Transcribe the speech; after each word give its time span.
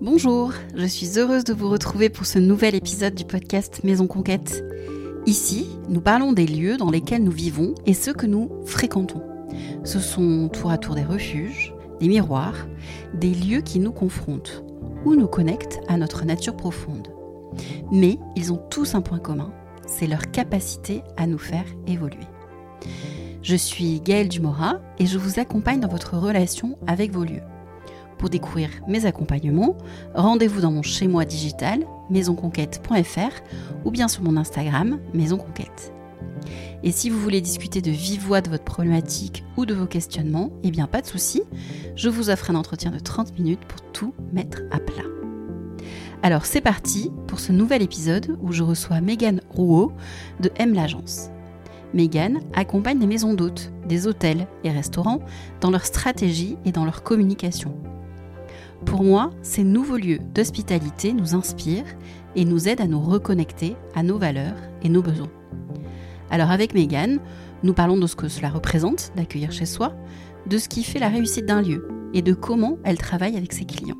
Bonjour, 0.00 0.52
je 0.76 0.86
suis 0.86 1.18
heureuse 1.18 1.42
de 1.42 1.52
vous 1.52 1.68
retrouver 1.68 2.08
pour 2.08 2.24
ce 2.24 2.38
nouvel 2.38 2.76
épisode 2.76 3.16
du 3.16 3.24
podcast 3.24 3.80
Maison 3.82 4.06
Conquête. 4.06 4.64
Ici, 5.26 5.66
nous 5.88 6.00
parlons 6.00 6.32
des 6.32 6.46
lieux 6.46 6.76
dans 6.76 6.92
lesquels 6.92 7.24
nous 7.24 7.32
vivons 7.32 7.74
et 7.84 7.94
ceux 7.94 8.12
que 8.12 8.26
nous 8.26 8.48
fréquentons. 8.64 9.24
Ce 9.82 9.98
sont 9.98 10.48
tour 10.50 10.70
à 10.70 10.78
tour 10.78 10.94
des 10.94 11.02
refuges, 11.02 11.74
des 11.98 12.06
miroirs, 12.06 12.68
des 13.12 13.34
lieux 13.34 13.60
qui 13.60 13.80
nous 13.80 13.90
confrontent 13.90 14.62
ou 15.04 15.16
nous 15.16 15.26
connectent 15.26 15.80
à 15.88 15.96
notre 15.96 16.24
nature 16.24 16.56
profonde. 16.56 17.08
Mais 17.90 18.20
ils 18.36 18.52
ont 18.52 18.62
tous 18.70 18.94
un 18.94 19.00
point 19.00 19.18
commun, 19.18 19.52
c'est 19.84 20.06
leur 20.06 20.30
capacité 20.30 21.02
à 21.16 21.26
nous 21.26 21.38
faire 21.38 21.66
évoluer. 21.88 22.28
Je 23.42 23.56
suis 23.56 24.00
Gaëlle 24.00 24.28
Dumora 24.28 24.80
et 25.00 25.06
je 25.06 25.18
vous 25.18 25.40
accompagne 25.40 25.80
dans 25.80 25.88
votre 25.88 26.16
relation 26.16 26.78
avec 26.86 27.10
vos 27.10 27.24
lieux. 27.24 27.42
Pour 28.18 28.30
découvrir 28.30 28.70
mes 28.88 29.06
accompagnements, 29.06 29.76
rendez-vous 30.14 30.60
dans 30.60 30.72
mon 30.72 30.82
chez-moi 30.82 31.24
digital 31.24 31.84
maisonconquête.fr 32.10 33.42
ou 33.84 33.90
bien 33.90 34.08
sur 34.08 34.22
mon 34.22 34.36
Instagram 34.36 34.98
Maison 35.14 35.36
Conquête. 35.36 35.92
Et 36.82 36.90
si 36.90 37.10
vous 37.10 37.18
voulez 37.18 37.40
discuter 37.40 37.80
de 37.80 37.90
vive 37.90 38.22
voix 38.22 38.40
de 38.40 38.50
votre 38.50 38.64
problématique 38.64 39.44
ou 39.56 39.66
de 39.66 39.74
vos 39.74 39.86
questionnements, 39.86 40.50
eh 40.64 40.70
bien 40.70 40.86
pas 40.86 41.00
de 41.00 41.06
souci, 41.06 41.42
je 41.94 42.08
vous 42.08 42.30
offre 42.30 42.50
un 42.50 42.54
entretien 42.56 42.90
de 42.90 42.98
30 42.98 43.38
minutes 43.38 43.64
pour 43.66 43.80
tout 43.92 44.14
mettre 44.32 44.62
à 44.70 44.78
plat. 44.78 45.04
Alors 46.22 46.44
c'est 46.44 46.60
parti 46.60 47.12
pour 47.28 47.38
ce 47.38 47.52
nouvel 47.52 47.82
épisode 47.82 48.36
où 48.42 48.52
je 48.52 48.64
reçois 48.64 49.00
Megan 49.00 49.40
Rouault 49.50 49.92
de 50.40 50.50
M 50.56 50.74
l'agence. 50.74 51.30
Megan 51.94 52.40
accompagne 52.54 52.98
les 52.98 53.06
maisons 53.06 53.34
d'hôtes, 53.34 53.72
des 53.86 54.06
hôtels 54.06 54.46
et 54.64 54.70
restaurants 54.70 55.20
dans 55.60 55.70
leur 55.70 55.84
stratégie 55.84 56.56
et 56.64 56.72
dans 56.72 56.84
leur 56.84 57.02
communication. 57.02 57.74
Pour 58.86 59.02
moi, 59.02 59.30
ces 59.42 59.64
nouveaux 59.64 59.96
lieux 59.96 60.20
d'hospitalité 60.34 61.12
nous 61.12 61.34
inspirent 61.34 61.96
et 62.36 62.44
nous 62.44 62.68
aident 62.68 62.80
à 62.80 62.86
nous 62.86 63.00
reconnecter 63.00 63.76
à 63.94 64.02
nos 64.02 64.18
valeurs 64.18 64.56
et 64.82 64.88
nos 64.88 65.02
besoins. 65.02 65.30
Alors 66.30 66.50
avec 66.50 66.74
Megan, 66.74 67.20
nous 67.62 67.74
parlons 67.74 67.98
de 67.98 68.06
ce 68.06 68.16
que 68.16 68.28
cela 68.28 68.50
représente 68.50 69.12
d'accueillir 69.16 69.52
chez 69.52 69.66
soi, 69.66 69.94
de 70.46 70.58
ce 70.58 70.68
qui 70.68 70.84
fait 70.84 70.98
la 70.98 71.08
réussite 71.08 71.46
d'un 71.46 71.62
lieu 71.62 71.88
et 72.14 72.22
de 72.22 72.34
comment 72.34 72.78
elle 72.84 72.98
travaille 72.98 73.36
avec 73.36 73.52
ses 73.52 73.64
clients. 73.64 73.98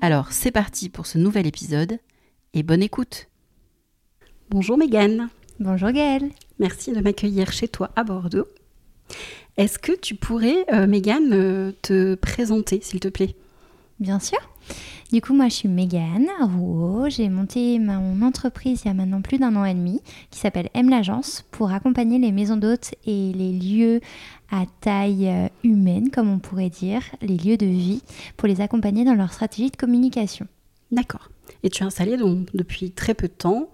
Alors 0.00 0.32
c'est 0.32 0.50
parti 0.50 0.88
pour 0.88 1.06
ce 1.06 1.18
nouvel 1.18 1.46
épisode 1.46 1.98
et 2.54 2.62
bonne 2.62 2.82
écoute. 2.82 3.28
Bonjour 4.50 4.76
Megan. 4.76 5.28
Bonjour 5.58 5.90
Gaëlle. 5.90 6.30
Merci 6.58 6.92
de 6.92 7.00
m'accueillir 7.00 7.52
chez 7.52 7.68
toi 7.68 7.90
à 7.96 8.04
Bordeaux. 8.04 8.46
Est-ce 9.56 9.78
que 9.78 9.92
tu 9.92 10.14
pourrais, 10.14 10.64
euh, 10.72 10.86
Megan, 10.86 11.32
euh, 11.32 11.72
te 11.82 12.14
présenter 12.14 12.80
s'il 12.80 13.00
te 13.00 13.08
plaît? 13.08 13.34
Bien 14.00 14.18
sûr. 14.18 14.38
Du 15.12 15.20
coup, 15.20 15.34
moi, 15.34 15.48
je 15.48 15.54
suis 15.54 15.68
Mégane 15.68 16.28
Rouault. 16.40 17.08
J'ai 17.10 17.28
monté 17.28 17.78
mon 17.78 18.22
entreprise 18.22 18.82
il 18.84 18.88
y 18.88 18.90
a 18.90 18.94
maintenant 18.94 19.20
plus 19.20 19.38
d'un 19.38 19.54
an 19.56 19.64
et 19.64 19.74
demi, 19.74 20.00
qui 20.30 20.38
s'appelle 20.38 20.70
M 20.74 20.88
l'agence, 20.88 21.44
pour 21.50 21.70
accompagner 21.70 22.18
les 22.18 22.32
maisons 22.32 22.56
d'hôtes 22.56 22.94
et 23.04 23.32
les 23.32 23.52
lieux 23.52 24.00
à 24.50 24.64
taille 24.80 25.28
euh, 25.28 25.48
humaine, 25.64 26.10
comme 26.10 26.30
on 26.30 26.38
pourrait 26.38 26.70
dire, 26.70 27.02
les 27.20 27.36
lieux 27.36 27.56
de 27.56 27.66
vie, 27.66 28.02
pour 28.36 28.48
les 28.48 28.60
accompagner 28.60 29.04
dans 29.04 29.14
leur 29.14 29.32
stratégie 29.32 29.70
de 29.70 29.76
communication. 29.76 30.46
D'accord. 30.90 31.28
Et 31.62 31.70
tu 31.70 31.82
es 31.82 31.86
installée 31.86 32.16
donc 32.16 32.48
depuis 32.54 32.90
très 32.90 33.14
peu 33.14 33.28
de 33.28 33.32
temps 33.32 33.68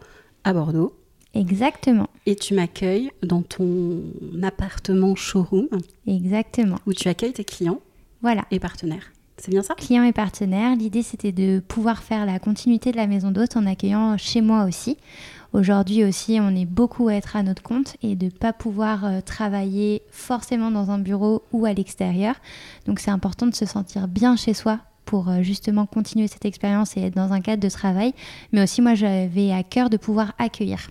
à 0.44 0.52
Bordeaux. 0.52 0.94
Exactement. 1.34 2.08
Et 2.26 2.36
tu 2.36 2.54
m'accueilles 2.54 3.10
dans 3.22 3.42
ton 3.42 4.02
appartement 4.42 5.14
showroom. 5.14 5.68
Exactement. 6.06 6.78
Où 6.86 6.92
tu 6.92 7.08
accueilles 7.08 7.32
tes 7.32 7.44
clients 7.44 7.80
voilà. 8.22 8.44
et 8.50 8.58
partenaires. 8.58 9.12
C'est 9.38 9.52
bien 9.52 9.62
ça 9.62 9.76
Clients 9.76 10.02
et 10.02 10.12
partenaires. 10.12 10.74
L'idée, 10.74 11.02
c'était 11.02 11.30
de 11.30 11.60
pouvoir 11.60 12.02
faire 12.02 12.26
la 12.26 12.40
continuité 12.40 12.90
de 12.90 12.96
la 12.96 13.06
maison 13.06 13.30
d'hôte 13.30 13.56
en 13.56 13.66
accueillant 13.66 14.16
chez 14.18 14.40
moi 14.40 14.64
aussi. 14.64 14.96
Aujourd'hui 15.52 16.04
aussi, 16.04 16.38
on 16.40 16.54
est 16.56 16.66
beaucoup 16.66 17.08
à 17.08 17.14
être 17.14 17.36
à 17.36 17.44
notre 17.44 17.62
compte 17.62 17.96
et 18.02 18.16
de 18.16 18.26
ne 18.26 18.30
pas 18.30 18.52
pouvoir 18.52 19.04
euh, 19.04 19.20
travailler 19.20 20.02
forcément 20.10 20.72
dans 20.72 20.90
un 20.90 20.98
bureau 20.98 21.44
ou 21.52 21.66
à 21.66 21.72
l'extérieur. 21.72 22.34
Donc 22.86 22.98
c'est 22.98 23.12
important 23.12 23.46
de 23.46 23.54
se 23.54 23.64
sentir 23.64 24.08
bien 24.08 24.34
chez 24.34 24.54
soi 24.54 24.80
pour 25.04 25.28
euh, 25.28 25.42
justement 25.42 25.86
continuer 25.86 26.26
cette 26.26 26.44
expérience 26.44 26.96
et 26.96 27.02
être 27.02 27.14
dans 27.14 27.32
un 27.32 27.40
cadre 27.40 27.62
de 27.62 27.70
travail. 27.70 28.12
Mais 28.52 28.64
aussi, 28.64 28.82
moi, 28.82 28.94
j'avais 28.94 29.52
à 29.52 29.62
cœur 29.62 29.88
de 29.88 29.96
pouvoir 29.96 30.32
accueillir 30.38 30.90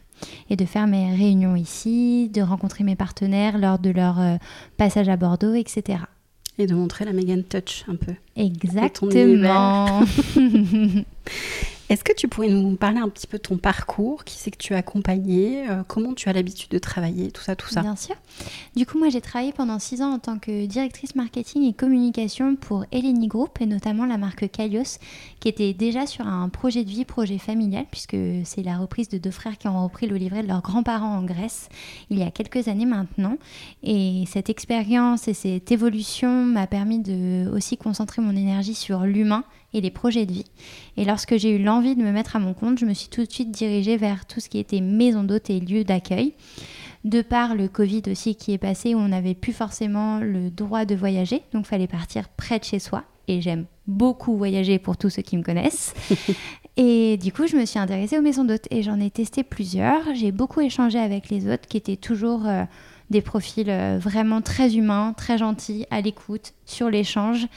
et 0.49 0.55
de 0.55 0.65
faire 0.65 0.87
mes 0.87 1.13
réunions 1.13 1.57
ici, 1.57 2.29
de 2.33 2.41
rencontrer 2.41 2.85
mes 2.85 2.95
partenaires 2.95 3.57
lors 3.57 3.77
de 3.77 3.89
leur 3.89 4.19
euh, 4.21 4.37
passage 4.77 5.09
à 5.09 5.17
Bordeaux, 5.17 5.53
etc 5.53 5.99
et 6.59 6.67
de 6.67 6.73
montrer 6.73 7.05
la 7.05 7.13
Megan 7.13 7.43
Touch 7.43 7.85
un 7.87 7.95
peu. 7.95 8.13
Exactement. 8.35 10.01
Est-ce 11.89 12.03
que 12.03 12.13
tu 12.13 12.27
pourrais 12.27 12.49
nous 12.49 12.75
parler 12.75 12.99
un 12.99 13.07
petit 13.07 13.27
peu 13.27 13.37
de 13.37 13.43
ton 13.43 13.57
parcours 13.57 14.25
Qui 14.25 14.35
c'est 14.35 14.51
que 14.51 14.57
tu 14.57 14.73
as 14.73 14.77
accompagné 14.77 15.69
euh, 15.69 15.83
Comment 15.87 16.13
tu 16.13 16.27
as 16.27 16.33
l'habitude 16.33 16.69
de 16.69 16.79
travailler 16.79 17.31
Tout 17.31 17.41
ça, 17.41 17.55
tout 17.55 17.69
ça? 17.69 17.81
Bien 17.81 17.95
sûr. 17.95 18.15
Du 18.75 18.85
coup, 18.85 18.99
moi, 18.99 19.07
j'ai 19.09 19.21
travaillé 19.21 19.53
pendant 19.53 19.79
six 19.79 20.01
ans 20.01 20.11
en 20.11 20.19
tant 20.19 20.37
que 20.37 20.65
directrice 20.65 21.15
marketing 21.15 21.63
et 21.63 21.71
communication 21.71 22.57
pour 22.57 22.85
Eleni 22.91 23.27
Group 23.27 23.61
et 23.61 23.65
notamment 23.65 24.05
la 24.05 24.17
marque 24.17 24.49
Kalios, 24.51 24.99
qui 25.39 25.47
était 25.47 25.73
déjà 25.73 26.05
sur 26.05 26.27
un 26.27 26.49
projet 26.49 26.83
de 26.83 26.89
vie, 26.89 27.05
projet 27.05 27.37
familial, 27.37 27.85
puisque 27.89 28.17
c'est 28.43 28.63
la 28.63 28.77
reprise 28.77 29.07
de 29.07 29.17
deux 29.17 29.31
frères 29.31 29.57
qui 29.57 29.69
ont 29.69 29.81
repris 29.81 30.07
le 30.07 30.17
livret 30.17 30.43
de 30.43 30.47
leurs 30.47 30.61
grands-parents 30.61 31.17
en 31.17 31.23
Grèce 31.23 31.69
il 32.09 32.19
y 32.19 32.23
a 32.23 32.31
quelques 32.31 32.67
années 32.67 32.85
maintenant. 32.85 33.37
Et 33.83 34.25
cette 34.27 34.49
expérience 34.49 35.29
et 35.29 35.33
cette 35.33 35.71
évolution 35.71 36.43
m'a 36.43 36.67
permis 36.67 36.99
de 36.99 37.49
aussi 37.49 37.77
concentrer 37.77 38.21
mon 38.21 38.35
énergie 38.35 38.75
sur 38.75 39.01
l'humain 39.01 39.45
et 39.73 39.81
les 39.81 39.91
projets 39.91 40.25
de 40.25 40.31
vie. 40.31 40.45
Et 40.95 41.05
lorsque 41.05 41.37
j'ai 41.37 41.55
eu 41.55 41.61
l'envie 41.61 41.95
de 41.95 42.01
me 42.01 42.11
mettre 42.11 42.35
à 42.35 42.39
mon 42.39 42.53
compte, 42.53 42.79
je 42.79 42.85
me 42.85 42.93
suis 42.93 43.09
tout 43.09 43.25
de 43.25 43.31
suite 43.31 43.51
dirigée 43.51 43.97
vers 43.97 44.25
tout 44.25 44.39
ce 44.39 44.49
qui 44.49 44.59
était 44.59 44.81
maison 44.81 45.23
d'hôte 45.23 45.49
et 45.49 45.59
lieu 45.59 45.83
d'accueil. 45.83 46.33
De 47.03 47.21
par 47.21 47.55
le 47.55 47.67
Covid 47.67 48.03
aussi 48.11 48.35
qui 48.35 48.53
est 48.53 48.57
passé, 48.57 48.95
où 48.95 48.97
on 48.97 49.09
n'avait 49.09 49.35
plus 49.35 49.53
forcément 49.53 50.19
le 50.19 50.49
droit 50.49 50.85
de 50.85 50.95
voyager, 50.95 51.41
donc 51.53 51.65
il 51.65 51.69
fallait 51.69 51.87
partir 51.87 52.27
près 52.29 52.59
de 52.59 52.63
chez 52.63 52.79
soi. 52.79 53.03
Et 53.27 53.41
j'aime 53.41 53.65
beaucoup 53.87 54.37
voyager 54.37 54.79
pour 54.79 54.97
tous 54.97 55.09
ceux 55.09 55.21
qui 55.21 55.37
me 55.37 55.43
connaissent. 55.43 55.93
et 56.77 57.17
du 57.17 57.31
coup, 57.31 57.45
je 57.45 57.55
me 57.55 57.65
suis 57.65 57.79
intéressée 57.79 58.17
aux 58.17 58.21
maisons 58.21 58.45
d'hôtes 58.45 58.67
et 58.71 58.83
j'en 58.83 58.99
ai 58.99 59.09
testé 59.09 59.43
plusieurs. 59.43 60.15
J'ai 60.15 60.31
beaucoup 60.31 60.61
échangé 60.61 60.97
avec 60.97 61.29
les 61.29 61.47
hôtes 61.49 61.67
qui 61.67 61.77
étaient 61.77 61.97
toujours 61.97 62.47
euh, 62.47 62.63
des 63.09 63.21
profils 63.21 63.69
euh, 63.69 63.97
vraiment 63.99 64.41
très 64.41 64.75
humains, 64.75 65.13
très 65.15 65.37
gentils, 65.37 65.85
à 65.91 66.01
l'écoute, 66.01 66.53
sur 66.65 66.89
l'échange, 66.89 67.47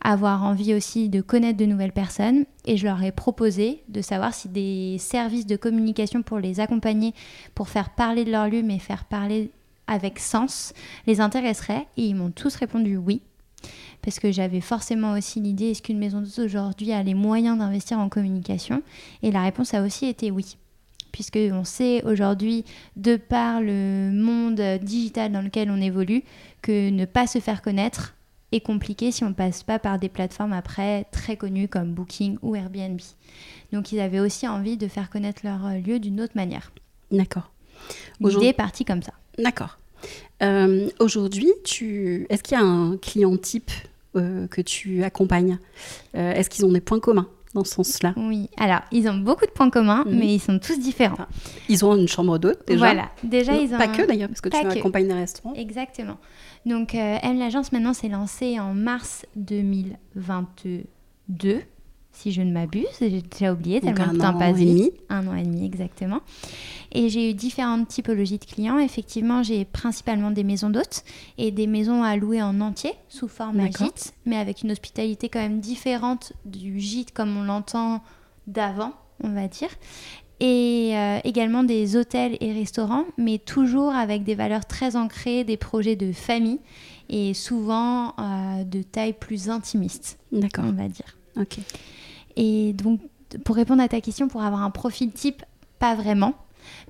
avoir 0.00 0.44
envie 0.44 0.74
aussi 0.74 1.08
de 1.08 1.20
connaître 1.20 1.58
de 1.58 1.64
nouvelles 1.66 1.92
personnes. 1.92 2.44
Et 2.66 2.76
je 2.76 2.86
leur 2.86 3.02
ai 3.02 3.12
proposé 3.12 3.82
de 3.88 4.00
savoir 4.00 4.34
si 4.34 4.48
des 4.48 4.96
services 4.98 5.46
de 5.46 5.56
communication 5.56 6.22
pour 6.22 6.38
les 6.38 6.60
accompagner, 6.60 7.14
pour 7.54 7.68
faire 7.68 7.90
parler 7.90 8.24
de 8.24 8.30
leur 8.30 8.48
lieu, 8.48 8.62
mais 8.62 8.78
faire 8.78 9.04
parler 9.04 9.50
avec 9.86 10.18
sens, 10.18 10.72
les 11.06 11.20
intéresseraient. 11.20 11.86
Et 11.96 12.06
ils 12.06 12.14
m'ont 12.14 12.30
tous 12.30 12.54
répondu 12.56 12.96
oui. 12.96 13.22
Parce 14.02 14.20
que 14.20 14.30
j'avais 14.30 14.60
forcément 14.60 15.12
aussi 15.12 15.40
l'idée, 15.40 15.70
est-ce 15.70 15.82
qu'une 15.82 15.98
maison 15.98 16.22
d'aujourd'hui 16.22 16.92
a 16.92 17.02
les 17.02 17.14
moyens 17.14 17.58
d'investir 17.58 17.98
en 17.98 18.08
communication? 18.08 18.82
Et 19.22 19.32
la 19.32 19.42
réponse 19.42 19.74
a 19.74 19.82
aussi 19.82 20.06
été 20.06 20.30
oui 20.30 20.56
puisque 21.12 21.38
on 21.52 21.64
sait 21.64 22.04
aujourd'hui, 22.04 22.64
de 22.96 23.16
par 23.16 23.60
le 23.60 24.10
monde 24.12 24.60
digital 24.82 25.32
dans 25.32 25.42
lequel 25.42 25.70
on 25.70 25.80
évolue, 25.80 26.22
que 26.62 26.90
ne 26.90 27.06
pas 27.06 27.26
se 27.26 27.40
faire 27.40 27.60
connaître 27.60 28.14
est 28.52 28.60
compliqué 28.60 29.12
si 29.12 29.24
on 29.24 29.28
ne 29.28 29.34
passe 29.34 29.62
pas 29.62 29.78
par 29.78 29.98
des 29.98 30.08
plateformes 30.08 30.52
après 30.52 31.04
très 31.12 31.36
connues 31.36 31.68
comme 31.68 31.92
Booking 31.92 32.38
ou 32.42 32.56
Airbnb. 32.56 33.00
Donc 33.72 33.92
ils 33.92 34.00
avaient 34.00 34.20
aussi 34.20 34.48
envie 34.48 34.76
de 34.76 34.88
faire 34.88 35.10
connaître 35.10 35.42
leur 35.44 35.66
euh, 35.66 35.78
lieu 35.78 35.98
d'une 35.98 36.20
autre 36.20 36.32
manière. 36.34 36.72
D'accord. 37.10 37.50
L'idée 38.20 38.46
est 38.46 38.52
partie 38.52 38.84
comme 38.84 39.02
ça. 39.02 39.12
D'accord. 39.38 39.78
Euh, 40.42 40.88
aujourd'hui, 40.98 41.50
tu... 41.64 42.26
est-ce 42.28 42.42
qu'il 42.42 42.56
y 42.56 42.60
a 42.60 42.64
un 42.64 42.96
client 42.96 43.36
type 43.36 43.70
euh, 44.16 44.46
que 44.48 44.60
tu 44.60 45.04
accompagnes? 45.04 45.58
Est-ce 46.14 46.50
qu'ils 46.50 46.64
ont 46.64 46.72
des 46.72 46.80
points 46.80 47.00
communs? 47.00 47.28
Dans 47.58 47.64
ce 47.64 47.74
sens-là 47.74 48.14
Oui, 48.16 48.48
alors 48.56 48.80
ils 48.92 49.08
ont 49.08 49.16
beaucoup 49.16 49.46
de 49.46 49.50
points 49.50 49.70
communs, 49.70 50.04
mhm. 50.06 50.18
mais 50.18 50.34
ils 50.34 50.40
sont 50.40 50.58
tous 50.58 50.78
différents. 50.78 51.18
ils 51.68 51.84
ont 51.84 51.96
une 51.96 52.08
chambre 52.08 52.38
d'hôte 52.38 52.66
déjà. 52.66 52.78
Voilà, 52.78 53.10
déjà 53.22 53.54
ils 53.54 53.74
ont. 53.74 53.78
Pas 53.78 53.88
que 53.88 54.06
d'ailleurs, 54.06 54.28
parce 54.28 54.40
que 54.40 54.48
tu 54.48 54.56
accompagnes 54.56 55.08
des 55.08 55.14
restaurants. 55.14 55.54
Exactement. 55.54 56.16
Donc, 56.66 56.94
euh, 56.94 57.16
M 57.22 57.38
l'agence 57.38 57.72
maintenant 57.72 57.94
s'est 57.94 58.08
lancée 58.08 58.58
en 58.58 58.74
mars 58.74 59.24
2022 59.36 60.84
si 62.18 62.32
je 62.32 62.42
ne 62.42 62.52
m'abuse. 62.52 62.86
J'ai 63.00 63.22
déjà 63.22 63.52
oublié 63.52 63.80
tellement 63.80 64.12
le 64.12 64.18
temps 64.18 64.36
passe 64.36 64.56
vite. 64.56 64.92
Un 65.08 65.26
an 65.28 65.34
et 65.34 65.44
demi, 65.44 65.64
exactement. 65.64 66.20
Et 66.92 67.08
j'ai 67.08 67.30
eu 67.30 67.34
différentes 67.34 67.88
typologies 67.88 68.38
de 68.38 68.44
clients. 68.44 68.78
Effectivement, 68.78 69.42
j'ai 69.42 69.64
principalement 69.64 70.30
des 70.30 70.42
maisons 70.42 70.70
d'hôtes 70.70 71.04
et 71.36 71.50
des 71.50 71.66
maisons 71.66 72.02
à 72.02 72.16
louer 72.16 72.42
en 72.42 72.60
entier 72.60 72.92
sous 73.08 73.28
forme 73.28 73.60
gîte, 73.66 74.14
mais 74.26 74.36
avec 74.36 74.62
une 74.62 74.72
hospitalité 74.72 75.28
quand 75.28 75.38
même 75.38 75.60
différente 75.60 76.32
du 76.44 76.80
gîte 76.80 77.12
comme 77.12 77.36
on 77.36 77.44
l'entend 77.44 78.02
d'avant, 78.46 78.92
on 79.22 79.28
va 79.28 79.46
dire. 79.46 79.70
Et 80.40 80.92
euh, 80.94 81.18
également 81.24 81.64
des 81.64 81.96
hôtels 81.96 82.36
et 82.40 82.52
restaurants, 82.52 83.04
mais 83.16 83.38
toujours 83.38 83.92
avec 83.92 84.24
des 84.24 84.34
valeurs 84.34 84.66
très 84.66 84.96
ancrées, 84.96 85.44
des 85.44 85.56
projets 85.56 85.96
de 85.96 86.12
famille 86.12 86.60
et 87.08 87.34
souvent 87.34 88.14
euh, 88.18 88.64
de 88.64 88.82
taille 88.82 89.14
plus 89.14 89.50
intimiste, 89.50 90.18
on 90.32 90.72
va 90.72 90.88
dire. 90.88 91.16
Ok. 91.36 91.58
Et 92.38 92.72
donc, 92.72 93.00
pour 93.44 93.56
répondre 93.56 93.82
à 93.82 93.88
ta 93.88 94.00
question, 94.00 94.28
pour 94.28 94.42
avoir 94.42 94.62
un 94.62 94.70
profil 94.70 95.10
type, 95.10 95.42
pas 95.80 95.96
vraiment, 95.96 96.34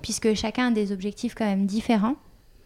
puisque 0.03 0.35
chacun 0.35 0.69
a 0.69 0.71
des 0.71 0.93
objectifs 0.93 1.35
quand 1.35 1.47
même 1.47 1.67
différents. 1.67 2.17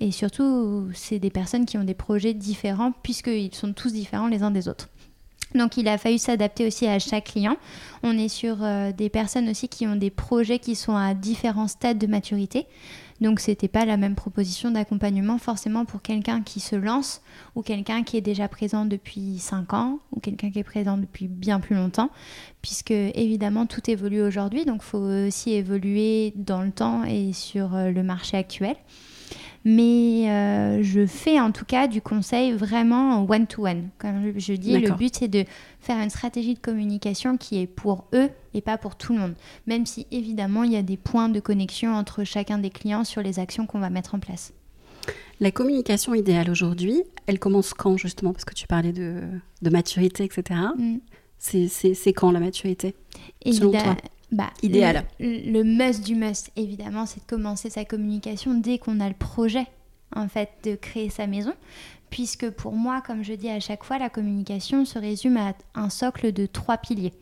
Et 0.01 0.11
surtout, 0.11 0.89
c'est 0.93 1.21
des 1.21 1.31
personnes 1.31 1.65
qui 1.65 1.79
ont 1.79 1.85
des 1.85 1.95
projets 1.95 2.35
différents, 2.35 2.93
puisqu'ils 3.05 3.55
sont 3.55 3.73
tous 3.73 3.93
différents 3.93 4.27
les 4.27 4.43
uns 4.43 4.51
des 4.51 4.67
autres. 4.67 4.89
Donc 5.55 5.77
il 5.77 5.87
a 5.87 5.97
fallu 5.97 6.19
s'adapter 6.19 6.67
aussi 6.67 6.87
à 6.87 6.99
chaque 6.99 7.25
client. 7.25 7.57
On 8.03 8.19
est 8.19 8.29
sur 8.29 8.65
euh, 8.65 8.91
des 8.91 9.11
personnes 9.11 9.49
aussi 9.49 9.69
qui 9.69 9.87
ont 9.87 9.97
des 9.97 10.11
projets 10.11 10.59
qui 10.59 10.75
sont 10.75 10.97
à 10.97 11.15
différents 11.15 11.69
stades 11.69 11.99
de 11.99 12.07
maturité. 12.07 12.67
Donc 13.23 13.39
c'était 13.39 13.69
pas 13.69 13.85
la 13.85 13.97
même 13.97 14.17
proposition 14.17 14.73
d'accompagnement 14.73 15.39
forcément 15.39 15.85
pour 15.85 16.03
quelqu'un 16.03 16.43
qui 16.43 16.59
se 16.59 16.75
lance 16.75 17.23
ou 17.55 17.63
quelqu'un 17.63 18.03
qui 18.03 18.17
est 18.17 18.21
déjà 18.21 18.49
présent 18.49 18.85
depuis 18.85 19.39
5 19.39 19.75
ans 19.75 20.01
ou 20.11 20.19
quelqu'un 20.19 20.51
qui 20.51 20.59
est 20.59 20.65
présent 20.65 20.99
depuis 20.99 21.29
bien 21.29 21.61
plus 21.61 21.77
longtemps 21.77 22.11
puisque 22.63 22.91
évidemment 22.91 23.67
tout 23.67 23.89
évolue 23.89 24.23
aujourd'hui. 24.23 24.65
Donc 24.65 24.81
il 24.83 24.87
faut 24.87 24.99
aussi 24.99 25.53
évoluer 25.53 26.33
dans 26.35 26.63
le 26.63 26.73
temps 26.73 27.05
et 27.05 27.33
sur 27.33 27.77
euh, 27.77 27.93
le 27.93 28.03
marché 28.03 28.37
actuel 28.37 28.75
mais 29.65 30.29
euh, 30.29 30.83
je 30.83 31.07
fais 31.07 31.39
en 31.41 31.53
tout 31.53 31.65
cas 31.65 31.87
du 31.87 32.01
conseil 32.03 32.53
vraiment 32.53 33.25
one-to-one. 33.29 33.89
Comme 33.99 34.33
je 34.37 34.55
dis, 34.55 34.79
le 34.79 34.91
but 34.93 35.17
c'est 35.17 35.29
de 35.29 35.45
faire 35.81 35.99
une 35.99 36.11
stratégie 36.11 36.55
de 36.55 36.59
communication 36.59 37.37
qui 37.37 37.61
est 37.61 37.67
pour 37.67 38.05
eux 38.15 38.29
et 38.55 38.61
pas 38.61 38.79
pour 38.79 38.97
tout 38.97 39.13
le 39.13 39.21
monde. 39.21 39.35
Même 39.67 39.87
si 39.87 40.07
évidemment 40.11 40.65
il 40.65 40.73
y 40.73 40.77
a 40.77 40.83
des 40.83 40.97
points 40.97 41.29
de 41.29 41.41
connexion 41.41 41.95
entre 41.95 42.25
chacun 42.25 42.59
des 42.59 42.71
clients 42.71 43.05
sur 43.05 43.23
les 43.23 43.39
actions 43.39 43.67
qu'on 43.67 43.81
va 43.81 43.91
mettre 43.91 44.15
en 44.15 44.19
place. 44.19 44.53
La 45.41 45.51
communication 45.51 46.15
idéale 46.15 46.51
aujourd'hui, 46.51 47.03
elle 47.27 47.39
commence 47.39 47.75
quand 47.75 47.97
justement? 47.97 48.33
Parce 48.33 48.45
que 48.45 48.55
tu 48.55 48.67
parlais 48.67 48.93
de, 48.93 49.23
maturité, 49.69 50.25
etc. 50.25 50.61
Mm. 50.77 50.99
C'est 51.39 52.13
quand 52.13 52.31
la 52.31 52.41
maturité? 52.41 52.95
Selon 53.45 53.73
toi? 53.73 53.97
Bah, 54.33 54.51
idéal. 54.63 55.05
Le, 55.21 55.63
must 55.63 56.05
du 56.05 56.17
must, 56.17 56.51
évidemment, 56.57 57.05
c'est 57.07 57.21
de 57.21 57.27
commencer 57.27 57.69
sa 57.71 57.85
communication 57.85 58.55
dès 58.55 58.79
qu'on 58.79 58.99
a 58.99 59.09
le 59.09 59.15
projet, 59.15 59.67
en 60.17 60.27
fait, 60.27 60.51
de 60.65 60.75
créer 60.75 61.11
sa 61.11 61.27
maison. 61.27 61.53
Puisque 62.11 62.51
pour 62.51 62.73
moi, 62.73 63.03
comme 63.07 63.23
je 63.23 63.35
dis 63.35 63.49
à 63.49 63.61
chaque 63.61 63.85
fois, 63.85 63.99
la 63.99 64.11
communication 64.11 64.85
se 64.85 64.99
résume 64.99 65.37
à 65.37 65.55
un 65.75 65.91
socle 65.91 66.33
de 66.33 66.47
trois 66.47 66.79
piliers. 66.79 67.13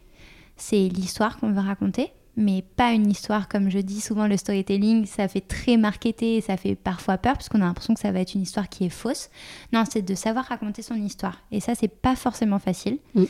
C'est 0.56 0.88
l'histoire 0.88 1.38
qu'on 1.38 1.52
veut 1.52 1.60
raconter, 1.60 2.12
mais 2.36 2.62
pas 2.76 2.92
une 2.92 3.10
histoire, 3.10 3.48
comme 3.48 3.70
je 3.70 3.78
dis 3.78 4.00
souvent, 4.00 4.26
le 4.26 4.36
storytelling, 4.36 5.04
ça 5.06 5.26
fait 5.26 5.40
très 5.40 5.76
marketé 5.76 6.36
et 6.36 6.40
ça 6.40 6.56
fait 6.56 6.74
parfois 6.74 7.18
peur, 7.18 7.34
parce 7.34 7.48
qu'on 7.48 7.60
a 7.60 7.64
l'impression 7.64 7.94
que 7.94 8.00
ça 8.00 8.12
va 8.12 8.20
être 8.20 8.34
une 8.34 8.42
histoire 8.42 8.68
qui 8.68 8.84
est 8.84 8.90
fausse. 8.90 9.30
Non, 9.72 9.84
c'est 9.88 10.02
de 10.02 10.14
savoir 10.14 10.44
raconter 10.44 10.82
son 10.82 10.94
histoire. 10.94 11.42
Et 11.50 11.60
ça, 11.60 11.74
c'est 11.74 11.88
pas 11.88 12.14
forcément 12.14 12.58
facile. 12.58 12.98
Mm. 13.14 13.24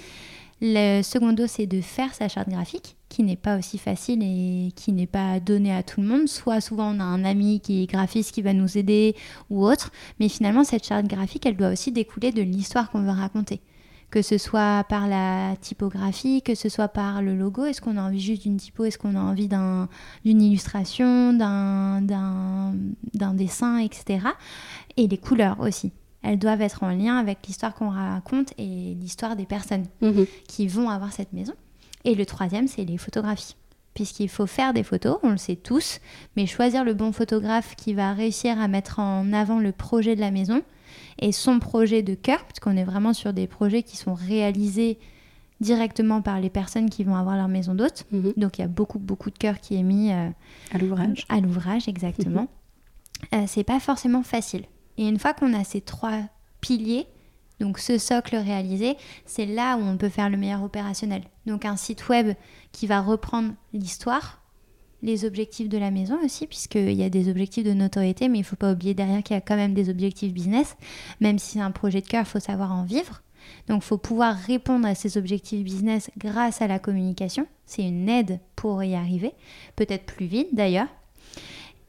Le 0.62 1.02
secondo, 1.02 1.46
c'est 1.46 1.66
de 1.66 1.80
faire 1.80 2.14
sa 2.14 2.28
charte 2.28 2.50
graphique, 2.50 2.96
qui 3.10 3.24
n'est 3.24 3.36
pas 3.36 3.58
aussi 3.58 3.76
facile 3.76 4.22
et 4.22 4.72
qui 4.74 4.92
n'est 4.92 5.06
pas 5.06 5.40
donnée 5.40 5.74
à 5.74 5.82
tout 5.82 6.00
le 6.00 6.06
monde. 6.06 6.28
Soit 6.28 6.62
souvent 6.62 6.94
on 6.96 7.00
a 7.00 7.04
un 7.04 7.24
ami 7.24 7.60
qui 7.60 7.82
est 7.82 7.86
graphiste 7.86 8.32
qui 8.32 8.40
va 8.40 8.54
nous 8.54 8.78
aider 8.78 9.14
ou 9.50 9.66
autre, 9.66 9.90
mais 10.18 10.30
finalement 10.30 10.64
cette 10.64 10.86
charte 10.86 11.06
graphique, 11.06 11.44
elle 11.44 11.56
doit 11.56 11.70
aussi 11.70 11.92
découler 11.92 12.32
de 12.32 12.40
l'histoire 12.40 12.90
qu'on 12.90 13.02
veut 13.02 13.10
raconter. 13.10 13.60
Que 14.10 14.22
ce 14.22 14.38
soit 14.38 14.84
par 14.88 15.06
la 15.06 15.54
typographie, 15.60 16.42
que 16.42 16.54
ce 16.54 16.68
soit 16.68 16.88
par 16.88 17.20
le 17.20 17.36
logo, 17.36 17.64
est-ce 17.64 17.80
qu'on 17.80 17.96
a 17.96 18.02
envie 18.02 18.20
juste 18.20 18.42
d'une 18.42 18.56
typo, 18.56 18.84
est-ce 18.84 18.98
qu'on 18.98 19.14
a 19.14 19.20
envie 19.20 19.48
d'une 19.48 20.42
illustration, 20.42 21.32
d'un 21.32 22.00
dessin, 23.34 23.78
etc. 23.78 24.20
Et 24.96 25.06
les 25.06 25.18
couleurs 25.18 25.60
aussi 25.60 25.92
elles 26.22 26.38
doivent 26.38 26.60
être 26.60 26.82
en 26.82 26.90
lien 26.90 27.16
avec 27.16 27.46
l'histoire 27.46 27.74
qu'on 27.74 27.88
raconte 27.88 28.52
et 28.58 28.94
l'histoire 29.00 29.36
des 29.36 29.46
personnes 29.46 29.86
mhm. 30.02 30.26
qui 30.46 30.68
vont 30.68 30.90
avoir 30.90 31.12
cette 31.14 31.32
maison. 31.32 31.54
Et 32.04 32.14
le 32.14 32.26
troisième, 32.26 32.68
c'est 32.68 32.84
les 32.84 32.98
photographies. 32.98 33.56
Puisqu'il 33.94 34.28
faut 34.28 34.46
faire 34.46 34.72
des 34.72 34.84
photos, 34.84 35.18
on 35.22 35.30
le 35.30 35.36
sait 35.36 35.56
tous, 35.56 36.00
mais 36.36 36.46
choisir 36.46 36.84
le 36.84 36.94
bon 36.94 37.12
photographe 37.12 37.74
qui 37.76 37.92
va 37.92 38.12
réussir 38.12 38.58
à 38.60 38.68
mettre 38.68 39.00
en 39.00 39.32
avant 39.32 39.58
le 39.58 39.72
projet 39.72 40.14
de 40.14 40.20
la 40.20 40.30
maison 40.30 40.62
et 41.18 41.32
son 41.32 41.58
projet 41.58 42.02
de 42.02 42.14
cœur, 42.14 42.44
puisqu'on 42.44 42.76
est 42.76 42.84
vraiment 42.84 43.12
sur 43.12 43.32
des 43.32 43.46
projets 43.46 43.82
qui 43.82 43.96
sont 43.96 44.14
réalisés 44.14 44.98
directement 45.60 46.22
par 46.22 46.40
les 46.40 46.50
personnes 46.50 46.88
qui 46.88 47.04
vont 47.04 47.16
avoir 47.16 47.36
leur 47.36 47.48
maison 47.48 47.74
d'hôte. 47.74 48.06
Mhm. 48.12 48.34
Donc 48.36 48.58
il 48.58 48.62
y 48.62 48.64
a 48.64 48.68
beaucoup, 48.68 48.98
beaucoup 48.98 49.30
de 49.30 49.38
cœur 49.38 49.60
qui 49.60 49.76
est 49.76 49.82
mis 49.82 50.12
euh, 50.12 50.28
à 50.72 50.78
l'ouvrage. 50.78 51.26
À 51.28 51.40
l'ouvrage, 51.40 51.88
exactement. 51.88 52.48
Mhm. 53.32 53.40
Euh, 53.40 53.44
c'est 53.46 53.64
pas 53.64 53.80
forcément 53.80 54.22
facile. 54.22 54.64
Et 54.96 55.06
une 55.06 55.18
fois 55.18 55.34
qu'on 55.34 55.52
a 55.52 55.64
ces 55.64 55.80
trois 55.80 56.22
piliers, 56.60 57.06
donc 57.60 57.78
ce 57.78 57.98
socle 57.98 58.36
réalisé, 58.36 58.96
c'est 59.26 59.46
là 59.46 59.76
où 59.76 59.82
on 59.82 59.98
peut 59.98 60.08
faire 60.08 60.30
le 60.30 60.38
meilleur 60.38 60.62
opérationnel. 60.62 61.22
Donc 61.46 61.64
un 61.64 61.76
site 61.76 62.08
web 62.08 62.34
qui 62.72 62.86
va 62.86 63.02
reprendre 63.02 63.52
l'histoire, 63.72 64.42
les 65.02 65.24
objectifs 65.24 65.68
de 65.68 65.78
la 65.78 65.90
maison 65.90 66.18
aussi, 66.24 66.46
puisqu'il 66.46 66.92
y 66.92 67.02
a 67.02 67.10
des 67.10 67.28
objectifs 67.30 67.64
de 67.64 67.72
notoriété, 67.72 68.28
mais 68.28 68.38
il 68.38 68.42
ne 68.42 68.46
faut 68.46 68.56
pas 68.56 68.72
oublier 68.72 68.94
derrière 68.94 69.22
qu'il 69.22 69.34
y 69.34 69.38
a 69.38 69.42
quand 69.42 69.56
même 69.56 69.74
des 69.74 69.90
objectifs 69.90 70.32
business. 70.32 70.76
Même 71.20 71.38
si 71.38 71.52
c'est 71.52 71.60
un 71.60 71.70
projet 71.70 72.00
de 72.00 72.08
cœur, 72.08 72.22
il 72.22 72.28
faut 72.28 72.40
savoir 72.40 72.72
en 72.72 72.84
vivre. 72.84 73.22
Donc 73.68 73.82
il 73.82 73.86
faut 73.86 73.98
pouvoir 73.98 74.36
répondre 74.36 74.86
à 74.86 74.94
ces 74.94 75.16
objectifs 75.16 75.64
business 75.64 76.10
grâce 76.18 76.62
à 76.62 76.66
la 76.66 76.78
communication. 76.78 77.46
C'est 77.66 77.86
une 77.86 78.08
aide 78.08 78.40
pour 78.56 78.82
y 78.82 78.94
arriver, 78.94 79.32
peut-être 79.76 80.06
plus 80.06 80.26
vite 80.26 80.54
d'ailleurs. 80.54 80.88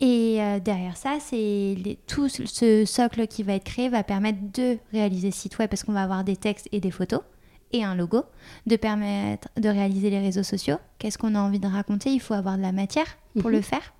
Et 0.02 0.42
euh, 0.42 0.60
derrière 0.60 0.98
ça, 0.98 1.18
c'est 1.20 1.78
tout 2.08 2.28
ce 2.28 2.86
socle 2.86 3.28
qui 3.28 3.44
va 3.44 3.54
être 3.54 3.64
créé 3.64 3.88
va 3.88 4.04
permettre 4.04 4.40
de 4.52 4.80
réaliser 4.92 5.30
ce 5.30 5.42
site 5.42 5.60
web 5.60 5.70
parce 5.70 5.84
qu'on 5.84 5.94
va 5.94 6.02
avoir 6.02 6.24
des 6.24 6.36
textes 6.36 6.68
et 6.72 6.80
des 6.80 6.90
photos 6.90 7.22
et 7.72 7.84
un 7.84 7.96
logo, 7.96 8.24
de 8.66 8.76
permettre 8.76 9.48
de 9.58 9.70
réaliser 9.70 10.10
les 10.10 10.20
réseaux 10.20 10.44
sociaux. 10.44 10.78
Qu'est-ce 10.98 11.18
qu'on 11.18 11.36
a 11.36 11.40
envie 11.40 11.60
de 11.60 11.68
raconter? 11.68 12.10
Il 12.12 12.20
faut 12.20 12.34
avoir 12.34 12.58
de 12.58 12.62
la 12.62 12.72
matière 12.72 13.06
pour 13.40 13.50
le 13.50 13.58
mhm. 13.58 13.64
faire. 13.64 13.94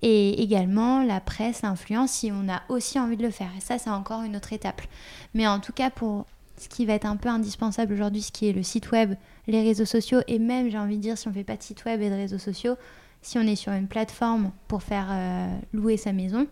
Et 0.00 0.42
également 0.42 1.02
la 1.02 1.20
presse, 1.20 1.62
l'influence, 1.62 2.12
si 2.12 2.30
on 2.32 2.48
a 2.48 2.62
aussi 2.68 2.98
envie 2.98 3.16
de 3.16 3.22
le 3.22 3.30
faire. 3.30 3.50
Et 3.56 3.60
ça, 3.60 3.78
c'est 3.78 3.90
encore 3.90 4.22
une 4.22 4.36
autre 4.36 4.52
étape. 4.52 4.80
Mais 5.34 5.46
en 5.46 5.58
tout 5.58 5.72
cas, 5.72 5.90
pour 5.90 6.26
ce 6.58 6.68
qui 6.68 6.86
va 6.86 6.94
être 6.94 7.04
un 7.06 7.16
peu 7.16 7.28
indispensable 7.28 7.94
aujourd'hui, 7.94 8.22
ce 8.22 8.32
qui 8.32 8.48
est 8.48 8.52
le 8.52 8.62
site 8.62 8.90
web, 8.92 9.14
les 9.46 9.62
réseaux 9.62 9.84
sociaux, 9.84 10.20
et 10.26 10.38
même, 10.38 10.70
j'ai 10.70 10.78
envie 10.78 10.96
de 10.96 11.02
dire, 11.02 11.18
si 11.18 11.26
on 11.26 11.30
ne 11.30 11.34
fait 11.34 11.44
pas 11.44 11.56
de 11.56 11.62
site 11.62 11.84
web 11.84 12.00
et 12.00 12.10
de 12.10 12.14
réseaux 12.14 12.38
sociaux, 12.38 12.76
si 13.26 13.38
on 13.38 13.42
est 13.42 13.56
sur 13.56 13.72
une 13.72 13.88
plateforme 13.88 14.52
pour 14.68 14.84
faire 14.84 15.08
euh, 15.10 15.58
louer 15.72 15.96
sa 15.96 16.12
maison, 16.12 16.46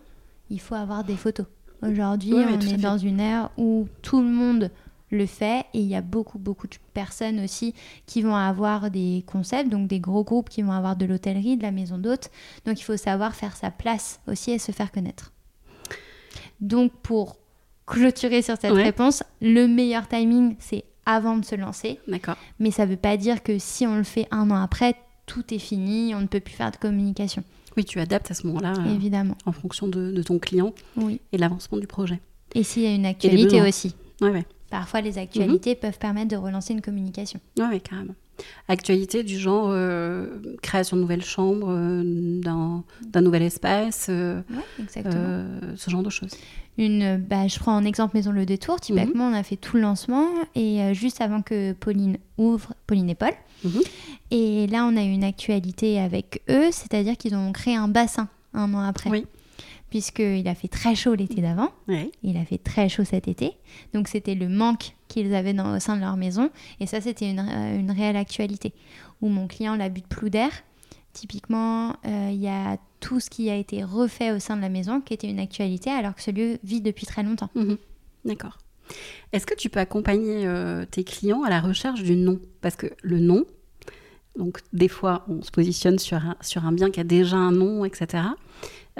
il 0.49 0.59
faut 0.59 0.75
avoir 0.75 1.05
des 1.05 1.15
photos. 1.15 1.45
Aujourd'hui, 1.81 2.33
on 2.33 2.59
est 2.59 2.77
dans 2.77 2.97
une 2.97 3.21
ère 3.21 3.49
où 3.57 3.87
tout 4.01 4.19
le 4.19 4.27
monde 4.27 4.71
le 5.09 5.25
fait 5.25 5.65
et 5.73 5.79
il 5.79 5.87
y 5.87 5.95
a 5.95 6.01
beaucoup 6.01 6.37
beaucoup 6.37 6.67
de 6.67 6.75
personnes 6.93 7.39
aussi 7.39 7.73
qui 8.07 8.21
vont 8.21 8.35
avoir 8.35 8.91
des 8.91 9.23
concepts, 9.25 9.69
donc 9.69 9.87
des 9.87 10.01
gros 10.01 10.25
groupes 10.25 10.49
qui 10.49 10.63
vont 10.63 10.73
avoir 10.73 10.97
de 10.97 11.05
l'hôtellerie, 11.05 11.55
de 11.55 11.63
la 11.63 11.71
maison 11.71 11.97
d'hôte. 11.97 12.29
Donc 12.65 12.77
il 12.81 12.83
faut 12.83 12.97
savoir 12.97 13.35
faire 13.35 13.55
sa 13.55 13.71
place 13.71 14.19
aussi 14.27 14.51
et 14.51 14.59
se 14.59 14.73
faire 14.73 14.91
connaître. 14.91 15.31
Donc 16.59 16.91
pour 17.03 17.37
clôturer 17.85 18.41
sur 18.41 18.57
cette 18.59 18.73
réponse, 18.73 19.23
le 19.41 19.67
meilleur 19.67 20.09
timing 20.09 20.57
c'est 20.59 20.83
avant 21.05 21.37
de 21.37 21.45
se 21.45 21.55
lancer. 21.55 21.99
D'accord. 22.07 22.35
Mais 22.59 22.71
ça 22.71 22.85
ne 22.85 22.91
veut 22.91 22.97
pas 22.97 23.15
dire 23.15 23.43
que 23.43 23.59
si 23.59 23.87
on 23.87 23.95
le 23.95 24.03
fait 24.03 24.27
un 24.31 24.49
an 24.51 24.61
après, 24.61 24.95
tout 25.25 25.53
est 25.53 25.59
fini, 25.59 26.13
on 26.15 26.21
ne 26.21 26.27
peut 26.27 26.39
plus 26.39 26.53
faire 26.53 26.71
de 26.71 26.77
communication. 26.77 27.43
Oui, 27.77 27.83
tu 27.83 27.99
adaptes 27.99 28.31
à 28.31 28.33
ce 28.33 28.47
moment-là. 28.47 28.73
Euh, 28.79 28.95
Évidemment. 28.95 29.37
En 29.45 29.51
fonction 29.51 29.87
de, 29.87 30.21
ton 30.23 30.39
client 30.39 30.73
oui. 30.95 31.19
et 31.31 31.37
de 31.37 31.41
l'avancement 31.41 31.77
du 31.77 31.87
projet. 31.87 32.19
Et 32.53 32.63
s'il 32.63 32.83
y 32.83 32.87
a 32.87 32.93
une 32.93 33.05
actualité 33.05 33.61
aussi. 33.61 33.95
Parfois, 34.69 35.01
les 35.01 35.17
actualités 35.17 35.75
peuvent 35.75 35.97
permettre 35.97 36.29
de 36.29 36.37
relancer 36.37 36.73
une 36.73 36.81
communication. 36.81 37.39
Oui, 37.57 37.65
ouais, 37.65 37.79
carrément. 37.79 38.15
Actualité 38.67 39.23
du 39.23 39.37
genre 39.37 39.67
euh, 39.69 40.27
création 40.61 40.97
de 40.97 41.01
nouvelles 41.01 41.23
chambres, 41.23 41.67
euh, 41.69 42.41
d'un 43.01 43.21
nouvel 43.21 43.43
espace, 43.43 44.09
exactement. 44.79 45.45
ce 45.75 45.89
genre 45.89 46.03
de 46.03 46.09
choses. 46.09 46.31
Une, 46.77 47.17
bah, 47.17 47.47
je 47.47 47.57
prends 47.57 47.75
en 47.75 47.85
exemple 47.85 48.17
Maison 48.17 48.31
Le 48.31 48.45
Détour. 48.45 48.81
Typiquement, 48.81 49.29
mhm. 49.29 49.35
on 49.35 49.37
a 49.37 49.43
fait 49.43 49.55
tout 49.55 49.77
le 49.77 49.83
lancement 49.83 50.27
et 50.55 50.93
juste 50.93 51.21
avant 51.21 51.41
que 51.41 51.71
Pauline 51.73 52.17
ouvre, 52.37 52.73
Pauline 52.85 53.09
et 53.09 53.15
Paul, 53.15 53.31
Mhm. 53.63 53.81
Et 54.31 54.67
là, 54.67 54.85
on 54.85 54.95
a 54.97 55.03
eu 55.03 55.11
une 55.11 55.23
actualité 55.23 55.99
avec 55.99 56.41
eux, 56.49 56.69
c'est-à-dire 56.71 57.17
qu'ils 57.17 57.35
ont 57.35 57.51
créé 57.51 57.75
un 57.75 57.87
bassin 57.87 58.27
un 58.53 58.73
an 58.73 58.79
après. 58.79 59.09
Oui. 59.09 59.25
Puisqu'il 59.95 60.45
a 60.49 60.55
fait 60.55 60.67
très 60.67 60.93
chaud 60.93 61.15
l'été 61.15 61.41
d'avant, 61.41 61.71
il 62.21 62.35
a 62.35 62.43
fait 62.43 62.57
très 62.57 62.89
chaud 62.89 63.05
cet 63.05 63.29
été. 63.29 63.53
Donc 63.93 64.09
c'était 64.09 64.35
le 64.35 64.49
manque 64.49 64.91
qu'ils 65.07 65.33
avaient 65.33 65.53
dans, 65.53 65.77
au 65.77 65.79
sein 65.79 65.95
de 65.95 66.01
leur 66.01 66.17
maison. 66.17 66.49
Et 66.81 66.85
ça, 66.85 66.99
c'était 66.99 67.29
une, 67.29 67.39
euh, 67.39 67.79
une, 67.79 67.91
réelle 67.91 68.17
actualité. 68.17 68.73
Où 69.21 69.29
mon 69.29 69.47
client 69.47 69.77
l'a 69.77 69.87
bu 69.87 70.01
de 70.01 70.05
Plouder. 70.07 70.49
Typiquement, 71.13 71.91
euh, 72.05 72.29
il 72.29 72.41
y 72.41 72.49
a 72.49 72.77
tout 72.99 73.21
ce 73.21 73.29
qui 73.29 73.49
a 73.49 73.55
été 73.55 73.85
refait 73.85 74.33
au 74.33 74.39
sein 74.39 74.57
de 74.57 74.61
la 74.61 74.67
maison 74.67 74.99
qui 74.99 75.13
était 75.13 75.29
une 75.29 75.39
actualité 75.39 75.91
alors 75.91 76.13
que 76.13 76.21
ce 76.21 76.31
lieu 76.31 76.57
vit 76.65 76.81
depuis 76.81 77.05
très 77.05 77.23
longtemps. 77.23 77.49
Mhm. 77.55 77.77
D'accord. 78.25 78.57
Est-ce 79.31 79.45
que 79.45 79.55
tu 79.55 79.69
peux 79.69 79.79
accompagner 79.79 80.45
euh, 80.45 80.83
tes 80.83 81.05
clients 81.05 81.43
à 81.43 81.49
la 81.49 81.61
recherche 81.61 82.03
du 82.03 82.17
nom? 82.17 82.41
Parce 82.59 82.75
que 82.75 82.87
le 83.01 83.19
nom, 83.19 83.45
donc 84.37 84.59
des 84.73 84.89
fois 84.89 85.23
on 85.29 85.41
se 85.41 85.51
positionne 85.51 85.99
sur 85.99 86.17
un, 86.17 86.35
sur 86.41 86.65
un 86.65 86.73
bien 86.73 86.91
qui 86.91 86.99
a 86.99 87.05
déjà 87.05 87.37
un 87.37 87.53
nom, 87.53 87.85
etc. 87.85 88.23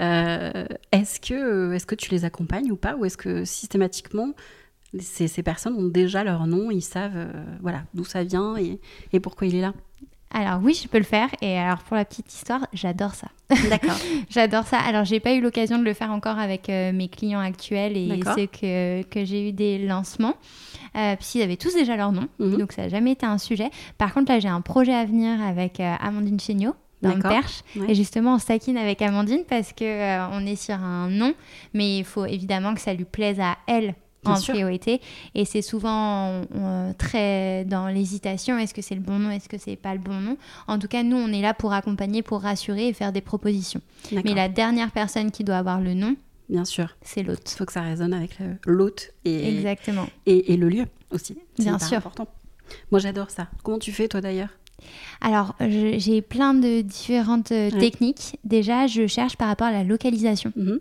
Euh, 0.00 0.66
est-ce 0.92 1.20
que, 1.20 1.72
est 1.72 1.86
que 1.86 1.94
tu 1.94 2.10
les 2.10 2.24
accompagnes 2.24 2.70
ou 2.70 2.76
pas 2.76 2.96
Ou 2.96 3.04
est-ce 3.04 3.16
que 3.16 3.44
systématiquement 3.44 4.32
ces, 4.98 5.28
ces, 5.28 5.42
personnes 5.42 5.74
ont 5.74 5.88
déjà 5.88 6.24
leur 6.24 6.46
nom, 6.46 6.70
ils 6.70 6.82
savent 6.82 7.16
euh, 7.16 7.44
voilà, 7.60 7.84
d'où 7.94 8.04
ça 8.04 8.24
vient 8.24 8.56
et, 8.56 8.80
et, 9.12 9.20
pourquoi 9.20 9.46
il 9.46 9.54
est 9.54 9.60
là? 9.60 9.74
Alors 10.32 10.60
oui, 10.62 10.78
je 10.80 10.88
peux 10.88 10.98
le 10.98 11.04
faire. 11.04 11.28
Et 11.40 11.58
alors 11.58 11.78
pour 11.78 11.96
la 11.96 12.04
petite 12.04 12.32
histoire, 12.32 12.66
j'adore 12.72 13.14
ça. 13.14 13.28
D'accord. 13.70 13.96
j'adore 14.28 14.66
ça. 14.66 14.78
Alors 14.78 15.04
j'ai 15.04 15.20
pas 15.20 15.32
eu 15.34 15.40
l'occasion 15.40 15.78
de 15.78 15.84
le 15.84 15.94
faire 15.94 16.10
encore 16.10 16.38
avec 16.38 16.68
euh, 16.68 16.92
mes 16.92 17.08
clients 17.08 17.40
actuels 17.40 17.96
et 17.96 18.20
ceux 18.36 18.46
que, 18.46 19.02
que 19.04 19.24
j'ai 19.24 19.48
eu 19.48 19.52
des 19.52 19.78
lancements, 19.78 20.34
euh, 20.96 21.16
puisqu'ils 21.16 21.42
avaient 21.42 21.56
tous 21.56 21.74
déjà 21.74 21.96
leur 21.96 22.12
nom. 22.12 22.28
Mhm. 22.38 22.58
Donc 22.58 22.72
ça 22.72 22.82
n'a 22.82 22.88
jamais 22.88 23.12
été 23.12 23.24
un 23.24 23.38
sujet. 23.38 23.70
Par 23.98 24.12
contre 24.12 24.32
là, 24.32 24.40
j'ai 24.40 24.48
un 24.48 24.60
projet 24.60 24.94
à 24.94 25.04
venir 25.04 25.40
avec 25.42 25.80
euh, 25.80 25.94
Amandine 26.00 26.40
Chéniaud 26.40 26.74
dans 27.02 27.14
le 27.14 27.20
Perche. 27.20 27.62
Et 27.88 27.94
justement, 27.94 28.34
on 28.34 28.38
se 28.38 28.76
avec 28.76 29.02
Amandine 29.02 29.44
parce 29.48 29.72
que 29.72 29.84
euh, 29.84 30.28
on 30.32 30.46
est 30.46 30.56
sur 30.56 30.74
un 30.74 31.08
nom, 31.08 31.34
mais 31.74 31.98
il 31.98 32.04
faut 32.04 32.24
évidemment 32.24 32.74
que 32.74 32.80
ça 32.80 32.94
lui 32.94 33.04
plaise 33.04 33.40
à 33.40 33.56
elle 33.66 33.94
en 34.24 34.40
priorité. 34.40 35.00
Et 35.34 35.44
c'est 35.44 35.62
souvent 35.62 36.42
très 36.98 37.64
dans 37.64 37.86
l'hésitation. 37.86 38.58
Est-ce 38.58 38.74
que 38.74 38.82
c'est 38.82 38.96
le 38.96 39.00
bon 39.00 39.18
nom? 39.18 39.30
Est-ce 39.30 39.48
que 39.48 39.58
c'est 39.58 39.76
pas 39.76 39.94
le 39.94 40.00
bon 40.00 40.20
nom? 40.20 40.36
En 40.66 40.78
tout 40.78 40.88
cas, 40.88 41.02
nous, 41.02 41.16
on 41.16 41.32
est 41.32 41.42
là 41.42 41.54
pour 41.54 41.72
accompagner, 41.72 42.22
pour 42.22 42.42
rassurer 42.42 42.88
et 42.88 42.92
faire 42.92 43.12
des 43.12 43.20
propositions. 43.20 43.80
Mais 44.12 44.34
la 44.34 44.48
dernière 44.48 44.90
personne 44.90 45.30
qui 45.30 45.44
doit 45.44 45.56
avoir 45.56 45.80
le 45.80 45.94
nom, 45.94 46.16
Bien 46.48 46.64
sûr. 46.64 46.96
C'est 47.02 47.22
l'hôte. 47.22 47.52
Il 47.52 47.56
faut 47.56 47.64
que 47.64 47.72
ça 47.72 47.82
résonne 47.82 48.14
avec 48.14 48.38
l'hôte 48.64 49.12
et, 49.24 49.56
Exactement. 49.56 50.06
Et, 50.26 50.56
le 50.56 50.68
lieu 50.68 50.84
aussi. 51.10 51.36
Bien 51.58 51.78
sûr. 51.78 51.98
important. 51.98 52.28
Moi, 52.90 53.00
j'adore 53.00 53.30
ça. 53.30 53.48
Comment 53.62 53.78
tu 53.78 53.92
fais, 53.92 54.08
toi, 54.08 54.20
d'ailleurs? 54.20 54.50
Alors, 55.20 55.54
j'ai 55.60 56.22
plein 56.22 56.54
de 56.54 56.80
différentes 56.82 57.52
euh, 57.52 57.70
techniques. 57.70 58.38
Déjà, 58.44 58.86
je 58.86 59.06
cherche 59.06 59.36
par 59.36 59.48
rapport 59.48 59.68
à 59.68 59.72
la 59.72 59.84
localisation. 59.84 60.52
Mhm. 60.56 60.80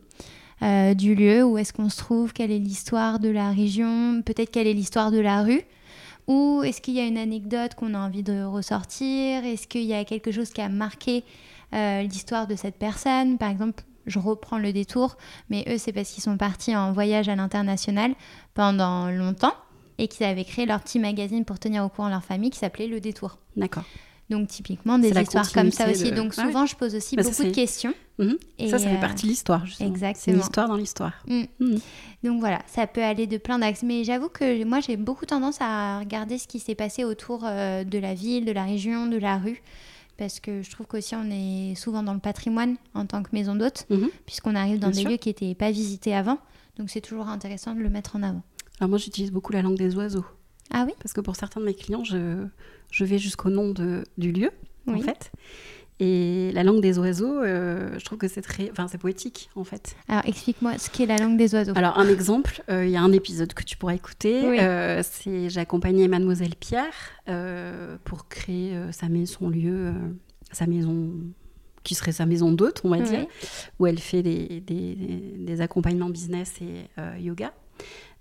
Euh, 0.61 0.93
du 0.93 1.15
lieu, 1.15 1.43
où 1.43 1.57
est-ce 1.57 1.73
qu'on 1.73 1.89
se 1.89 1.97
trouve, 1.97 2.31
quelle 2.31 2.51
est 2.51 2.59
l'histoire 2.59 3.19
de 3.19 3.27
la 3.27 3.51
région, 3.51 4.21
peut-être 4.25 4.51
quelle 4.51 4.67
est 4.67 4.73
l'histoire 4.73 5.11
de 5.11 5.19
la 5.19 5.43
rue, 5.43 5.61
ou 6.27 6.61
est-ce 6.63 6.79
qu'il 6.79 6.93
y 6.93 7.01
a 7.01 7.05
une 7.05 7.17
anecdote 7.17 7.75
qu'on 7.75 7.93
a 7.93 7.99
envie 7.99 8.23
de 8.23 8.43
ressortir, 8.43 9.43
est-ce 9.43 9.67
qu'il 9.67 9.83
y 9.83 9.93
a 9.93 10.05
quelque 10.05 10.31
chose 10.31 10.51
qui 10.51 10.61
a 10.61 10.69
marqué 10.69 11.25
euh, 11.73 12.03
l'histoire 12.03 12.47
de 12.47 12.55
cette 12.55 12.77
personne, 12.77 13.37
par 13.37 13.49
exemple. 13.49 13.83
Je 14.05 14.19
reprends 14.19 14.59
le 14.59 14.71
détour, 14.71 15.17
mais 15.49 15.65
eux, 15.67 15.77
c'est 15.77 15.91
parce 15.91 16.11
qu'ils 16.11 16.23
sont 16.23 16.37
partis 16.37 16.75
en 16.75 16.93
voyage 16.93 17.27
à 17.27 17.35
l'international 17.35 18.13
pendant 18.53 19.09
longtemps 19.09 19.55
et 19.97 20.07
qu'ils 20.07 20.25
avaient 20.25 20.45
créé 20.45 20.65
leur 20.65 20.81
petit 20.81 20.99
magazine 20.99 21.45
pour 21.45 21.59
tenir 21.59 21.83
au 21.83 21.89
courant 21.89 22.09
leur 22.09 22.23
famille 22.23 22.49
qui 22.49 22.59
s'appelait 22.59 22.87
Le 22.87 22.99
Détour. 22.99 23.37
D'accord. 23.55 23.83
Donc 24.29 24.47
typiquement 24.47 24.97
des 24.97 25.09
histoires 25.09 25.51
comme 25.51 25.71
ça 25.71 25.89
aussi. 25.89 26.11
Donc 26.11 26.33
souvent 26.33 26.65
je 26.65 26.75
pose 26.75 26.95
aussi 26.95 27.15
bah, 27.15 27.23
beaucoup 27.23 27.43
de 27.43 27.51
questions. 27.51 27.93
Mhm. 28.17 28.37
Et 28.57 28.69
ça, 28.69 28.79
ça 28.79 28.89
fait 28.89 28.97
euh, 28.97 28.99
partie 28.99 29.25
de 29.25 29.29
l'histoire 29.29 29.65
justement. 29.65 29.89
Exactement. 29.89 30.37
L'histoire 30.37 30.67
dans 30.67 30.77
l'histoire. 30.77 31.13
Mm. 31.27 31.43
Mhm. 31.59 31.79
Donc 32.23 32.39
voilà, 32.39 32.61
ça 32.65 32.87
peut 32.87 33.03
aller 33.03 33.27
de 33.27 33.37
plein 33.37 33.59
d'axes. 33.59 33.83
Mais 33.83 34.03
j'avoue 34.03 34.29
que 34.29 34.63
moi 34.63 34.79
j'ai 34.79 34.97
beaucoup 34.97 35.25
tendance 35.25 35.57
à 35.59 35.99
regarder 35.99 36.39
ce 36.39 36.47
qui 36.47 36.59
s'est 36.59 36.75
passé 36.75 37.03
autour 37.03 37.43
euh, 37.45 37.83
de 37.83 37.99
la 37.99 38.15
ville, 38.15 38.45
de 38.45 38.51
la 38.51 38.63
région, 38.63 39.05
de 39.05 39.17
la 39.17 39.37
rue. 39.37 39.61
Parce 40.17 40.39
que 40.39 40.63
je 40.63 40.71
trouve 40.71 40.87
qu'aussi 40.87 41.13
on 41.15 41.29
est 41.29 41.75
souvent 41.75 42.01
dans 42.01 42.13
le 42.13 42.19
patrimoine 42.19 42.77
en 42.95 43.05
tant 43.05 43.21
que 43.21 43.29
maison 43.33 43.53
d'hôte, 43.53 43.85
mhm. 43.89 44.09
puisqu'on 44.25 44.55
arrive 44.55 44.79
dans 44.79 44.89
des 44.89 45.03
lieux 45.03 45.17
qui 45.17 45.29
n'étaient 45.29 45.55
pas 45.55 45.69
visités 45.69 46.15
avant. 46.15 46.39
Donc 46.79 46.89
c'est 46.89 47.01
toujours 47.01 47.27
intéressant 47.27 47.75
de 47.75 47.81
le 47.81 47.89
mettre 47.89 48.15
en 48.15 48.23
avant. 48.23 48.41
Alors 48.79 48.89
moi 48.89 48.97
j'utilise 48.97 49.31
beaucoup 49.31 49.53
la 49.53 49.61
langue 49.61 49.77
des 49.77 49.95
oiseaux. 49.95 50.25
Ah 50.71 50.83
oui? 50.85 50.93
Parce 50.99 51.13
que 51.13 51.21
pour 51.21 51.35
certains 51.35 51.59
de 51.59 51.65
mes 51.65 51.75
clients, 51.75 52.03
je, 52.03 52.45
je 52.91 53.05
vais 53.05 53.19
jusqu'au 53.19 53.49
nom 53.49 53.69
de, 53.69 54.03
du 54.17 54.31
lieu, 54.31 54.49
en 54.87 54.99
fait. 54.99 55.31
Et 55.99 56.51
la 56.51 56.63
langue 56.63 56.81
des 56.81 56.99
oiseaux, 56.99 57.41
euh, 57.41 57.97
je 57.97 58.03
trouve 58.03 58.17
que 58.17 58.27
c'est 58.27 58.41
très, 58.41 58.69
enfin 58.69 58.89
c'est 58.89 58.97
poétique 58.97 59.49
en 59.55 59.63
fait. 59.63 59.95
Alors 60.09 60.25
explique-moi 60.25 60.77
ce 60.77 60.89
qu'est 60.89 61.05
la 61.05 61.17
langue 61.17 61.37
des 61.37 61.55
oiseaux. 61.55 61.71
Alors 61.75 61.97
un 61.97 62.09
exemple, 62.09 62.63
euh, 62.69 62.85
il 62.85 62.91
y 62.91 62.97
a 62.97 63.01
un 63.01 63.13
épisode 63.13 63.53
que 63.53 63.63
tu 63.63 63.77
pourras 63.77 63.93
écouter. 63.95 64.59
Euh, 64.59 65.01
c'est 65.09 65.49
j'ai 65.49 65.59
accompagné 65.61 66.09
Mademoiselle 66.09 66.55
Pierre 66.59 66.93
pour 68.03 68.27
créer 68.27 68.77
sa 68.91 69.07
maison 69.07 69.47
lieu, 69.47 69.93
sa 70.51 70.67
maison 70.67 71.11
qui 71.83 71.95
serait 71.95 72.11
sa 72.11 72.25
maison 72.25 72.51
d'hôte, 72.51 72.81
on 72.83 72.89
va 72.89 72.99
dire, 72.99 73.25
où 73.79 73.87
elle 73.87 73.99
fait 73.99 74.21
des, 74.21 74.59
des, 74.59 74.95
des 75.37 75.61
accompagnements 75.61 76.09
business 76.09 76.55
et 76.59 77.21
yoga. 77.21 77.53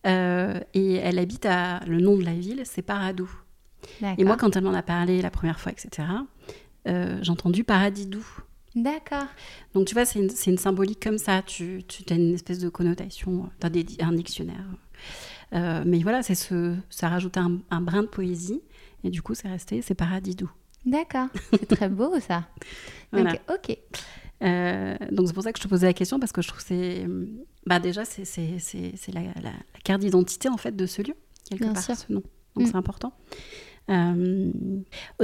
Euh, 0.06 0.60
et 0.74 0.94
elle 0.94 1.18
habite 1.18 1.46
à. 1.46 1.80
Le 1.86 2.00
nom 2.00 2.16
de 2.16 2.24
la 2.24 2.34
ville, 2.34 2.62
c'est 2.64 2.82
Paradou. 2.82 3.30
Et 4.18 4.24
moi, 4.24 4.36
quand 4.36 4.56
elle 4.56 4.64
m'en 4.64 4.74
a 4.74 4.82
parlé 4.82 5.22
la 5.22 5.30
première 5.30 5.60
fois, 5.60 5.72
etc., 5.72 6.08
euh, 6.88 7.18
j'ai 7.22 7.30
entendu 7.30 7.64
Paradidou. 7.64 8.24
D'accord. 8.74 9.26
Donc, 9.72 9.86
tu 9.86 9.94
vois, 9.94 10.04
c'est 10.04 10.18
une, 10.18 10.30
une, 10.46 10.58
symbolique 10.58 11.02
comme 11.02 11.18
ça. 11.18 11.42
Tu, 11.42 11.82
tu 11.86 12.02
as 12.12 12.16
une 12.16 12.34
espèce 12.34 12.58
de 12.58 12.68
connotation, 12.68 13.48
tu 13.60 13.66
as 13.66 14.06
un 14.06 14.12
dictionnaire. 14.12 14.66
Euh, 15.54 15.84
mais 15.86 16.00
voilà, 16.00 16.22
c'est 16.22 16.34
ce, 16.34 16.74
ça 16.90 17.08
rajoute 17.08 17.36
un, 17.36 17.60
un, 17.70 17.80
brin 17.80 18.02
de 18.02 18.08
poésie. 18.08 18.62
Et 19.04 19.10
du 19.10 19.22
coup, 19.22 19.34
c'est 19.34 19.48
resté, 19.48 19.80
c'est 19.82 19.94
Paradidou. 19.94 20.50
D'accord. 20.84 21.28
C'est 21.50 21.66
très 21.66 21.88
beau, 21.88 22.18
ça. 22.20 22.44
Donc, 23.12 23.40
ok. 23.48 23.78
Euh, 24.42 24.96
donc 25.10 25.28
c'est 25.28 25.32
pour 25.32 25.44
ça 25.44 25.52
que 25.52 25.58
je 25.58 25.62
te 25.62 25.68
posais 25.68 25.86
la 25.86 25.94
question 25.94 26.18
parce 26.18 26.32
que 26.32 26.42
je 26.42 26.48
trouve 26.48 26.60
que 26.60 26.66
c'est 26.66 27.06
bah 27.66 27.78
déjà 27.78 28.04
c'est 28.04 28.24
la, 29.12 29.22
la, 29.22 29.40
la, 29.42 29.52
carte 29.84 30.00
d'identité 30.00 30.48
en 30.48 30.56
fait 30.56 30.74
de 30.74 30.86
ce 30.86 31.02
lieu 31.02 31.14
quelque 31.48 31.72
part 31.72 31.82
ce 31.82 32.12
nom 32.12 32.22
donc 32.56 32.66
mm. 32.66 32.70
c'est 32.70 32.76
important 32.76 33.12
euh, 33.90 34.50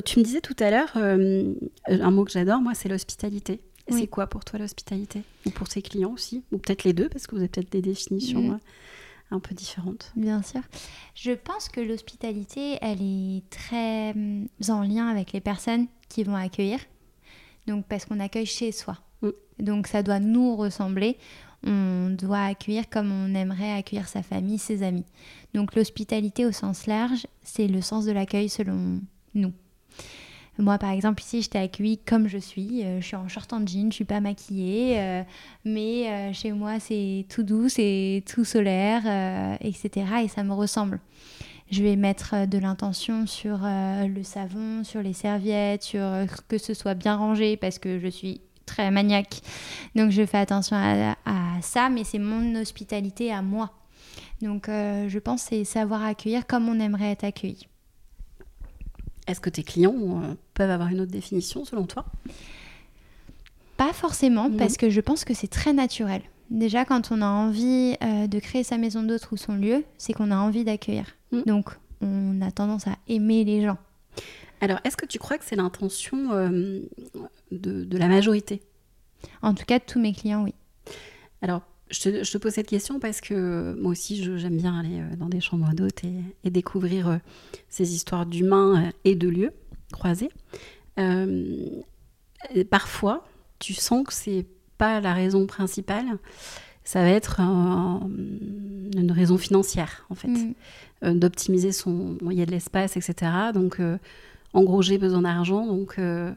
tu 0.05 0.19
me 0.19 0.25
disais 0.25 0.41
tout 0.41 0.57
à 0.59 0.71
l'heure 0.71 0.93
euh, 0.97 1.55
un 1.89 2.11
mot 2.11 2.25
que 2.25 2.33
j'adore 2.33 2.61
moi 2.61 2.75
c'est 2.75 2.89
l'hospitalité 2.89 3.61
c'est 3.89 4.07
quoi 4.07 4.29
pour 4.29 4.45
toi 4.45 4.61
l'hospitalité? 4.61 5.23
Ou 5.47 5.51
pour 5.51 5.69
tes 5.69 5.83
clients 5.83 6.13
aussi? 6.13 6.45
Ou 6.53 6.59
peut-être 6.59 6.85
les 6.85 6.93
deux 6.93 7.09
parce 7.09 7.27
que 7.27 7.35
vous 7.35 7.41
avez 7.41 7.49
peut-être 7.49 7.73
des 7.73 7.83
définitions 7.83 8.43
mm. 8.43 8.61
un 9.33 9.41
peu 9.41 9.53
différentes 9.55 10.13
bien 10.15 10.43
sûr 10.43 10.61
je 11.15 11.33
pense 11.33 11.69
que 11.69 11.81
l'hospitalité 11.81 12.79
elle 12.83 13.03
est 13.03 13.43
très 13.51 14.15
en 14.69 14.83
lien 14.83 15.09
avec 15.09 15.33
les 15.33 15.41
personnes 15.41 15.87
qui 16.09 16.23
vont 16.23 16.37
accueillir 16.37 16.79
donc 17.67 17.87
parce 17.87 18.05
qu'on 18.05 18.21
accueille 18.21 18.47
chez 18.47 18.73
soi. 18.73 18.99
Mm. 19.23 19.31
Donc 19.61 19.87
ça 19.87 20.03
doit 20.03 20.21
nous 20.21 20.57
ressembler. 20.57 21.17
On 21.67 22.11
doit 22.11 22.45
accueillir 22.45 22.89
comme 22.89 23.13
on 23.13 23.35
aimerait 23.35 23.73
accueillir 23.73 24.09
sa 24.09 24.23
famille, 24.23 24.59
ses 24.59 24.83
amis. 24.83 25.05
Donc 25.55 25.75
l'hospitalité 25.75 26.47
au 26.47 26.53
sens 26.53 26.87
large, 26.87 27.27
c'est 27.43 27.67
le 27.67 27.83
sens 27.83 28.07
de 28.07 28.13
l'accueil 28.13 28.49
selon 28.49 29.01
nous. 29.35 29.53
Moi, 30.61 30.77
par 30.79 30.91
exemple, 30.91 31.23
ici, 31.23 31.43
je 31.43 31.49
t'ai 31.49 31.59
accueilli 31.59 31.99
comme 31.99 32.29
je 32.29 32.37
suis. 32.37 32.85
Euh, 32.85 33.01
je 33.01 33.07
suis 33.07 33.17
en 33.17 33.29
short 33.29 33.53
en 33.53 33.67
jean, 33.67 33.91
je 33.91 33.95
suis 33.95 34.05
pas 34.05 34.21
maquillée. 34.21 35.01
Euh, 35.01 35.23
mais 35.65 36.09
euh, 36.09 36.33
chez 36.33 36.53
moi, 36.53 36.79
c'est 36.79 37.25
tout 37.31 37.43
doux, 37.43 37.69
c'est 37.69 38.23
tout 38.31 38.45
solaire, 38.45 39.03
etc. 39.61 40.07
Et 40.25 40.29
ça 40.29 40.45
me 40.45 40.53
ressemble. 40.53 41.01
Je 41.71 41.83
vais 41.83 41.97
mettre 41.97 42.47
de 42.47 42.59
l'intention 42.59 43.27
sur 43.27 43.61
le 43.63 44.23
savon, 44.25 44.83
sur 44.83 45.03
les 45.03 45.13
serviettes, 45.13 45.85
sur 45.85 46.27
que 46.49 46.59
ce 46.59 46.75
soit 46.75 46.95
bien 46.95 47.15
rangé 47.15 47.57
parce 47.57 47.79
que 47.79 48.01
je 48.01 48.09
suis 48.09 48.41
très 48.71 48.91
maniaque. 48.91 49.41
Donc 49.95 50.11
je 50.11 50.25
fais 50.25 50.39
attention 50.39 50.77
à, 50.77 51.17
ça, 51.63 51.89
mais 51.89 52.05
c'est 52.05 52.19
mon 52.19 52.55
hospitalité 52.61 53.33
à 53.33 53.43
moi. 53.43 53.71
Donc 54.41 54.67
je 54.69 55.19
pense 55.19 55.43
c'est 55.43 55.65
savoir 55.65 56.05
accueillir 56.05 56.47
comme 56.47 56.69
on 56.69 56.81
aimerait 56.81 57.13
être 57.13 57.25
accueilli. 57.25 57.67
Est-ce 59.27 59.41
que 59.41 59.51
tes 59.51 59.63
clients 59.63 60.23
peuvent 60.55 60.71
avoir 60.71 60.89
une 60.89 61.01
autre 61.01 61.13
définition 61.13 61.65
selon 61.65 61.87
toi? 61.87 62.07
Pas 63.77 63.93
forcément, 63.93 64.51
parce 64.51 64.77
que 64.77 64.91
je 64.91 65.01
pense 65.01 65.25
que 65.25 65.35
c'est 65.35 65.49
très 65.49 65.73
naturel. 65.73 66.23
Déjà, 66.51 66.85
quand 66.85 67.13
on 67.13 67.23
a 67.23 67.27
envie 67.29 67.97
de 68.01 68.39
créer 68.41 68.65
sa 68.65 68.77
maison 68.77 69.03
d'hôte 69.03 69.31
ou 69.31 69.37
son 69.37 69.55
lieu, 69.55 69.85
c'est 69.99 70.13
qu'on 70.13 70.31
a 70.31 70.37
envie 70.37 70.65
d'accueillir. 70.65 71.07
Mm. 71.33 71.43
Donc, 71.47 71.71
on 72.01 72.41
a 72.43 72.51
tendance 72.51 72.87
à 72.87 72.97
aimer 73.09 73.45
les 73.45 73.63
gens. 73.63 73.79
Alors, 74.61 74.79
est-ce 74.85 74.97
que 74.97 75.07
tu 75.07 75.19
crois 75.19 75.39
que 75.39 75.45
c'est 75.45 75.57
l'intention 75.57 76.33
euh, 76.33 76.81
de, 77.51 77.97
la 77.97 78.09
majorité 78.09 78.61
En 79.43 79.55
tout 79.55 79.65
cas, 79.65 79.81
tous 79.81 80.01
mes 80.01 80.13
clients, 80.13 80.45
oui. 80.45 80.55
Alors, 81.43 81.63
je 81.91 81.99
te, 82.23 82.39
pose 82.39 82.53
cette 82.53 82.69
question 82.69 83.01
parce 83.01 83.21
que 83.21 83.75
moi 83.81 83.93
aussi, 83.93 84.23
j'aime 84.39 84.57
bien 84.57 84.79
aller 84.79 85.01
euh, 85.01 85.17
dans 85.17 85.29
des 85.29 85.41
chambres 85.41 85.73
d'hôtes 85.75 86.05
et, 86.45 86.51
découvrir 86.51 87.09
euh, 87.09 87.17
ces 87.69 87.95
histoires 87.95 88.27
d'humains 88.27 88.91
et 89.05 89.17
de 89.17 89.29
lieux 89.29 89.53
croisés. 89.93 90.31
parfois, 92.71 93.27
tu 93.59 93.75
sens 93.75 94.07
que 94.07 94.13
c'est 94.13 94.47
pas 94.79 95.01
la 95.01 95.15
raison 95.15 95.47
principale 95.47 96.19
ça 96.91 97.03
va 97.03 97.11
être 97.11 97.39
une 97.41 99.13
raison 99.13 99.39
financière, 99.39 100.05
en 100.11 100.17
fait. 100.17 100.27
Mm. 100.27 100.55
Euh, 101.05 101.15
d'optimiser 101.15 101.71
son. 101.71 102.19
Il 102.29 102.37
y 102.37 102.43
a 102.43 102.47
de 102.47 102.51
l'espace, 102.51 102.97
etc. 102.97 103.31
Donc, 103.55 103.79
euh, 103.79 103.97
en 104.55 104.65
gros, 104.65 104.83
j'ai 104.83 104.99
besoin 104.99 105.23
d'argent. 105.23 105.67
Donc. 105.67 105.95
Euh, 105.99 106.33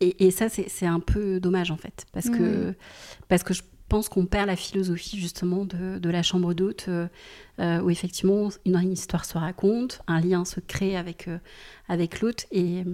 et, 0.00 0.30
ça, 0.30 0.48
c'est 0.48 0.86
un 0.86 1.00
peu 1.00 1.40
dommage, 1.40 1.70
en 1.70 1.76
fait. 1.76 2.06
Parce, 2.12 2.30
que, 2.30 2.74
parce 3.28 3.42
que 3.42 3.54
je 3.54 3.62
pense 3.88 4.08
qu'on 4.08 4.26
perd 4.26 4.46
la 4.46 4.56
philosophie, 4.56 5.18
justement, 5.18 5.64
de, 5.64 5.98
de 5.98 6.10
la 6.10 6.22
chambre 6.22 6.54
d'hôte, 6.54 6.88
où 7.58 7.90
effectivement, 7.90 8.48
une, 8.64 8.92
histoire 8.92 9.24
se 9.24 9.36
raconte, 9.36 10.00
un 10.06 10.20
lien 10.20 10.44
se 10.44 10.60
crée 10.60 10.96
avec, 10.96 11.28
avec 11.88 12.20
l'hôte. 12.20 12.46
Et 12.50 12.84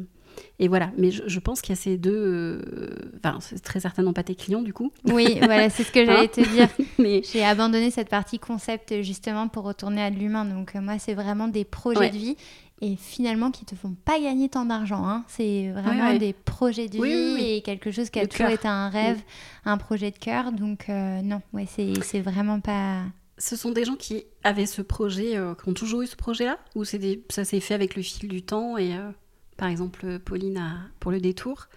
Et 0.59 0.69
voilà, 0.69 0.91
mais 0.97 1.11
je, 1.11 1.39
pense 1.39 1.61
qu'il 1.61 1.75
y 1.75 1.79
a 1.79 1.81
ces 1.81 1.97
deux. 1.97 2.13
Euh, 2.13 3.11
enfin, 3.19 3.39
c'est 3.41 3.63
très 3.63 3.81
certainement 3.81 4.13
pas 4.13 4.23
tes 4.23 4.35
clients 4.35 4.63
du 4.63 4.73
coup. 4.73 4.91
Oui, 5.05 5.39
voilà, 5.43 5.69
c'est 5.69 5.85
ce 5.85 5.93
que 5.93 6.05
j'allais 6.05 6.29
te 6.29 6.41
dire. 6.41 6.69
mais... 6.99 7.23
J'ai 7.31 7.45
abandonné 7.45 7.91
cette 7.91 8.09
partie 8.09 8.39
concept 8.39 9.03
justement 9.03 9.49
pour 9.49 9.65
retourner 9.65 10.01
à 10.01 10.11
l'humain. 10.11 10.45
Donc, 10.45 10.75
euh, 10.75 10.81
moi, 10.81 10.99
c'est 10.99 11.15
vraiment 11.15 11.49
des 11.49 11.65
projets 11.65 12.11
de 12.11 12.17
vie 12.17 12.37
et 12.83 12.97
finalement 12.97 13.51
qui 13.51 13.65
te 13.65 13.75
font 13.75 13.95
pas 14.05 14.21
gagner 14.21 14.49
tant 14.49 14.67
d'argent. 14.67 15.09
Hein. 15.09 15.25
C'est 15.29 15.71
vraiment 15.71 16.15
des 16.15 16.33
projets 16.33 16.89
de 16.89 17.03
vie 17.03 17.45
et 17.45 17.63
quelque 17.63 17.91
chose 17.91 18.11
qui 18.11 18.21
a 18.21 18.27
toujours 18.27 18.49
été 18.51 18.69
un 18.69 18.89
rêve, 18.89 19.21
un 19.65 19.79
projet 19.79 20.11
de 20.11 20.19
cœur. 20.19 20.53
Donc, 20.53 20.89
euh, 20.89 21.23
non, 21.23 21.41
ouais, 21.53 21.67
c'est 21.67 22.21
vraiment 22.21 22.61
pas 22.61 23.03
ce 23.39 23.57
sont 23.57 23.71
des 23.71 23.85
gens 23.85 23.97
qui 23.97 24.25
avaient 24.45 24.67
ce 24.67 24.83
projet, 24.83 25.37
euh, 25.37 25.55
qui 25.55 25.69
ont 25.69 25.75
toujours 25.75 26.03
eu 26.03 26.07
ce 26.07 26.17
projet-là 26.17 26.59
Ou 26.75 26.85
des, 26.85 27.23
ça 27.29 27.45
s'est 27.45 27.61
fait 27.61 27.75
avec 27.75 27.95
le 27.95 28.03
fil 28.03 28.29
du 28.29 28.43
temps 28.43 28.79
et 28.79 28.97
euh, 28.97 29.11
par 29.57 29.69
exemple 29.69 30.19
Pauline 30.21 30.59
a, 30.59 30.77
pour 31.01 31.11
le 31.11 31.21
détour? 31.21 31.69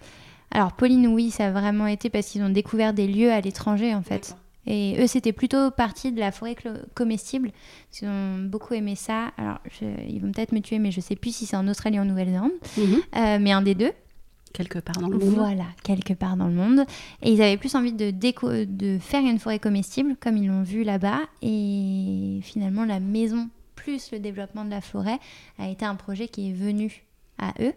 Alors 0.50 0.72
Pauline, 0.72 1.06
oui, 1.08 1.30
ça 1.30 1.48
a 1.48 1.50
vraiment 1.50 1.86
été 1.86 2.10
parce 2.10 2.28
qu'ils 2.28 2.42
ont 2.42 2.48
découvert 2.48 2.92
des 2.94 3.06
lieux 3.06 3.30
à 3.30 3.40
l'étranger 3.40 3.94
en 3.94 4.02
fait. 4.02 4.36
Et 4.66 4.96
eux, 5.00 5.06
c'était 5.06 5.32
plutôt 5.32 5.70
partie 5.70 6.12
de 6.12 6.20
la 6.20 6.32
forêt 6.32 6.56
comestible. 6.94 7.50
Ils 8.00 8.08
ont 8.08 8.38
beaucoup 8.44 8.74
aimé 8.74 8.94
ça. 8.94 9.32
Alors, 9.36 9.58
ils 9.80 10.20
vont 10.20 10.32
peut-être 10.32 10.52
me 10.52 10.60
tuer, 10.60 10.78
mais 10.78 10.90
je 10.90 11.00
sais 11.00 11.16
plus 11.16 11.34
si 11.34 11.46
c'est 11.46 11.56
en 11.56 11.66
Australie 11.66 11.98
ou 11.98 12.02
en 12.02 12.04
Nouvelle-Zélande. 12.04 12.52
Mhm. 12.76 12.84
Euh, 13.16 13.38
mais 13.40 13.52
un 13.52 13.62
des 13.62 13.74
deux. 13.74 13.92
Quelque 14.52 14.80
part 14.80 14.96
dans 14.96 15.08
le 15.08 15.18
monde. 15.18 15.34
Voilà, 15.34 15.66
quelque 15.84 16.12
part 16.12 16.36
dans 16.36 16.48
le 16.48 16.54
monde. 16.54 16.84
Et 17.22 17.32
ils 17.32 17.40
avaient 17.40 17.56
plus 17.56 17.74
envie 17.74 17.92
de, 17.92 18.10
déco 18.10 18.50
de 18.50 18.98
faire 19.00 19.20
une 19.20 19.38
forêt 19.38 19.60
comestible, 19.60 20.16
comme 20.20 20.36
ils 20.36 20.48
l'ont 20.48 20.62
vu 20.62 20.82
là-bas. 20.82 21.20
Et 21.40 22.40
finalement, 22.42 22.84
la 22.84 23.00
maison 23.00 23.48
plus 23.76 24.10
le 24.10 24.18
développement 24.18 24.64
de 24.64 24.70
la 24.70 24.80
forêt 24.80 25.18
a 25.58 25.68
été 25.68 25.84
un 25.84 25.94
projet 25.94 26.28
qui 26.28 26.50
est 26.50 26.52
venu 26.52 27.04
à 27.38 27.54
eux. 27.60 27.72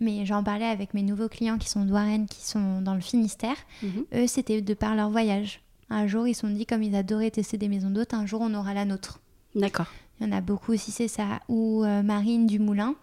Mais 0.00 0.24
j'en 0.24 0.42
parlais 0.42 0.64
avec 0.66 0.94
mes 0.94 1.02
nouveaux 1.02 1.28
clients 1.28 1.58
qui 1.58 1.68
sont 1.68 1.84
douarènes, 1.84 2.26
qui 2.26 2.44
sont 2.44 2.80
dans 2.80 2.94
le 2.94 3.00
Finistère. 3.00 3.56
Mhm. 3.82 4.04
Eux, 4.14 4.26
c'était 4.26 4.62
de 4.62 4.74
par 4.74 4.96
leur 4.96 5.10
voyage. 5.10 5.60
Un 5.90 6.06
jour, 6.06 6.26
ils 6.28 6.34
se 6.34 6.42
sont 6.42 6.50
dit, 6.50 6.66
comme 6.66 6.82
ils 6.82 6.94
adoraient 6.94 7.30
tester 7.30 7.56
des 7.56 7.68
maisons 7.68 7.90
d'hôtes, 7.90 8.14
un 8.14 8.26
jour, 8.26 8.40
on 8.42 8.52
aura 8.54 8.74
la 8.74 8.84
nôtre. 8.84 9.20
D'accord. 9.54 9.86
Il 10.20 10.26
y 10.26 10.30
en 10.30 10.36
a 10.36 10.40
beaucoup 10.40 10.72
aussi, 10.72 10.90
c'est 10.90 11.08
ça. 11.08 11.40
Ou 11.48 11.84
euh, 11.84 12.02
Marine 12.02 12.46
du 12.46 12.58
Moulin 12.58 12.94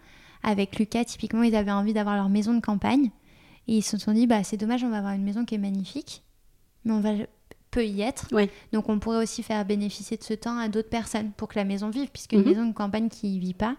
avec 0.44 0.78
Lucas, 0.78 1.06
typiquement, 1.06 1.44
ils 1.44 1.56
avaient 1.56 1.72
envie 1.72 1.94
d'avoir 1.94 2.16
leur 2.16 2.30
maison 2.30 2.54
de 2.54 2.62
campagne. 2.62 3.10
Et 3.68 3.78
ils 3.78 3.84
se 3.84 3.98
sont 3.98 4.14
dit, 4.14 4.28
bah, 4.28 4.44
c'est 4.44 4.58
dommage, 4.58 4.84
on 4.84 4.90
va 4.90 5.00
avoir 5.00 5.14
une 5.14 5.24
maison 5.24 5.46
qui 5.46 5.56
est 5.56 5.60
magnifique, 5.60 6.24
mais 6.84 6.94
on 6.94 7.00
va 7.00 7.14
peut 7.76 7.86
y 7.86 8.02
être. 8.02 8.30
Donc 8.72 8.88
on 8.90 9.00
pourrait 9.00 9.22
aussi 9.22 9.44
faire 9.44 9.66
bénéficier 9.66 10.16
de 10.16 10.24
ce 10.24 10.34
temps 10.34 10.58
à 10.58 10.70
d'autres 10.70 10.90
personnes 10.90 11.32
pour 11.36 11.50
que 11.50 11.56
la 11.60 11.66
maison 11.66 11.90
vive, 11.90 12.10
puisqu'une 12.10 12.40
mhm. 12.40 12.48
maison 12.48 12.66
de 12.66 12.74
campagne 12.74 13.10
qui 13.10 13.36
ne 13.36 13.40
vit 13.42 13.54
pas, 13.54 13.76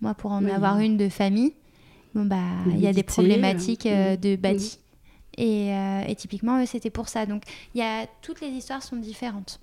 moi 0.00 0.14
pour 0.14 0.30
en 0.30 0.44
avoir 0.46 0.78
une 0.78 0.96
de 0.96 1.08
famille, 1.08 1.54
bon 2.14 2.24
bah 2.24 2.36
il 2.66 2.78
y 2.78 2.86
a 2.86 2.92
des 2.92 3.02
problématiques 3.02 3.86
euh, 3.86 4.16
de 4.16 4.36
bâti. 4.36 4.78
Et, 5.38 5.72
euh, 5.72 6.04
et, 6.06 6.14
typiquement, 6.14 6.64
c'était 6.66 6.90
pour 6.90 7.08
ça. 7.08 7.26
Donc, 7.26 7.42
y 7.74 7.82
a, 7.82 8.06
toutes 8.20 8.40
les 8.40 8.48
histoires 8.48 8.82
sont 8.82 8.96
différentes. 8.96 9.60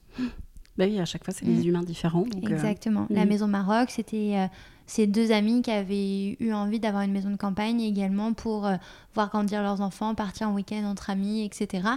Bah 0.80 0.86
oui, 0.88 1.00
à 1.00 1.06
chaque 1.06 1.24
fois, 1.24 1.34
c'est 1.34 1.46
des 1.46 1.62
mm. 1.64 1.68
humains 1.68 1.84
différents. 1.84 2.24
Euh, 2.24 2.50
Exactement. 2.50 3.06
La 3.12 3.26
mm. 3.26 3.30
maison 3.30 3.48
Maroc, 3.48 3.92
c'était 3.92 4.50
ces 4.90 5.06
deux 5.06 5.32
amis 5.32 5.62
qui 5.62 5.70
avaient 5.70 6.36
eu 6.40 6.52
envie 6.52 6.80
d'avoir 6.80 7.04
une 7.04 7.12
maison 7.12 7.30
de 7.30 7.36
campagne 7.36 7.80
également 7.80 8.34
pour 8.34 8.66
euh, 8.66 8.76
voir 9.14 9.30
grandir 9.30 9.62
leurs 9.62 9.82
enfants, 9.82 10.16
partir 10.16 10.50
en 10.50 10.54
week-end 10.56 10.84
entre 10.84 11.12
amis, 11.12 11.46
etc. 11.46 11.88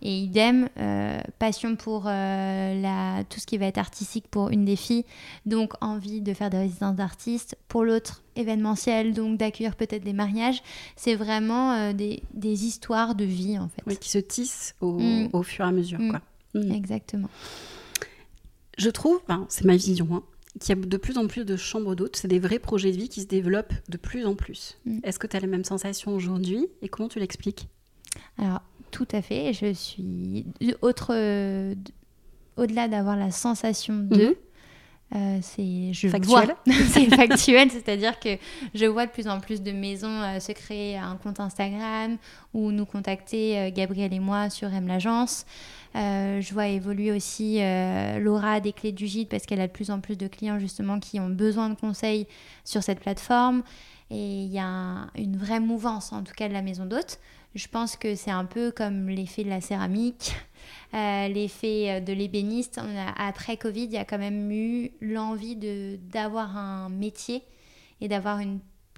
Et 0.00 0.20
idem, 0.20 0.68
euh, 0.78 1.20
passion 1.38 1.76
pour 1.76 2.04
euh, 2.06 2.80
la, 2.80 3.22
tout 3.24 3.38
ce 3.38 3.46
qui 3.46 3.58
va 3.58 3.66
être 3.66 3.76
artistique 3.76 4.24
pour 4.30 4.48
une 4.48 4.64
des 4.64 4.76
filles, 4.76 5.04
donc 5.44 5.74
envie 5.82 6.22
de 6.22 6.32
faire 6.32 6.48
des 6.48 6.56
résidences 6.56 6.96
d'artistes. 6.96 7.58
Pour 7.68 7.84
l'autre, 7.84 8.22
événementiel, 8.34 9.12
donc 9.12 9.36
d'accueillir 9.36 9.76
peut-être 9.76 10.02
des 10.02 10.14
mariages. 10.14 10.62
C'est 10.96 11.16
vraiment 11.16 11.92
des, 11.92 12.22
des, 12.32 12.64
histoires 12.64 13.14
de 13.14 13.24
vie 13.24 13.58
en 13.58 13.68
fait. 13.68 13.82
Oui, 13.86 13.98
qui 13.98 14.08
se 14.08 14.18
tissent 14.18 14.74
au, 14.80 14.98
mm. 14.98 15.28
au 15.34 15.42
fur 15.42 15.66
et 15.66 15.68
à 15.68 15.72
mesure. 15.72 15.98
Quoi. 15.98 16.20
Exactement. 16.74 17.28
Je 18.78 18.90
trouve, 18.90 19.20
c'est 19.48 19.64
ma 19.64 19.76
vision, 19.76 20.08
hein, 20.12 20.22
qu'il 20.60 20.76
y 20.76 20.80
a 20.80 20.82
de 20.82 20.96
plus 20.96 21.18
en 21.18 21.26
plus 21.26 21.44
de 21.44 21.56
chambres 21.56 21.94
d'hôtes. 21.94 22.16
C'est 22.16 22.28
des 22.28 22.38
vrais 22.38 22.58
projets 22.58 22.92
de 22.92 22.96
vie 22.96 23.08
qui 23.08 23.20
se 23.20 23.26
développent 23.26 23.74
de 23.88 23.96
plus 23.96 24.24
en 24.24 24.34
plus. 24.34 24.78
Mm. 24.86 25.00
Est-ce 25.02 25.18
que 25.18 25.26
tu 25.26 25.36
as 25.36 25.40
les 25.40 25.46
mêmes 25.46 25.64
sensations 25.64 26.14
aujourd'hui 26.14 26.66
et 26.80 26.88
comment 26.88 27.08
tu 27.08 27.18
l'expliques? 27.18 27.68
Alors, 28.38 28.62
tout 28.90 29.08
à 29.12 29.20
fait. 29.20 29.52
Je 29.52 29.72
suis 29.72 30.46
autre. 30.80 31.12
Au-delà 32.56 32.88
d'avoir 32.88 33.16
la 33.16 33.30
sensation 33.30 33.96
de. 33.96 34.16
Mhm. 34.16 34.34
Euh, 35.14 35.38
c'est 35.40 35.92
je 35.94 36.08
factuel. 36.08 36.54
c'est 36.66 37.06
factuel, 37.16 37.70
c'est-à-dire 37.70 38.20
que 38.20 38.36
je 38.74 38.84
vois 38.84 39.06
de 39.06 39.10
plus 39.10 39.26
en 39.26 39.40
plus 39.40 39.62
de 39.62 39.72
maisons 39.72 40.22
euh, 40.22 40.38
se 40.38 40.52
créer 40.52 40.98
un 40.98 41.16
compte 41.16 41.40
Instagram 41.40 42.18
ou 42.52 42.70
nous 42.72 42.84
contacter 42.84 43.58
euh, 43.58 43.70
Gabriel 43.70 44.12
et 44.12 44.20
moi 44.20 44.50
sur 44.50 44.72
M 44.72 44.86
l'agence. 44.86 45.46
je 45.94 46.52
vois 46.52 46.68
évoluer 46.68 47.10
aussi 47.10 47.60
Laura 48.20 48.60
des 48.60 48.72
clés 48.72 48.92
du 48.92 49.06
gîte 49.06 49.30
parce 49.30 49.46
qu'elle 49.46 49.60
a 49.60 49.66
de 49.66 49.72
plus 49.72 49.90
en 49.90 50.00
plus 50.00 50.16
de 50.16 50.28
clients 50.28 50.58
justement 50.58 51.00
qui 51.00 51.18
ont 51.20 51.30
besoin 51.30 51.70
de 51.70 51.74
conseils 51.74 52.26
sur 52.64 52.82
cette 52.82 53.00
plateforme 53.00 53.62
et 54.10 54.44
il 54.44 54.52
y 54.52 54.58
a 54.58 55.08
une 55.16 55.36
vraie 55.36 55.60
mouvance 55.60 56.12
en 56.12 56.22
tout 56.22 56.34
cas 56.34 56.48
de 56.48 56.52
la 56.52 56.62
maison 56.62 56.84
d'hôte. 56.84 57.18
Je 57.54 57.66
pense 57.66 57.96
que 57.96 58.14
c'est 58.14 58.30
un 58.30 58.44
peu 58.44 58.70
comme 58.70 59.08
l'effet 59.08 59.42
de 59.42 59.48
la 59.48 59.60
céramique. 59.60 60.34
Euh, 60.94 61.28
l'effet 61.28 61.90
euh, 61.90 62.00
de 62.00 62.12
l'ébéniste. 62.12 62.80
Après 63.16 63.56
Covid, 63.56 63.84
il 63.84 63.92
y 63.92 63.98
a 63.98 64.04
quand 64.04 64.18
même 64.18 64.50
eu 64.50 64.90
l'envie 65.00 65.56
d'avoir 66.00 66.56
un 66.56 66.88
métier 66.88 67.42
et 68.00 68.08
d'avoir 68.08 68.40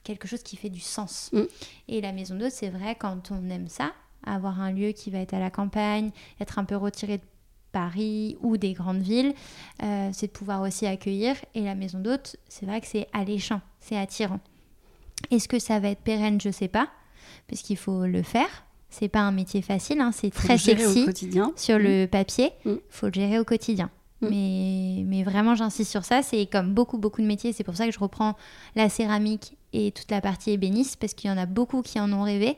quelque 0.05 0.29
chose 0.29 0.43
qui 0.43 0.57
fait 0.57 0.69
du 0.69 0.81
sens. 0.81 1.31
Mm. 1.33 1.43
Et 1.89 2.01
la 2.01 2.13
maison 2.13 2.37
d'hôte, 2.37 2.53
c'est 2.53 2.69
vrai, 2.69 2.95
quand 2.95 3.31
on 3.33 3.51
aime 3.51 3.69
ça, 3.69 3.93
avoir 4.25 4.61
un 4.61 4.71
lieu 4.71 4.93
qui 4.93 5.11
va 5.11 5.19
être 5.19 5.35
à 5.35 5.41
la 5.41 5.51
campagne, 5.51 6.11
être 6.41 6.59
un 6.59 6.65
peu 6.65 6.77
retiré 6.77 7.19
de 7.19 7.25
Paris 7.73 8.37
ou 8.41 8.57
des 8.57 8.73
grandes 8.73 9.03
villes, 9.03 9.35
euh, 9.83 10.11
c'est 10.13 10.29
de 10.29 10.33
pouvoir 10.33 10.63
aussi 10.63 10.87
accueillir. 10.87 11.35
Et 11.55 11.63
la 11.63 11.75
maison 11.75 11.99
d'hôte, 11.99 12.37
c'est 12.49 12.67
vrai 12.67 12.81
que 12.81 12.87
c'est 12.87 13.09
alléchant, 13.13 13.61
c'est 13.81 13.97
attirant. 13.97 14.41
Est-ce 15.31 15.49
que 15.49 15.59
ça 15.59 15.81
va 15.81 15.89
être 15.89 16.03
pérenne? 16.03 16.41
Je 16.41 16.49
ne 16.49 16.53
sais 16.53 16.69
pas, 16.69 16.89
parce 17.49 17.63
qu'il 17.63 17.77
faut 17.77 18.07
le 18.07 18.23
faire. 18.23 18.65
C'est 18.91 19.09
pas 19.09 19.21
un 19.21 19.31
métier 19.31 19.63
facile, 19.63 20.01
hein, 20.01 20.11
c'est 20.13 20.31
très 20.31 20.59
sexy 20.59 21.07
sur 21.57 21.79
le 21.79 22.05
mm. 22.05 22.09
papier. 22.09 22.51
Il 22.65 22.73
mm. 22.73 22.79
faut 22.89 23.07
le 23.07 23.13
gérer 23.13 23.39
au 23.39 23.45
quotidien. 23.45 23.91
Mm. 24.21 24.29
Mais, 24.29 25.05
mais 25.07 25.23
vraiment, 25.23 25.55
j'insiste 25.55 25.91
sur 25.91 26.05
ça. 26.05 26.23
C'est 26.23 26.47
comme 26.47 26.75
beaucoup, 26.75 26.99
beaucoup 26.99 27.23
de 27.23 27.27
métiers. 27.27 27.53
C'est 27.53 27.65
pour 27.65 27.77
ça 27.77 27.87
que 27.87 27.93
je 27.93 27.99
reprends 27.99 28.37
la 28.75 28.89
céramique 28.89 29.57
et 29.73 29.93
toute 29.93 30.11
la 30.11 30.21
partie 30.21 30.51
ébéniste, 30.51 30.97
parce 30.97 31.15
qu'il 31.15 31.31
y 31.31 31.33
en 31.33 31.39
a 31.39 31.47
beaucoup 31.47 31.83
qui 31.83 32.01
en 32.01 32.13
ont 32.13 32.23
rêvé. 32.23 32.49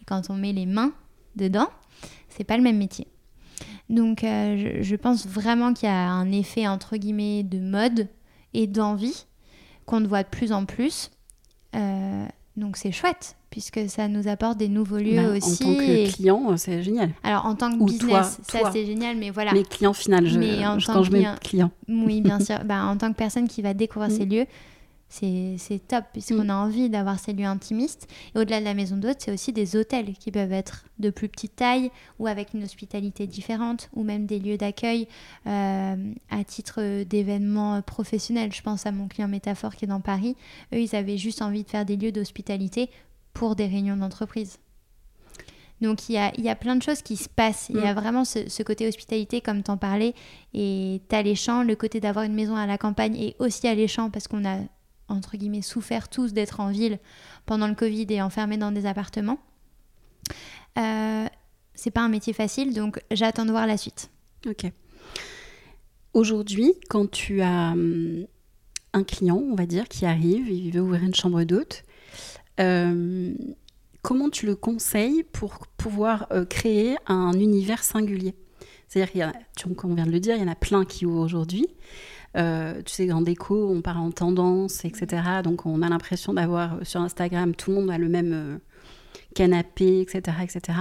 Et 0.00 0.04
quand 0.06 0.30
on 0.30 0.34
met 0.34 0.52
les 0.52 0.66
mains 0.66 0.92
dedans, 1.36 1.68
c'est 2.28 2.44
pas 2.44 2.56
le 2.56 2.62
même 2.62 2.78
métier. 2.78 3.06
Donc, 3.88 4.24
euh, 4.24 4.78
je, 4.80 4.96
pense 4.96 5.26
vraiment 5.26 5.74
qu'il 5.74 5.88
y 5.88 5.92
a 5.92 6.10
un 6.10 6.32
effet, 6.32 6.66
entre 6.66 6.96
guillemets, 6.96 7.42
de 7.42 7.60
mode 7.60 8.08
et 8.54 8.66
d'envie 8.66 9.26
qu'on 9.84 10.02
voit 10.02 10.22
de 10.22 10.28
plus 10.28 10.52
en 10.52 10.64
plus. 10.64 11.10
Euh, 11.74 12.26
donc, 12.56 12.76
c'est 12.76 12.92
chouette 12.92 13.36
puisque 13.52 13.80
ça 13.88 14.08
nous 14.08 14.28
apporte 14.28 14.56
des 14.56 14.68
nouveaux 14.68 14.96
lieux 14.96 15.16
bah, 15.16 15.36
aussi. 15.36 15.62
En 15.62 15.66
tant 15.66 15.74
que 15.76 16.10
client, 16.10 16.56
c'est 16.56 16.82
génial. 16.82 17.10
Alors 17.22 17.44
en 17.44 17.54
tant 17.54 17.70
que 17.70 17.84
business, 17.84 18.40
ça 18.48 18.70
c'est 18.72 18.86
génial, 18.86 19.18
mais 19.18 19.28
voilà. 19.30 19.52
Mais 19.52 19.62
client 19.62 19.92
final, 19.92 20.26
je, 20.26 20.38
mais 20.38 20.66
en 20.66 20.78
quand 20.78 21.02
je 21.02 21.12
mets 21.12 21.26
client. 21.42 21.70
Oui, 21.86 22.22
bien 22.22 22.40
sûr. 22.44 22.64
Bah, 22.64 22.86
en 22.86 22.96
tant 22.96 23.12
que 23.12 23.16
personne 23.16 23.46
qui 23.46 23.60
va 23.60 23.74
découvrir 23.74 24.10
mm. 24.10 24.16
ces 24.16 24.24
lieux, 24.24 24.46
c'est 25.12 25.80
top 25.86 26.04
puisqu'on 26.12 26.44
mm. 26.44 26.50
a 26.50 26.56
envie 26.56 26.88
d'avoir 26.88 27.18
ces 27.18 27.32
lieux 27.32 27.44
intimistes. 27.44 28.08
Et 28.34 28.38
au-delà 28.38 28.60
de 28.60 28.64
la 28.64 28.74
maison 28.74 28.96
d'hôte, 28.96 29.18
c'est 29.20 29.32
aussi 29.32 29.52
des 29.52 29.76
hôtels 29.76 30.14
qui 30.14 30.30
peuvent 30.30 30.52
être 30.52 30.86
de 30.98 31.10
plus 31.10 31.28
petite 31.28 31.56
taille 31.56 31.90
ou 32.18 32.26
avec 32.26 32.54
une 32.54 32.64
hospitalité 32.64 33.26
différente 33.26 33.90
ou 33.92 34.04
même 34.04 34.26
des 34.26 34.38
lieux 34.38 34.56
d'accueil 34.56 35.06
euh, 35.46 36.14
à 36.30 36.44
titre 36.44 37.04
d'événements 37.04 37.82
professionnels. 37.82 38.52
Je 38.52 38.62
pense 38.62 38.86
à 38.86 38.92
mon 38.92 39.08
client 39.08 39.28
Métaphore 39.28 39.74
qui 39.74 39.84
est 39.84 39.88
dans 39.88 40.00
Paris. 40.00 40.34
Eux, 40.72 40.80
ils 40.80 40.96
avaient 40.96 41.18
juste 41.18 41.42
envie 41.42 41.64
de 41.64 41.68
faire 41.68 41.84
des 41.84 41.96
lieux 41.96 42.12
d'hospitalité 42.12 42.88
pour 43.34 43.54
des 43.54 43.66
réunions 43.66 43.96
d'entreprise. 43.96 44.58
Donc 45.82 46.08
il 46.08 46.12
y 46.12 46.18
a, 46.18 46.32
y 46.38 46.48
a, 46.48 46.54
plein 46.54 46.76
de 46.76 46.82
choses 46.82 47.02
qui 47.02 47.16
se 47.16 47.28
passent. 47.28 47.66
Il 47.68 47.76
y 47.76 47.80
a 47.80 47.92
mm. 47.92 47.98
vraiment 47.98 48.24
ce, 48.24 48.62
côté 48.62 48.86
hospitalité, 48.86 49.40
comme 49.40 49.62
t'en 49.62 49.76
parlais, 49.76 50.14
et 50.54 51.00
alléchant. 51.10 51.64
Le 51.64 51.74
côté 51.74 52.00
d'avoir 52.00 52.24
une 52.24 52.34
maison 52.34 52.56
à 52.56 52.66
la 52.66 52.78
campagne 52.78 53.16
est 53.16 53.36
aussi 53.40 53.66
alléchant 53.66 54.08
parce 54.08 54.28
qu'on 54.28 54.44
a, 54.44 54.58
entre 55.08 55.36
guillemets, 55.36 55.62
souffert 55.62 56.08
tous 56.08 56.32
d'être 56.32 56.60
en 56.60 56.70
ville 56.70 56.98
pendant 57.46 57.68
le 57.68 57.74
Covid 57.74 58.06
et 58.10 58.22
enfermés 58.22 58.56
dans 58.56 58.72
des 58.72 58.86
appartements. 58.86 59.38
Euh, 60.78 61.26
c'est 61.74 61.90
pas 61.90 62.02
un 62.02 62.08
métier 62.08 62.32
facile, 62.32 62.74
donc 62.74 63.00
j'attends 63.10 63.44
de 63.44 63.50
voir 63.50 63.66
la 63.66 63.76
suite. 63.76 64.10
Ok. 64.46 64.70
Aujourd'hui, 66.14 66.72
quand 66.88 67.10
tu 67.10 67.40
as 67.40 67.72
hum, 67.72 68.26
un 68.92 69.04
client, 69.04 69.36
on 69.36 69.54
va 69.54 69.66
dire, 69.66 69.88
qui 69.88 70.04
arrive, 70.04 70.48
il 70.50 70.72
veut 70.72 70.80
ouvrir 70.80 71.02
une 71.02 71.14
chambre 71.14 71.42
d'hôte, 71.44 71.84
euh, 72.60 73.32
comment 74.02 74.28
tu 74.28 74.46
le 74.46 74.54
conseilles 74.54 75.22
pour 75.22 75.66
pouvoir 75.76 76.26
euh, 76.32 76.44
créer 76.44 76.96
un 77.06 77.32
univers 77.32 77.82
singulier? 77.82 78.34
C'est-à-dire, 78.88 79.32
comme 79.76 79.92
on 79.92 79.94
vient 79.94 80.06
de 80.06 80.10
le 80.10 80.20
dire, 80.20 80.36
il 80.36 80.42
y 80.42 80.44
en 80.44 80.52
a 80.52 80.54
plein 80.54 80.84
qui 80.84 81.06
ouvrent 81.06 81.22
aujourd'hui. 81.22 81.66
Euh, 82.36 82.82
tu 82.82 82.92
sais, 82.92 83.12
en 83.12 83.20
déco, 83.20 83.70
on 83.70 83.82
parle 83.82 83.98
en 83.98 84.10
tendance, 84.10 84.84
etc. 84.84 85.22
Donc, 85.44 85.66
on 85.66 85.82
a 85.82 85.88
l'impression 85.88 86.34
d'avoir 86.34 86.84
sur 86.86 87.00
Instagram, 87.00 87.54
tout 87.54 87.70
le 87.70 87.76
monde 87.76 87.90
a 87.90 87.98
le 87.98 88.08
même 88.08 88.60
canapé, 89.34 90.00
etc., 90.00 90.38
etc. 90.42 90.78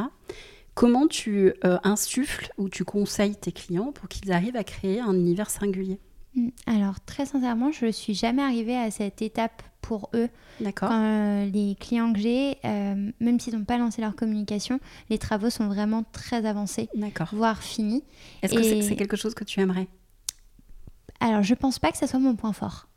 Comment 0.74 1.08
tu 1.08 1.54
insuffles 1.84 2.52
ou 2.58 2.70
tu 2.70 2.86
conseilles 2.86 3.36
tes 3.36 3.52
clients 3.52 3.92
pour 3.92 4.08
qu'ils 4.08 4.32
arrivent 4.32 4.56
à 4.56 4.64
créer 4.64 5.02
un 5.02 5.14
univers 5.14 5.50
singulier? 5.50 6.00
Mm. 6.36 6.50
Alors, 6.66 7.00
très 7.02 7.26
sincèrement, 7.26 7.72
je 7.72 7.88
ne 7.88 7.92
suis 7.92 8.14
jamais 8.14 8.42
arrivée 8.42 8.78
à 8.78 8.90
cette 8.92 9.22
étape 9.22 9.64
pour 9.82 10.10
eux. 10.14 10.30
D'accord. 10.60 10.90
Quand 10.90 11.04
euh, 11.04 11.46
les 11.46 11.76
clients 11.76 12.14
que 12.14 12.20
j'ai, 12.20 12.58
euh, 12.66 13.12
même 13.20 13.40
s'ils 13.40 13.58
n'ont 13.58 13.66
pas 13.66 13.78
lancé 13.78 14.02
leur 14.02 14.16
communication, 14.16 14.80
les 15.10 15.18
travaux 15.18 15.50
sont 15.50 15.68
vraiment 15.68 16.04
très 16.12 16.46
avancés, 16.46 16.90
voire 17.34 17.62
finis. 17.62 18.04
Est-ce 18.42 18.54
que 18.54 18.64
c'est 18.64 18.96
quelque 18.96 19.18
chose 19.18 19.34
que 19.34 19.44
tu 19.44 19.60
aimerais? 19.60 19.88
Alors, 21.22 21.44
je 21.44 21.54
pense 21.54 21.80
pas 21.80 21.92
que 21.92 21.98
ce 21.98 22.08
soit 22.08 22.20
mon 22.20 22.36
point 22.36 22.52
fort. 22.52 22.88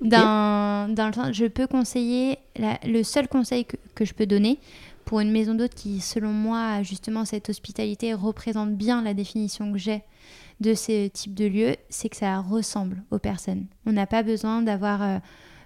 dans, 0.00 0.94
dans, 0.94 1.08
le 1.08 1.32
je 1.32 1.46
peux 1.46 1.66
conseiller, 1.66 2.38
le 2.84 3.02
seul 3.02 3.26
conseil 3.26 3.64
que, 3.64 3.76
que 3.94 4.04
je 4.04 4.14
peux 4.14 4.26
donner 4.26 4.60
pour 5.04 5.20
une 5.20 5.32
maison 5.32 5.54
d'hôte 5.54 5.74
qui, 5.74 6.00
selon 6.00 6.30
moi, 6.32 6.84
justement, 6.84 7.24
cette 7.24 7.48
hospitalité 7.48 8.14
représente 8.14 8.76
bien 8.76 9.02
la 9.02 9.14
définition 9.14 9.72
que 9.72 9.78
j'ai 9.78 10.04
de 10.60 10.74
ce 10.74 11.08
type 11.08 11.34
de 11.34 11.46
lieu, 11.46 11.76
c'est 11.88 12.08
que 12.10 12.16
ça 12.16 12.38
ressemble 12.40 13.02
aux 13.10 13.18
personnes. 13.18 13.66
On 13.86 13.92
n'a 13.92 14.06
pas 14.06 14.22
besoin 14.22 14.62
d'avoir 14.62 15.02
euh, 15.02 15.18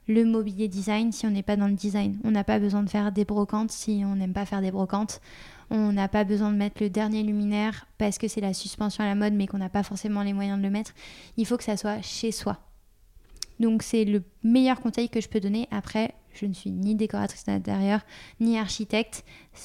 le 0.06 0.24
mobilier 0.24 0.68
design 0.68 1.12
si 1.12 1.26
on 1.26 1.30
n'est 1.30 1.42
pas 1.42 1.56
dans 1.56 1.66
le 1.66 1.74
design. 1.74 2.18
On 2.24 2.30
n'a 2.30 2.44
pas 2.44 2.58
besoin 2.58 2.82
de 2.82 2.88
faire 2.88 3.10
des 3.12 3.24
brocantes 3.24 3.72
si 3.72 4.02
on 4.06 4.16
n'aime 4.16 4.32
pas 4.32 4.46
faire 4.46 4.60
des 4.60 4.70
brocantes. 4.70 5.20
On 5.70 5.92
n'a 5.92 6.08
pas 6.08 6.24
besoin 6.24 6.50
de 6.50 6.56
mettre 6.56 6.82
le 6.82 6.90
dernier 6.90 7.22
luminaire 7.22 7.86
parce 7.98 8.18
que 8.18 8.28
c'est 8.28 8.40
la 8.40 8.54
suspension 8.54 9.04
à 9.04 9.06
la 9.06 9.14
mode 9.14 9.32
mais 9.32 9.46
qu'on 9.46 9.58
n'a 9.58 9.68
pas 9.68 9.82
forcément 9.82 10.22
les 10.22 10.32
moyens 10.32 10.58
de 10.58 10.62
le 10.62 10.70
mettre. 10.70 10.92
Il 11.36 11.46
faut 11.46 11.56
que 11.56 11.64
ça 11.64 11.76
soit 11.76 12.02
chez 12.02 12.32
soi. 12.32 12.58
Donc 13.60 13.82
c'est 13.82 14.04
le 14.04 14.22
meilleur 14.42 14.80
conseil 14.80 15.08
que 15.08 15.20
je 15.20 15.28
peux 15.28 15.40
donner. 15.40 15.68
Après, 15.70 16.14
je 16.32 16.46
ne 16.46 16.52
suis 16.52 16.70
ni 16.70 16.94
décoratrice 16.94 17.44
d'intérieur, 17.44 18.00
ni 18.40 18.58
architecte. 18.58 19.24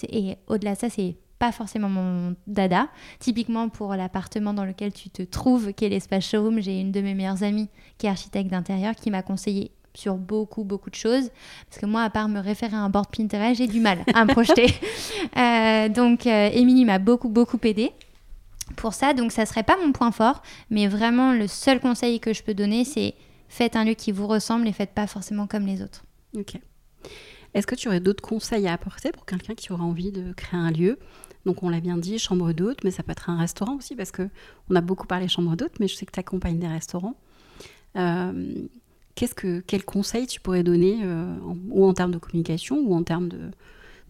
Et 0.09 0.37
au-delà 0.47 0.75
de 0.75 0.79
ça, 0.79 0.89
c'est 0.89 1.17
pas 1.39 1.51
forcément 1.51 1.89
mon 1.89 2.35
dada. 2.47 2.89
Typiquement 3.19 3.69
pour 3.69 3.95
l'appartement 3.95 4.53
dans 4.53 4.65
lequel 4.65 4.93
tu 4.93 5.09
te 5.09 5.23
trouves, 5.23 5.73
qui 5.73 5.85
est 5.85 5.89
l'espace 5.89 6.27
showroom, 6.27 6.59
j'ai 6.59 6.79
une 6.79 6.91
de 6.91 7.01
mes 7.01 7.15
meilleures 7.15 7.43
amies 7.43 7.69
qui 7.97 8.07
est 8.07 8.09
architecte 8.09 8.51
d'intérieur 8.51 8.95
qui 8.95 9.09
m'a 9.09 9.23
conseillé 9.23 9.71
sur 9.99 10.15
beaucoup 10.15 10.63
beaucoup 10.63 10.89
de 10.89 10.95
choses. 10.95 11.29
Parce 11.69 11.79
que 11.79 11.85
moi 11.85 12.03
à 12.03 12.09
part 12.09 12.29
me 12.29 12.39
référer 12.39 12.75
à 12.75 12.79
un 12.79 12.89
board 12.89 13.07
Pinterest 13.15 13.57
j'ai 13.57 13.67
du 13.67 13.79
mal 13.79 13.99
à 14.13 14.25
me 14.25 14.31
projeter. 14.31 14.67
Euh, 15.37 15.89
donc 15.89 16.25
euh, 16.25 16.49
Émilie 16.53 16.85
m'a 16.85 16.97
beaucoup 16.97 17.29
beaucoup 17.29 17.59
aidé 17.63 17.91
pour 18.75 18.93
ça. 18.93 19.13
Donc 19.13 19.31
ça 19.31 19.45
serait 19.45 19.63
pas 19.63 19.77
mon 19.77 19.91
point 19.91 20.11
fort 20.11 20.41
mais 20.69 20.87
vraiment 20.87 21.33
le 21.33 21.47
seul 21.47 21.79
conseil 21.79 22.19
que 22.19 22.33
je 22.33 22.41
peux 22.41 22.53
donner 22.53 22.83
c'est 22.83 23.13
faites 23.47 23.75
un 23.75 23.83
lieu 23.83 23.93
qui 23.93 24.11
vous 24.11 24.27
ressemble 24.27 24.67
et 24.67 24.71
faites 24.71 24.93
pas 24.93 25.07
forcément 25.07 25.45
comme 25.45 25.65
les 25.65 25.81
autres. 25.81 26.03
Ok. 26.37 26.59
Est-ce 27.53 27.67
que 27.67 27.75
tu 27.75 27.87
aurais 27.87 27.99
d'autres 27.99 28.21
conseils 28.21 28.67
à 28.67 28.73
apporter 28.73 29.11
pour 29.11 29.25
quelqu'un 29.25 29.55
qui 29.55 29.71
aura 29.71 29.83
envie 29.83 30.11
de 30.11 30.33
créer 30.33 30.59
un 30.59 30.71
lieu? 30.71 30.99
Donc 31.45 31.63
on 31.63 31.69
l'a 31.69 31.79
bien 31.79 31.97
dit, 31.97 32.19
chambre 32.19 32.53
d'hôte, 32.53 32.83
mais 32.83 32.91
ça 32.91 33.03
peut 33.03 33.11
être 33.11 33.29
un 33.29 33.37
restaurant 33.37 33.75
aussi, 33.75 33.95
parce 33.95 34.11
que 34.11 34.29
on 34.69 34.75
a 34.75 34.81
beaucoup 34.81 35.07
parlé 35.07 35.27
chambre 35.27 35.55
d'hôte, 35.55 35.79
mais 35.79 35.87
je 35.87 35.95
sais 35.95 36.05
que 36.05 36.11
tu 36.11 36.19
accompagnes 36.19 36.59
des 36.59 36.67
restaurants. 36.67 37.15
Euh, 37.95 38.67
qu'est-ce 39.19 39.35
que, 39.35 39.59
quel 39.67 39.83
conseil 39.83 40.27
tu 40.27 40.39
pourrais 40.39 40.63
donner, 40.63 41.01
euh, 41.03 41.35
ou 41.71 41.85
en 41.85 41.93
termes 41.93 42.11
de 42.11 42.17
communication, 42.17 42.77
ou 42.77 42.95
en 42.95 43.03
termes 43.03 43.27
de, 43.27 43.51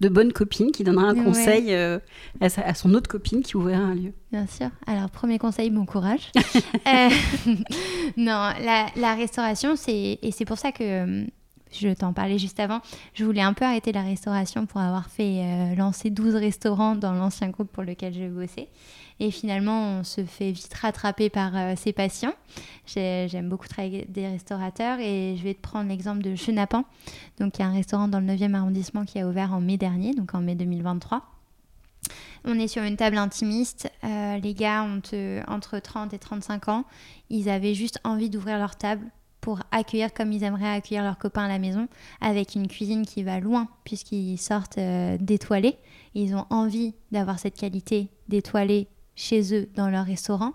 de 0.01 0.07
bonne 0.07 0.31
copine 0.31 0.71
qui 0.71 0.83
donnera 0.83 1.07
un 1.07 1.15
conseil 1.15 1.73
euh, 1.73 1.97
à, 2.39 2.73
son 2.75 2.93
autre 2.93 3.09
copine 3.09 3.41
qui 3.41 3.57
ouvrira 3.57 3.79
un 3.79 3.95
lieu? 3.95 4.13
Bien 4.31 4.45
sûr. 4.45 4.69
Alors, 4.85 5.09
premier 5.09 5.39
conseil, 5.39 5.71
bon 5.71 5.87
courage. 5.87 6.31
non, 8.17 8.53
la, 8.61 8.85
la 8.95 9.15
restauration, 9.15 9.75
c'est, 9.75 10.19
et 10.21 10.31
c'est 10.31 10.45
pour 10.45 10.59
ça 10.59 10.71
que 10.71 11.25
je 11.71 11.89
t'en 11.89 12.13
parlais 12.13 12.37
juste 12.37 12.59
avant, 12.59 12.81
je 13.13 13.25
voulais 13.25 13.41
un 13.41 13.53
peu 13.53 13.65
arrêter 13.65 13.91
la 13.91 14.01
restauration 14.03 14.65
pour 14.65 14.81
avoir 14.81 15.09
fait 15.09 15.39
euh, 15.39 15.75
lancer 15.75 16.09
12 16.09 16.35
restaurants 16.35 16.95
dans 16.95 17.13
l'ancien 17.13 17.49
groupe 17.49 17.71
pour 17.71 17.83
lequel 17.83 18.13
je 18.13 18.27
bossais. 18.27 18.67
Et 19.19 19.31
finalement, 19.31 19.99
on 19.99 20.03
se 20.03 20.23
fait 20.23 20.51
vite 20.51 20.73
rattraper 20.73 21.29
par 21.29 21.55
euh, 21.55 21.73
ses 21.75 21.91
passions. 21.91 22.33
J'aime 22.85 23.49
beaucoup 23.49 23.67
travailler 23.67 23.99
avec 23.99 24.11
des 24.11 24.27
restaurateurs 24.27 24.99
et 24.99 25.35
je 25.37 25.43
vais 25.43 25.53
te 25.53 25.61
prendre 25.61 25.89
l'exemple 25.89 26.21
de 26.21 26.35
Chenapan. 26.35 26.85
Donc, 27.39 27.59
y 27.59 27.61
a 27.61 27.67
un 27.67 27.73
restaurant 27.73 28.07
dans 28.07 28.19
le 28.19 28.27
9e 28.27 28.53
arrondissement 28.53 29.03
qui 29.03 29.19
a 29.19 29.27
ouvert 29.27 29.53
en 29.53 29.59
mai 29.59 29.77
dernier, 29.77 30.13
donc 30.13 30.33
en 30.33 30.39
mai 30.39 30.55
2023. 30.55 31.21
On 32.45 32.57
est 32.57 32.69
sur 32.69 32.83
une 32.83 32.95
table 32.95 33.17
intimiste. 33.17 33.91
Euh, 34.05 34.37
les 34.37 34.53
gars 34.53 34.83
ont 34.83 35.01
entre 35.47 35.79
30 35.79 36.13
et 36.13 36.19
35 36.19 36.69
ans. 36.69 36.85
Ils 37.29 37.49
avaient 37.49 37.73
juste 37.73 37.99
envie 38.05 38.29
d'ouvrir 38.29 38.57
leur 38.57 38.77
table 38.77 39.05
pour 39.41 39.59
accueillir 39.71 40.13
comme 40.13 40.31
ils 40.31 40.43
aimeraient 40.43 40.69
accueillir 40.69 41.03
leurs 41.03 41.17
copains 41.17 41.45
à 41.45 41.47
la 41.47 41.59
maison, 41.59 41.87
avec 42.21 42.55
une 42.55 42.67
cuisine 42.67 43.05
qui 43.05 43.23
va 43.23 43.39
loin, 43.39 43.67
puisqu'ils 43.83 44.37
sortent 44.37 44.77
euh, 44.77 45.17
d'étoilés. 45.19 45.77
Ils 46.13 46.35
ont 46.35 46.45
envie 46.49 46.93
d'avoir 47.11 47.39
cette 47.39 47.57
qualité 47.57 48.09
d'étoilés 48.27 48.87
chez 49.19 49.53
eux 49.53 49.69
dans 49.75 49.89
leur 49.89 50.05
restaurant, 50.05 50.53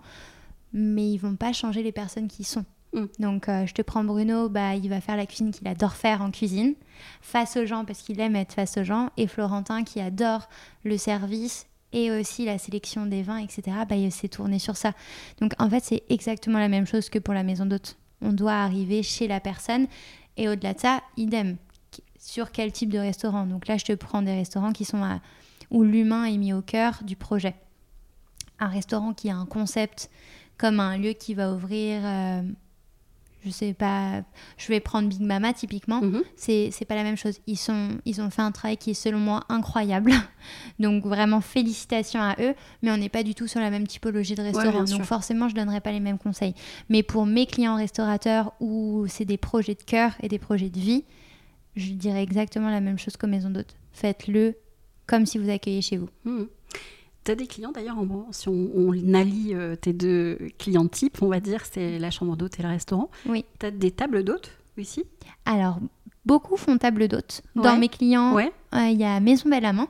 mais 0.73 1.09
ils 1.09 1.17
vont 1.17 1.35
pas 1.35 1.53
changer 1.53 1.83
les 1.83 1.91
personnes 1.91 2.27
qui 2.27 2.43
sont. 2.43 2.65
Mm. 2.93 3.05
Donc, 3.19 3.49
euh, 3.49 3.65
je 3.65 3.73
te 3.73 3.81
prends 3.81 4.03
Bruno, 4.03 4.49
bah, 4.49 4.75
il 4.75 4.89
va 4.89 5.01
faire 5.01 5.17
la 5.17 5.25
cuisine 5.25 5.51
qu'il 5.51 5.67
adore 5.67 5.93
faire 5.93 6.21
en 6.21 6.31
cuisine, 6.31 6.73
face 7.21 7.57
aux 7.57 7.65
gens 7.65 7.85
parce 7.85 8.01
qu'il 8.01 8.19
aime 8.19 8.35
être 8.35 8.53
face 8.53 8.77
aux 8.77 8.83
gens, 8.83 9.09
et 9.17 9.27
Florentin 9.27 9.83
qui 9.83 10.01
adore 10.01 10.49
le 10.83 10.97
service 10.97 11.67
et 11.93 12.11
aussi 12.11 12.45
la 12.45 12.57
sélection 12.57 13.05
des 13.05 13.21
vins, 13.21 13.37
etc. 13.37 13.77
Bah, 13.87 13.95
il 13.95 14.11
s'est 14.11 14.27
tourné 14.27 14.59
sur 14.59 14.75
ça. 14.75 14.93
Donc, 15.39 15.53
en 15.59 15.69
fait, 15.69 15.83
c'est 15.83 16.03
exactement 16.09 16.59
la 16.59 16.67
même 16.67 16.87
chose 16.87 17.09
que 17.09 17.19
pour 17.19 17.33
la 17.33 17.43
maison 17.43 17.65
d'hôte 17.65 17.97
on 18.21 18.33
doit 18.33 18.53
arriver 18.53 19.03
chez 19.03 19.27
la 19.27 19.39
personne. 19.39 19.87
Et 20.37 20.49
au-delà 20.49 20.73
de 20.73 20.79
ça, 20.79 21.01
idem. 21.17 21.57
Sur 22.17 22.51
quel 22.51 22.71
type 22.71 22.89
de 22.89 22.97
restaurant 22.97 23.45
Donc 23.45 23.67
là, 23.67 23.77
je 23.77 23.85
te 23.85 23.93
prends 23.93 24.23
des 24.23 24.33
restaurants 24.33 24.71
qui 24.71 24.83
sont 24.83 25.03
à, 25.03 25.19
où 25.69 25.83
l'humain 25.83 26.25
est 26.25 26.37
mis 26.37 26.53
au 26.53 26.61
cœur 26.61 27.01
du 27.03 27.15
projet. 27.15 27.53
Un 28.59 28.67
restaurant 28.67 29.13
qui 29.13 29.29
a 29.29 29.35
un 29.35 29.45
concept 29.45 30.09
comme 30.57 30.79
un 30.79 30.97
lieu 30.97 31.11
qui 31.13 31.33
va 31.33 31.51
ouvrir 31.51 32.01
euh, 32.03 32.41
je 33.45 33.51
sais 33.51 33.73
pas, 33.73 34.23
je 34.57 34.67
vais 34.67 34.79
prendre 34.79 35.07
Big 35.07 35.21
Mama 35.21 35.53
typiquement, 35.53 36.01
mhm. 36.01 36.23
c'est 36.35 36.85
pas 36.87 36.95
la 36.95 37.03
même 37.03 37.15
chose. 37.15 37.39
Ils, 37.45 37.57
sont, 37.57 37.89
ils 38.05 38.21
ont 38.21 38.29
fait 38.29 38.41
un 38.41 38.51
travail 38.51 38.77
qui 38.77 38.91
est 38.91 38.95
selon 38.95 39.19
moi 39.19 39.43
incroyable. 39.49 40.11
Donc 40.79 41.05
vraiment 41.05 41.41
félicitations 41.41 42.21
à 42.21 42.35
eux, 42.39 42.55
mais 42.81 42.91
on 42.91 42.97
n'est 42.97 43.09
pas 43.09 43.23
du 43.23 43.35
tout 43.35 43.47
sur 43.47 43.59
la 43.59 43.69
même 43.69 43.87
typologie 43.87 44.35
de 44.35 44.41
restaurant. 44.41 44.83
donc 44.83 45.03
forcément, 45.03 45.47
je 45.47 45.55
donnerai 45.55 45.79
pas 45.79 45.91
les 45.91 45.99
mêmes 45.99 46.17
conseils. 46.17 46.55
Mais 46.89 47.03
pour 47.03 47.25
mes 47.25 47.45
clients 47.45 47.75
restaurateurs 47.75 48.53
où 48.59 49.05
c'est 49.07 49.25
des 49.25 49.37
projets 49.37 49.75
de 49.75 49.83
cœur 49.83 50.13
et 50.21 50.27
des 50.27 50.39
projets 50.39 50.69
de 50.69 50.79
vie, 50.79 51.05
je 51.75 51.91
dirais 51.91 52.23
exactement 52.23 52.69
la 52.69 52.81
même 52.81 52.97
chose 52.97 53.17
qu'aux 53.17 53.27
maisons 53.27 53.49
d'hôtes. 53.49 53.75
Faites-le 53.91 54.55
comme 55.07 55.25
si 55.25 55.37
vous 55.37 55.49
accueillez 55.49 55.81
chez 55.81 55.97
vous. 55.97 56.09
Mhm. 56.23 56.47
Tu 57.25 57.31
as 57.31 57.35
des 57.35 57.47
clients 57.47 57.71
d'ailleurs, 57.71 57.97
si 58.31 58.49
on, 58.49 58.69
on 58.75 59.13
allie 59.15 59.55
euh, 59.55 59.75
tes 59.75 59.93
deux 59.93 60.37
clients 60.59 60.87
types, 60.87 61.23
on 61.23 61.27
va 61.27 61.39
dire, 61.39 61.65
c'est 61.65 61.97
la 61.97 62.11
chambre 62.11 62.37
d'hôte 62.37 62.59
et 62.59 62.63
le 62.63 62.69
restaurant. 62.69 63.09
Oui. 63.25 63.45
Tu 63.59 63.65
as 63.65 63.71
des 63.71 63.89
tables 63.89 64.23
d'hôtes 64.23 64.51
aussi? 64.79 65.03
Alors, 65.45 65.79
beaucoup 66.25 66.55
font 66.55 66.77
table 66.77 67.07
d'hôte. 67.07 67.41
Dans 67.55 67.77
mes 67.77 67.89
clients, 67.89 68.37
euh, 68.37 68.87
il 68.89 68.97
y 68.97 69.03
a 69.03 69.19
Maison 69.19 69.49
Belle 69.49 69.65
Amant 69.65 69.87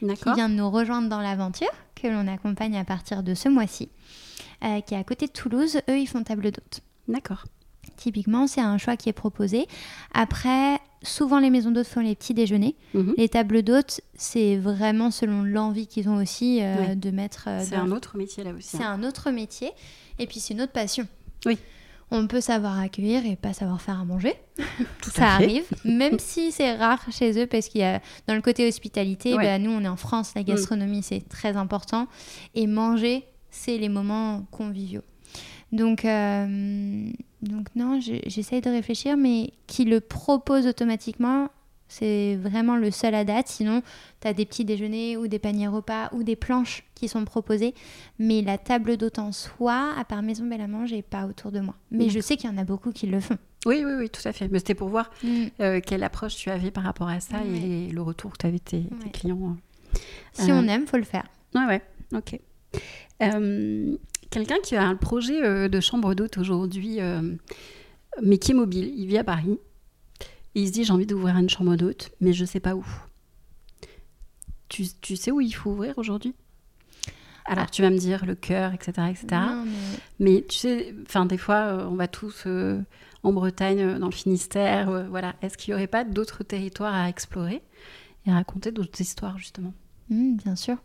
qui 0.00 0.32
vient 0.34 0.48
de 0.48 0.54
nous 0.54 0.70
rejoindre 0.70 1.10
dans 1.10 1.20
l'aventure, 1.20 1.68
que 1.94 2.08
l'on 2.08 2.26
accompagne 2.26 2.78
à 2.78 2.84
partir 2.84 3.22
de 3.22 3.34
ce 3.34 3.50
mois-ci, 3.50 3.90
euh, 4.64 4.80
qui 4.80 4.94
est 4.94 4.98
à 4.98 5.04
côté 5.04 5.26
de 5.26 5.32
Toulouse. 5.32 5.80
Eux, 5.90 5.98
ils 5.98 6.06
font 6.06 6.22
table 6.22 6.50
d'hôte. 6.52 6.80
D'accord. 7.06 7.44
Typiquement, 7.96 8.46
c'est 8.46 8.60
un 8.60 8.78
choix 8.78 8.96
qui 8.96 9.08
est 9.08 9.12
proposé. 9.14 9.66
Après, 10.14 10.78
souvent 11.02 11.38
les 11.38 11.50
maisons 11.50 11.70
d'hôtes 11.70 11.86
font 11.86 12.00
les 12.00 12.14
petits 12.14 12.34
déjeuners. 12.34 12.76
Mhm. 12.94 13.14
Les 13.16 13.28
tables 13.28 13.62
d'hôtes, 13.62 14.00
c'est 14.14 14.56
vraiment 14.56 15.10
selon 15.10 15.42
l'envie 15.42 15.86
qu'ils 15.86 16.08
ont 16.08 16.16
aussi 16.16 16.60
euh, 16.62 16.94
de 16.94 17.10
mettre. 17.10 17.44
Euh, 17.48 17.62
c'est 17.64 17.76
un 17.76 17.90
autre 17.90 18.16
métier 18.16 18.44
là 18.44 18.52
aussi. 18.52 18.76
C'est 18.76 18.82
hein. 18.82 18.98
un 19.00 19.04
autre 19.04 19.30
métier. 19.30 19.70
Et 20.18 20.26
puis 20.26 20.40
c'est 20.40 20.54
une 20.54 20.62
autre 20.62 20.72
passion. 20.72 21.06
Oui. 21.46 21.58
On 22.10 22.26
peut 22.26 22.40
savoir 22.40 22.78
accueillir 22.78 23.26
et 23.26 23.36
pas 23.36 23.52
savoir 23.52 23.82
faire 23.82 24.00
à 24.00 24.04
manger. 24.04 24.34
Tout 25.02 25.10
ça 25.14 25.34
arrive, 25.34 25.64
même 25.84 26.18
si 26.18 26.52
c'est 26.52 26.74
rare 26.74 27.04
chez 27.10 27.40
eux 27.42 27.46
parce 27.46 27.68
qu'il 27.68 27.82
y 27.82 27.84
a 27.84 28.00
dans 28.26 28.34
le 28.34 28.40
côté 28.40 28.66
hospitalité, 28.66 29.34
bah, 29.36 29.58
nous 29.58 29.70
on 29.70 29.84
est 29.84 29.88
en 29.88 29.96
France, 29.96 30.32
la 30.34 30.42
mm. 30.42 30.46
gastronomie 30.46 31.02
c'est 31.02 31.28
très 31.28 31.56
important 31.56 32.08
et 32.54 32.66
manger 32.66 33.24
c'est 33.50 33.78
les 33.78 33.88
moments 33.88 34.46
conviviaux. 34.50 35.02
Donc, 35.72 36.04
euh, 36.04 37.10
donc 37.42 37.66
non, 37.76 38.00
j'essaye 38.00 38.60
de 38.60 38.70
réfléchir, 38.70 39.16
mais 39.16 39.52
qui 39.66 39.84
le 39.84 40.00
propose 40.00 40.66
automatiquement, 40.66 41.50
c'est 41.88 42.36
vraiment 42.36 42.76
le 42.76 42.90
seul 42.90 43.14
à 43.14 43.24
date. 43.24 43.48
Sinon, 43.48 43.82
tu 44.20 44.28
as 44.28 44.34
des 44.34 44.44
petits 44.44 44.64
déjeuners 44.64 45.16
ou 45.16 45.26
des 45.26 45.38
paniers 45.38 45.68
repas 45.68 46.10
ou 46.12 46.22
des 46.22 46.36
planches 46.36 46.84
qui 46.94 47.08
sont 47.08 47.24
proposées. 47.24 47.74
Mais 48.18 48.42
la 48.42 48.58
table 48.58 48.96
d'hôte 48.96 49.18
en 49.18 49.32
soi, 49.32 49.94
à 49.98 50.04
part 50.04 50.22
Maison 50.22 50.46
Belle 50.46 50.60
à 50.60 50.68
Manger, 50.68 51.02
pas 51.02 51.26
autour 51.26 51.50
de 51.50 51.60
moi. 51.60 51.74
Mais 51.90 52.10
je 52.10 52.20
sais 52.20 52.36
qu'il 52.36 52.50
y 52.50 52.52
en 52.52 52.58
a 52.58 52.64
beaucoup 52.64 52.92
qui 52.92 53.06
le 53.06 53.20
font. 53.20 53.38
Oui, 53.66 53.82
oui, 53.84 53.92
oui, 53.98 54.10
tout 54.10 54.26
à 54.26 54.32
fait. 54.32 54.48
Mais 54.48 54.58
c'était 54.58 54.74
pour 54.74 54.88
voir 54.88 55.10
mm. 55.24 55.44
euh, 55.60 55.80
quelle 55.84 56.04
approche 56.04 56.36
tu 56.36 56.50
avais 56.50 56.70
par 56.70 56.84
rapport 56.84 57.08
à 57.08 57.20
ça 57.20 57.38
et 57.44 57.90
le 57.90 58.02
retour 58.02 58.32
que 58.32 58.38
tu 58.38 58.46
avais 58.46 58.58
tes, 58.58 58.84
clients. 59.12 59.56
Si 60.32 60.52
on 60.52 60.62
euh, 60.62 60.68
aime, 60.68 60.86
faut 60.86 60.98
le 60.98 61.04
faire. 61.04 61.24
Ouais, 61.54 61.64
ouais, 61.64 61.82
ok. 62.14 62.38
Quelqu'un 64.30 64.58
qui 64.62 64.76
a 64.76 64.84
un 64.86 64.96
projet 64.96 65.42
euh, 65.42 65.68
de 65.68 65.80
chambre 65.80 66.14
d'hôte 66.14 66.38
aujourd'hui, 66.38 67.00
euh, 67.00 67.22
mais 68.22 68.38
qui 68.38 68.52
est 68.52 68.54
mobile, 68.54 68.92
il 68.96 69.06
vit 69.06 69.18
à 69.18 69.24
Paris, 69.24 69.58
et 70.54 70.62
il 70.62 70.66
se 70.68 70.72
dit 70.72 70.84
j'ai 70.84 70.92
envie 70.92 71.06
d'ouvrir 71.06 71.36
une 71.36 71.48
chambre 71.50 71.76
d'hôte, 71.76 72.10
mais 72.20 72.32
je 72.32 72.44
sais 72.44 72.60
pas 72.60 72.74
où. 72.74 72.84
Tu, 74.68 74.86
tu 75.00 75.16
sais 75.16 75.30
où 75.30 75.40
il 75.40 75.52
faut 75.52 75.70
ouvrir 75.70 75.96
aujourd'hui? 75.96 76.34
Alors, 77.46 77.64
Ah. 77.66 77.70
tu 77.72 77.80
vas 77.80 77.88
me 77.88 77.96
dire 77.96 78.26
le 78.26 78.34
cœur, 78.34 78.74
etc., 78.74 78.92
etc. 79.10 79.26
Non, 79.32 79.64
mais- 79.64 79.72
Mais 80.18 80.44
tu 80.46 80.58
sais, 80.58 80.94
enfin, 81.06 81.24
des 81.24 81.38
fois, 81.38 81.54
euh, 81.56 81.86
on 81.86 81.94
va 81.94 82.06
tous 82.06 82.44
euh, 82.46 82.78
en 83.22 83.32
Bretagne, 83.32 83.98
dans 83.98 84.06
le 84.06 84.12
Finistère, 84.12 84.90
euh, 84.90 85.04
voilà. 85.08 85.34
Est-ce 85.40 85.56
qu'il 85.56 85.72
n'y 85.72 85.76
aurait 85.76 85.86
pas 85.86 86.04
d'autres 86.04 86.44
territoires 86.44 86.94
à 86.94 87.08
explorer 87.08 87.62
et 88.26 88.30
raconter 88.32 88.70
d'autres 88.70 89.00
histoires, 89.00 89.38
justement? 89.38 89.72
Hmm, 90.10 90.36
bien 90.36 90.56
sûr. 90.56 90.76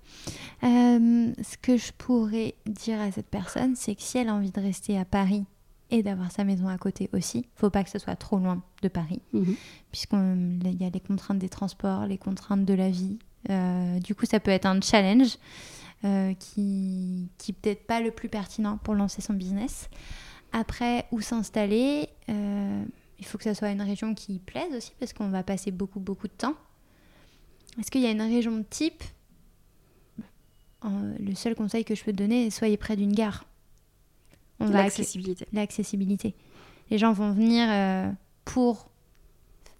Euh, 0.63 1.33
ce 1.41 1.57
que 1.61 1.77
je 1.77 1.91
pourrais 1.97 2.55
dire 2.65 2.99
à 2.99 3.11
cette 3.11 3.27
personne, 3.29 3.75
c'est 3.75 3.95
que 3.95 4.01
si 4.01 4.17
elle 4.17 4.29
a 4.29 4.33
envie 4.35 4.51
de 4.51 4.59
rester 4.59 4.97
à 4.97 5.05
Paris 5.05 5.45
et 5.91 6.03
d'avoir 6.03 6.31
sa 6.31 6.43
maison 6.43 6.67
à 6.67 6.77
côté 6.77 7.09
aussi, 7.13 7.45
faut 7.55 7.69
pas 7.69 7.83
que 7.83 7.89
ce 7.89 7.99
soit 7.99 8.15
trop 8.15 8.37
loin 8.37 8.61
de 8.81 8.87
Paris, 8.87 9.21
Mhm. 9.33 9.55
puisqu'il 9.91 10.77
y 10.81 10.85
a 10.85 10.89
les 10.89 10.99
contraintes 10.99 11.39
des 11.39 11.49
transports, 11.49 12.05
les 12.05 12.17
contraintes 12.17 12.65
de 12.65 12.73
la 12.73 12.89
vie. 12.89 13.17
Euh, 13.49 13.99
du 13.99 14.15
coup, 14.15 14.25
ça 14.25 14.39
peut 14.39 14.51
être 14.51 14.65
un 14.65 14.79
challenge 14.81 15.37
euh, 16.05 16.33
qui, 16.33 17.29
qui 17.37 17.53
peut-être 17.53 17.85
pas 17.87 18.01
le 18.01 18.11
plus 18.11 18.27
pertinent 18.29 18.77
pour 18.77 18.93
lancer 18.95 19.21
son 19.21 19.33
business. 19.33 19.89
Après, 20.51 21.05
où 21.11 21.21
s'installer 21.21 22.09
Il 22.27 23.25
faut 23.25 23.37
que 23.37 23.43
ça 23.45 23.53
soit 23.55 23.69
une 23.71 23.81
région 23.81 24.13
qui 24.15 24.39
plaise 24.39 24.73
aussi, 24.75 24.91
parce 24.99 25.13
qu'on 25.13 25.29
va 25.29 25.43
passer 25.43 25.71
beaucoup, 25.71 26.01
beaucoup 26.01 26.27
de 26.27 26.33
temps. 26.33 26.55
Est-ce 27.79 27.89
qu'il 27.91 28.01
y 28.01 28.05
a 28.05 28.11
une 28.11 28.21
région 28.21 28.63
type 28.69 29.03
Euh, 30.85 31.15
Le 31.19 31.33
seul 31.35 31.55
conseil 31.55 31.85
que 31.85 31.95
je 31.95 32.03
peux 32.03 32.11
te 32.11 32.17
donner, 32.17 32.49
soyez 32.49 32.77
près 32.77 32.95
d'une 32.95 33.13
gare. 33.13 33.45
L'accessibilité. 34.59 35.45
l'accessibilité. 35.51 36.35
Les 36.89 36.97
gens 36.97 37.11
vont 37.11 37.31
venir 37.33 37.67
euh, 37.69 38.09
pour 38.45 38.89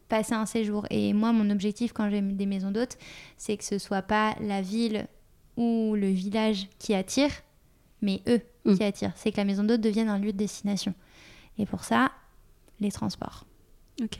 passer 0.10 0.34
un 0.34 0.46
séjour. 0.46 0.86
Et 0.90 1.14
moi, 1.14 1.32
mon 1.32 1.50
objectif 1.50 1.94
quand 1.94 2.10
j'ai 2.10 2.22
des 2.22 2.46
maisons 2.46 2.72
d'hôtes, 2.72 2.98
c'est 3.38 3.56
que 3.56 3.64
ce 3.64 3.78
soit 3.78 4.02
pas 4.02 4.36
la 4.42 4.62
ville 4.62 5.08
ou 5.56 5.96
le 5.96 6.08
village 6.08 6.68
qui 6.80 6.94
attire, 6.94 7.32
mais 8.02 8.22
eux 8.28 8.42
Mm. 8.66 8.76
qui 8.78 8.84
attirent. 8.84 9.12
C'est 9.16 9.32
que 9.34 9.38
la 9.38 9.44
maison 9.46 9.64
d'hôte 9.64 9.82
devienne 9.82 10.08
un 10.08 10.18
lieu 10.18 10.32
de 10.32 10.38
destination. 10.38 10.94
Et 11.58 11.66
pour 11.66 11.84
ça, 11.84 12.12
les 12.80 12.92
transports. 12.92 13.46
Ok. 14.02 14.20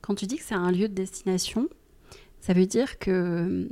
Quand 0.00 0.16
tu 0.16 0.26
dis 0.26 0.36
que 0.36 0.42
c'est 0.42 0.54
un 0.56 0.70
lieu 0.72 0.88
de 0.88 0.94
destination, 0.94 1.68
ça 2.40 2.52
veut 2.52 2.66
dire 2.66 2.98
que 2.98 3.68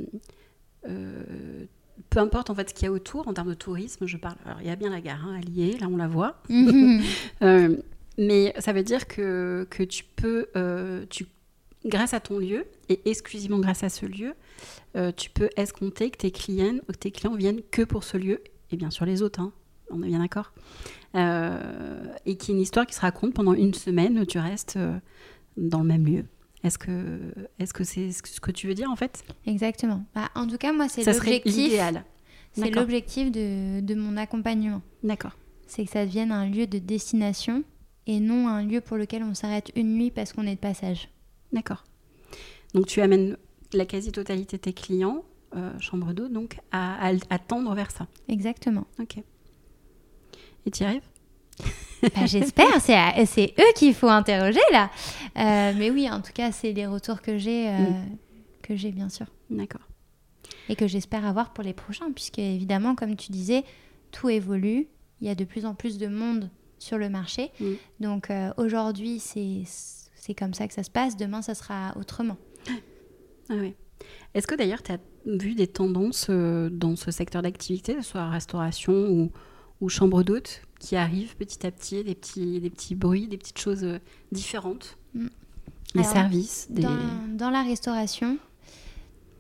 euh, 0.89 1.65
peu 2.11 2.19
importe 2.19 2.51
en 2.51 2.55
fait 2.55 2.71
ce 2.71 2.75
qu'il 2.75 2.87
y 2.87 2.89
a 2.89 2.93
autour 2.93 3.29
en 3.29 3.35
termes 3.35 3.49
de 3.49 3.55
tourisme, 3.55 4.07
je 4.07 4.17
parle. 4.17 4.37
Alors 4.45 4.61
il 4.61 4.67
y 4.67 4.71
a 4.71 4.77
bien 4.77 4.91
la 4.91 5.01
gare 5.01 5.25
hein, 5.27 5.39
à 5.39 5.41
Lier, 5.41 5.77
là 5.81 5.89
on 5.91 5.97
la 5.97 6.09
voit. 6.09 6.43
Euh, 7.43 7.77
mais 8.17 8.55
ça 8.59 8.73
veut 8.73 8.85
dire 8.85 9.09
que, 9.09 9.67
que 9.69 9.83
tu 9.83 10.05
peux, 10.05 10.47
euh, 10.57 11.05
tu, 11.11 11.27
grâce 11.85 12.15
à 12.15 12.21
ton 12.21 12.39
lieu, 12.39 12.65
et 12.89 13.01
exclusivement 13.11 13.59
grâce 13.59 13.83
à 13.83 13.89
ce 13.89 14.07
lieu, 14.07 14.35
tu 15.17 15.31
peux 15.31 15.51
escompter 15.57 16.11
que 16.11 16.19
tes 16.19 16.31
clients, 16.31 16.79
que 16.87 16.93
tes 16.93 17.11
clients 17.11 17.35
viennent 17.35 17.61
que 17.73 17.83
pour 17.83 18.05
ce 18.05 18.17
lieu, 18.17 18.41
et 18.71 18.77
bien 18.77 18.91
sûr 18.91 19.05
les 19.05 19.21
autres, 19.23 19.41
hein, 19.41 19.53
on 19.91 20.03
est 20.03 20.09
bien 20.09 20.21
d'accord. 20.21 20.53
Euh, 21.15 22.05
et 22.27 22.37
qu'il 22.37 22.51
y 22.51 22.53
ait 22.53 22.57
une 22.57 22.63
histoire 22.63 22.87
qui 22.87 22.95
se 22.95 23.01
raconte 23.01 23.35
pendant 23.35 23.53
une 23.53 23.75
semaine, 23.75 24.27
tu 24.27 24.39
restes 24.39 24.77
euh, 24.77 24.99
dans 25.57 25.81
le 25.81 25.85
même 25.87 26.07
lieu. 26.07 26.25
Est-ce 26.65 26.79
que 26.79 27.21
est-ce 27.59 27.73
que 27.73 27.85
c'est 27.85 28.11
ce 28.11 28.41
que 28.41 28.51
tu 28.51 28.67
veux 28.67 28.75
dire 28.75 28.91
en 28.91 28.97
fait? 28.97 29.25
Exactement. 29.47 30.05
Bah, 30.15 30.31
en 30.35 30.47
tout 30.47 30.57
cas, 30.59 30.73
moi, 30.73 30.89
c'est 30.89 31.05
l'objectif. 31.05 31.73
C'est 32.55 32.71
l'objectif 32.71 33.31
de, 33.31 33.81
de 33.81 33.95
mon 33.95 34.17
accompagnement. 34.17 34.81
D'accord. 35.03 35.33
C'est 35.67 35.85
que 35.85 35.91
ça 35.91 36.05
devienne 36.07 36.33
un 36.33 36.49
lieu 36.49 36.67
de 36.67 36.79
destination 36.79 37.65
et 38.07 38.21
non 38.21 38.49
un 38.49 38.63
lieu 38.65 38.81
pour 38.81 38.97
lequel 38.97 39.23
on 39.23 39.35
s'arrête 39.35 39.71
une 39.77 39.95
nuit 39.95 40.11
parce 40.11 40.33
qu'on 40.33 40.47
est 40.47 40.55
de 40.55 40.61
passage. 40.61 41.09
D'accord. 41.53 41.85
Donc 42.75 42.87
tu 42.87 43.01
amènes 43.01 43.37
la 43.73 43.87
quasi-totalité 43.87 44.57
de 44.57 44.63
tes 44.63 44.73
clients, 44.73 45.25
euh, 45.57 45.73
chambre 45.81 46.13
d'eau, 46.13 46.29
donc 46.29 46.59
à, 46.73 47.09
à- 47.09 47.13
à 47.31 47.39
tendre 47.39 47.75
vers 47.75 47.91
ça. 47.91 48.07
Exactement. 48.29 48.87
Ok. 49.01 49.19
Et 50.67 50.71
tu 50.71 50.83
y 50.83 50.87
arrives? 50.87 51.03
Bah, 52.15 52.27
J'espère, 52.27 52.81
c'est 52.81 53.55
eux 53.59 53.73
qu'il 53.75 53.95
faut 53.95 54.09
interroger 54.09 54.61
là. 54.73 54.91
Euh, 55.39 55.73
mais 55.77 55.91
oui, 55.91 56.09
en 56.11 56.21
tout 56.21 56.33
cas, 56.33 56.53
c'est 56.53 56.73
les 56.73 56.87
retours 56.87 57.21
que 57.23 57.39
j'ai, 57.39 57.69
euh, 57.69 57.87
que 58.63 58.77
j'ai 58.77 58.93
bien 58.93 59.09
sûr. 59.09 59.27
D'accord. 59.51 59.83
Et 60.69 60.77
que 60.77 60.87
j'espère 60.87 61.27
avoir 61.27 61.53
pour 61.53 61.65
les 61.65 61.73
prochains, 61.73 62.11
puisque 62.13 62.39
évidemment, 62.39 62.95
comme 62.95 63.17
tu 63.17 63.33
disais, 63.33 63.65
tout 64.11 64.29
évolue. 64.29 64.89
Il 65.21 65.29
y 65.29 65.31
a 65.31 65.35
de 65.35 65.45
plus 65.45 65.65
en 65.65 65.75
plus 65.75 65.99
de 65.99 66.07
monde 66.07 66.51
sur 66.79 66.99
le 66.99 67.09
marché. 67.09 67.51
Mm. 67.61 67.73
Donc 68.01 68.31
euh, 68.31 68.53
aujourd'hui, 68.57 69.19
c'est 69.21 70.35
comme 70.35 70.55
ça 70.55 70.69
que 70.69 70.75
ça 70.75 70.83
se 70.83 70.91
passe. 70.91 71.17
Demain, 71.17 71.43
ça 71.43 71.55
sera 71.55 71.95
autrement. 71.99 72.37
Ah 73.51 73.55
ouais. 73.55 73.75
Est-ce 74.35 74.47
que 74.47 74.55
d'ailleurs 74.55 74.83
tu 74.83 74.93
as 74.93 74.99
vu 75.27 75.55
des 75.55 75.67
tendances 75.67 76.29
dans 76.31 76.97
ce 76.97 77.11
secteur 77.11 77.43
d'activité, 77.43 77.95
que 77.95 78.03
ce 78.03 78.11
soit 78.11 78.29
restauration 78.29 78.93
ou, 78.93 79.33
ou 79.81 79.89
chambre 79.89 80.23
d'hôte, 80.23 80.63
qui 80.85 80.97
arrivent 80.97 81.35
petit 81.37 81.67
à 81.67 81.71
petit, 81.71 82.05
des 82.05 82.15
petits, 82.15 82.61
des 82.61 82.71
petits 82.71 82.95
bruits, 82.95 83.27
des 83.27 83.39
petites 83.39 83.59
choses 83.59 83.85
euh, 83.85 83.99
différentes 84.33 84.97
Mm. 85.15 85.29
Les 85.95 86.01
Alors, 86.01 86.13
services, 86.13 86.67
des... 86.71 86.83
Dans, 86.83 86.99
dans 87.29 87.51
la 87.51 87.63
restauration, 87.63 88.37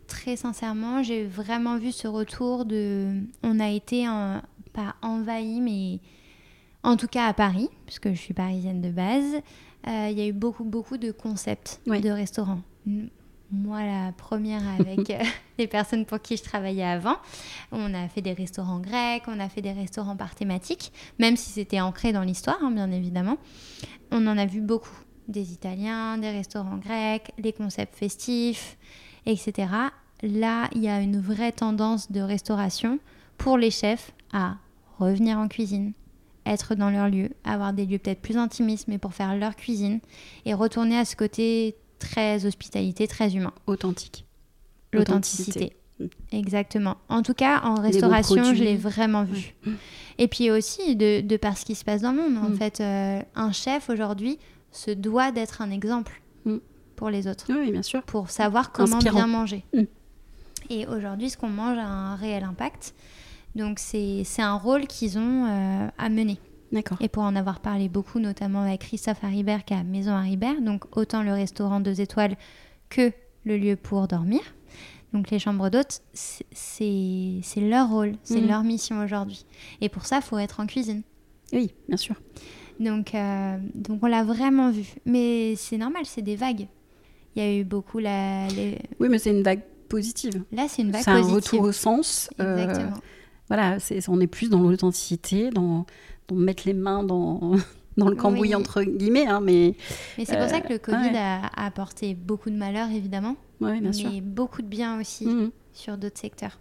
très 0.06 0.36
sincèrement, 0.36 1.02
j'ai 1.02 1.24
vraiment 1.26 1.78
vu 1.78 1.90
ce 1.90 2.06
retour 2.06 2.64
de. 2.64 3.12
On 3.42 3.58
a 3.58 3.70
été 3.70 4.08
en- 4.08 4.40
pas 4.72 4.94
envahi, 5.02 5.60
mais 5.60 5.98
en 6.84 6.96
tout 6.96 7.08
cas 7.08 7.26
à 7.26 7.34
Paris, 7.34 7.68
puisque 7.86 8.08
je 8.10 8.14
suis 8.20 8.34
parisienne 8.34 8.80
de 8.80 8.90
base, 8.90 9.34
euh, 9.88 10.08
il 10.12 10.16
y 10.16 10.22
a 10.22 10.26
eu 10.28 10.32
beaucoup, 10.32 10.62
beaucoup 10.64 10.96
de 10.96 11.10
concepts 11.10 11.80
de 11.86 12.10
restaurants. 12.10 12.62
Moi, 13.52 13.84
la 13.84 14.12
première 14.12 14.62
avec 14.78 15.10
euh, 15.10 15.22
les 15.58 15.66
personnes 15.66 16.06
pour 16.06 16.20
qui 16.20 16.36
je 16.36 16.42
travaillais 16.42 16.84
avant, 16.84 17.16
on 17.72 17.94
a 17.94 18.08
fait 18.08 18.22
des 18.22 18.32
restaurants 18.32 18.80
grecs, 18.80 19.24
on 19.28 19.38
a 19.38 19.48
fait 19.48 19.62
des 19.62 19.72
restaurants 19.72 20.16
par 20.16 20.34
thématique, 20.34 20.92
même 21.18 21.36
si 21.36 21.50
c'était 21.50 21.80
ancré 21.80 22.12
dans 22.12 22.22
l'histoire, 22.22 22.58
hein, 22.62 22.70
bien 22.70 22.90
évidemment. 22.90 23.36
On 24.10 24.26
en 24.26 24.38
a 24.38 24.46
vu 24.46 24.60
beaucoup. 24.60 24.98
Des 25.28 25.52
Italiens, 25.52 26.18
des 26.18 26.30
restaurants 26.30 26.76
grecs, 26.76 27.32
les 27.38 27.52
concepts 27.52 27.96
festifs, 27.96 28.76
etc. 29.24 29.68
Là, 30.22 30.68
il 30.74 30.82
y 30.82 30.88
a 30.88 31.00
une 31.00 31.18
vraie 31.18 31.52
tendance 31.52 32.12
de 32.12 32.20
restauration 32.20 32.98
pour 33.38 33.56
les 33.56 33.70
chefs 33.70 34.12
à 34.32 34.56
revenir 34.98 35.38
en 35.38 35.48
cuisine, 35.48 35.92
être 36.46 36.74
dans 36.74 36.90
leur 36.90 37.08
lieu, 37.08 37.30
avoir 37.44 37.72
des 37.72 37.86
lieux 37.86 37.98
peut-être 37.98 38.20
plus 38.20 38.36
intimistes, 38.36 38.88
mais 38.88 38.98
pour 38.98 39.14
faire 39.14 39.34
leur 39.36 39.56
cuisine, 39.56 40.00
et 40.44 40.54
retourner 40.54 40.98
à 40.98 41.04
ce 41.04 41.16
côté 41.16 41.76
très 42.04 42.44
hospitalité, 42.46 43.06
très 43.08 43.34
humain. 43.34 43.52
authentiques. 43.66 44.24
L'authenticité. 44.92 45.72
Exactement. 46.32 46.96
En 47.08 47.22
tout 47.22 47.34
cas, 47.34 47.60
en 47.64 47.74
restauration, 47.76 48.52
je 48.54 48.62
l'ai 48.62 48.76
vraiment 48.76 49.24
vu. 49.24 49.54
Et 50.18 50.28
puis 50.28 50.50
aussi, 50.50 50.96
de, 50.96 51.20
de 51.20 51.36
par 51.36 51.56
ce 51.56 51.64
qui 51.64 51.74
se 51.74 51.84
passe 51.84 52.02
dans 52.02 52.12
le 52.12 52.22
monde, 52.22 52.36
en 52.44 52.50
Mm. 52.50 52.56
fait, 52.56 52.80
euh, 52.80 53.20
un 53.34 53.52
chef 53.52 53.88
aujourd'hui 53.90 54.38
se 54.72 54.90
doit 54.90 55.30
d'être 55.32 55.62
un 55.62 55.70
exemple 55.70 56.20
Mm. 56.44 56.56
pour 56.96 57.10
les 57.10 57.26
autres, 57.26 57.46
Oui, 57.48 57.70
bien 57.72 57.82
sûr. 57.82 58.02
pour 58.02 58.30
savoir 58.30 58.70
comment 58.72 58.96
Inspirant. 58.96 59.16
bien 59.16 59.26
manger. 59.26 59.64
Mm. 59.72 59.82
Et 60.70 60.86
aujourd'hui, 60.86 61.30
ce 61.30 61.36
qu'on 61.36 61.48
mange 61.48 61.78
a 61.78 61.86
un 61.86 62.16
réel 62.16 62.42
impact. 62.44 62.94
Donc, 63.54 63.78
c'est 63.78 64.22
c'est 64.24 64.42
un 64.42 64.54
rôle 64.56 64.86
qu'ils 64.86 65.16
ont 65.18 65.46
euh, 65.46 65.88
à 65.98 66.08
mener. 66.08 66.38
Et 67.00 67.08
pour 67.08 67.22
en 67.22 67.36
avoir 67.36 67.60
parlé 67.60 67.88
beaucoup, 67.88 68.18
notamment 68.18 68.62
avec 68.62 68.80
Christophe 68.82 69.22
Haribert 69.22 69.64
qui 69.64 69.74
a 69.74 69.82
Maison 69.84 70.12
Haribert, 70.12 70.60
donc 70.60 70.84
autant 70.96 71.22
le 71.22 71.32
restaurant 71.32 71.80
deux 71.80 72.00
étoiles 72.00 72.36
que 72.88 73.12
le 73.44 73.56
lieu 73.56 73.76
pour 73.76 74.08
dormir. 74.08 74.40
Donc 75.12 75.30
les 75.30 75.38
chambres 75.38 75.68
d'hôtes, 75.70 76.00
c'est- 76.12 77.60
leur 77.60 77.88
rôle, 77.88 78.14
c'est 78.24 78.40
Mhm. 78.40 78.48
leur 78.48 78.64
mission 78.64 79.04
aujourd'hui. 79.04 79.44
Et 79.80 79.88
pour 79.88 80.06
ça, 80.06 80.16
il 80.16 80.22
faut 80.22 80.38
être 80.38 80.60
en 80.60 80.66
cuisine. 80.66 81.02
Oui, 81.52 81.72
bien 81.88 81.96
sûr. 81.96 82.16
Donc, 82.80 83.14
euh, 83.14 83.56
donc 83.74 84.02
on 84.02 84.06
l'a 84.06 84.24
vraiment 84.24 84.70
vu. 84.70 84.86
Mais 85.06 85.54
c'est 85.56 85.78
normal, 85.78 86.02
c'est 86.04 86.22
des 86.22 86.34
vagues. 86.36 86.66
Il 87.36 87.42
y 87.42 87.46
a 87.46 87.56
eu 87.60 87.64
beaucoup 87.64 87.98
la... 88.00 88.48
les- 88.48 88.78
Oui, 88.98 89.08
mais 89.08 89.18
c'est 89.18 89.30
une 89.30 89.42
vague 89.42 89.62
positive. 89.88 90.42
Là, 90.50 90.66
c'est 90.68 90.82
une 90.82 90.90
vague 90.90 91.02
C'est 91.04 91.10
un 91.10 91.20
positive. 91.20 91.36
retour 91.36 91.60
au 91.62 91.72
sens. 91.72 92.30
euh, 92.40 92.64
Exactement. 92.64 92.96
voilà, 93.48 93.76
on 94.08 94.20
est 94.20 94.26
plus 94.26 94.48
dans 94.50 94.60
l'authenticité, 94.60 95.50
dans, 95.50 95.86
dans 96.28 96.36
mettre 96.36 96.62
les 96.66 96.74
mains 96.74 97.02
dans, 97.02 97.52
dans 97.96 98.08
le 98.08 98.16
cambouis, 98.16 98.48
Oui. 98.50 98.54
entre 98.54 98.82
guillemets. 98.82 99.26
Hein, 99.26 99.40
mais 99.40 99.74
Mais 100.18 100.24
c'est 100.24 100.38
pour 100.38 100.48
ça 100.48 100.60
que 100.60 100.72
le 100.72 100.78
Covid 100.78 101.10
ouais. 101.10 101.16
a, 101.18 101.50
apporté 101.66 102.14
beaucoup 102.14 102.50
de 102.50 102.56
malheur, 102.56 102.88
évidemment, 102.90 103.36
ouais, 103.60 103.80
bien 103.80 103.92
sûr. 103.92 104.10
mais 104.12 104.20
beaucoup 104.20 104.62
de 104.62 104.66
bien 104.68 105.00
aussi. 105.00 105.26
Mhm. 105.26 105.50
sur 105.72 105.96
d'autres 105.98 106.20
secteurs. 106.20 106.58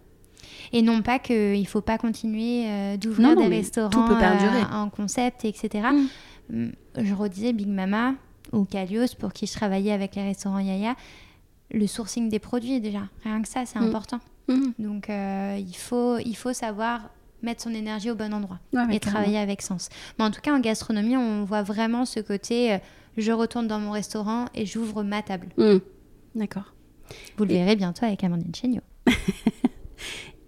Et 0.72 0.82
non 0.82 1.00
pas 1.02 1.18
qu'il 1.18 1.60
ne 1.60 1.64
faut 1.66 1.80
pas 1.80 1.98
continuer 1.98 2.64
euh, 2.68 2.96
d'ouvrir 2.96 3.34
des 3.36 3.46
restaurants 3.46 4.10
euh, 4.10 4.62
en 4.72 4.90
concept, 4.90 5.44
etc. 5.44 5.88
Mm. 5.92 6.06
Hum, 6.52 6.72
Je 6.98 7.14
redisais 7.14 7.52
Big 7.52 7.68
Mama 7.68 8.14
ou 8.52 8.64
Calios, 8.64 9.14
pour 9.18 9.32
qui 9.32 9.46
je 9.46 9.52
travaillais 9.52 9.92
avec 9.92 10.16
les 10.16 10.22
restaurants 10.22 10.58
Yaya, 10.58 10.96
le 11.70 11.86
sourcing 11.86 12.28
des 12.28 12.38
produits 12.40 12.80
déjà, 12.80 13.08
rien 13.22 13.40
que 13.40 13.48
ça, 13.48 13.64
c'est 13.66 13.78
Mm. 13.78 13.84
important. 13.84 14.20
Mhm. 14.48 14.74
Donc 14.78 15.08
euh, 15.10 15.56
il, 15.58 15.76
faut, 15.76 16.18
il 16.18 16.34
faut 16.34 16.52
savoir 16.52 17.08
mettre 17.44 17.62
son 17.62 17.72
énergie 17.74 18.10
au 18.10 18.14
bon 18.14 18.32
endroit 18.34 18.58
Ouais, 18.72 18.96
et 18.96 19.00
travailler 19.00 19.38
avec 19.38 19.62
sens. 19.62 19.88
Mais 20.18 20.24
en 20.24 20.30
tout 20.30 20.40
cas, 20.40 20.52
en 20.54 20.60
gastronomie, 20.60 21.16
on 21.16 21.44
voit 21.44 21.62
vraiment 21.62 22.04
ce 22.04 22.20
côté 22.20 22.72
euh, 22.74 22.78
je 23.16 23.30
retourne 23.30 23.68
dans 23.68 23.78
mon 23.78 23.92
restaurant 23.92 24.46
et 24.54 24.66
j'ouvre 24.66 25.02
ma 25.04 25.22
table. 25.22 25.48
Hmm. 25.56 25.78
D'accord. 26.34 26.74
Vous 27.36 27.44
le 27.44 27.52
Et- 27.52 27.54
verrez 27.54 27.76
bientôt 27.76 28.04
avec 28.06 28.24
Amandine 28.24 28.54
Chéniaud. 28.54 28.80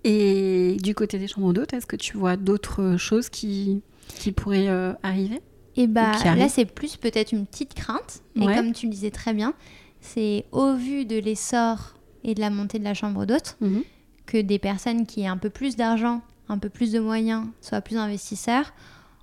Et 0.04 0.76
du 0.82 0.94
côté 0.94 1.18
des 1.18 1.26
chambres 1.26 1.52
d'hôtes, 1.52 1.72
est-ce 1.72 1.86
que 1.86 1.96
tu 1.96 2.16
vois 2.16 2.36
d'autres 2.36 2.96
choses 2.96 3.28
qui, 3.28 3.82
qui 4.08 4.30
pourraient 4.32 4.68
euh, 4.68 4.92
arriver 5.02 5.40
Et 5.76 5.86
bah 5.88 6.12
qui 6.20 6.28
arrive. 6.28 6.42
là, 6.42 6.48
c'est 6.48 6.64
plus 6.64 6.96
peut-être 6.96 7.32
une 7.32 7.44
petite 7.46 7.74
crainte. 7.74 8.22
Et 8.36 8.46
Ouais. 8.46 8.54
comme 8.54 8.72
tu 8.72 8.86
le 8.86 8.92
disais 8.92 9.10
très 9.10 9.34
bien, 9.34 9.54
c'est 10.00 10.44
au 10.52 10.74
vu 10.74 11.04
de 11.06 11.16
l'essor 11.18 11.94
et 12.22 12.34
de 12.34 12.40
la 12.40 12.50
montée 12.50 12.78
de 12.78 12.84
la 12.84 12.94
chambre 12.94 13.26
d'hôtes 13.26 13.56
Mhm. 13.60 13.82
que 14.26 14.38
des 14.40 14.58
personnes 14.60 15.06
qui 15.06 15.22
aient 15.22 15.26
un 15.26 15.38
peu 15.38 15.50
plus 15.50 15.74
d'argent, 15.76 16.22
un 16.48 16.58
peu 16.58 16.68
plus 16.68 16.92
de 16.92 17.00
moyens, 17.00 17.46
soient 17.60 17.80
plus 17.80 17.96
investisseurs 17.96 18.72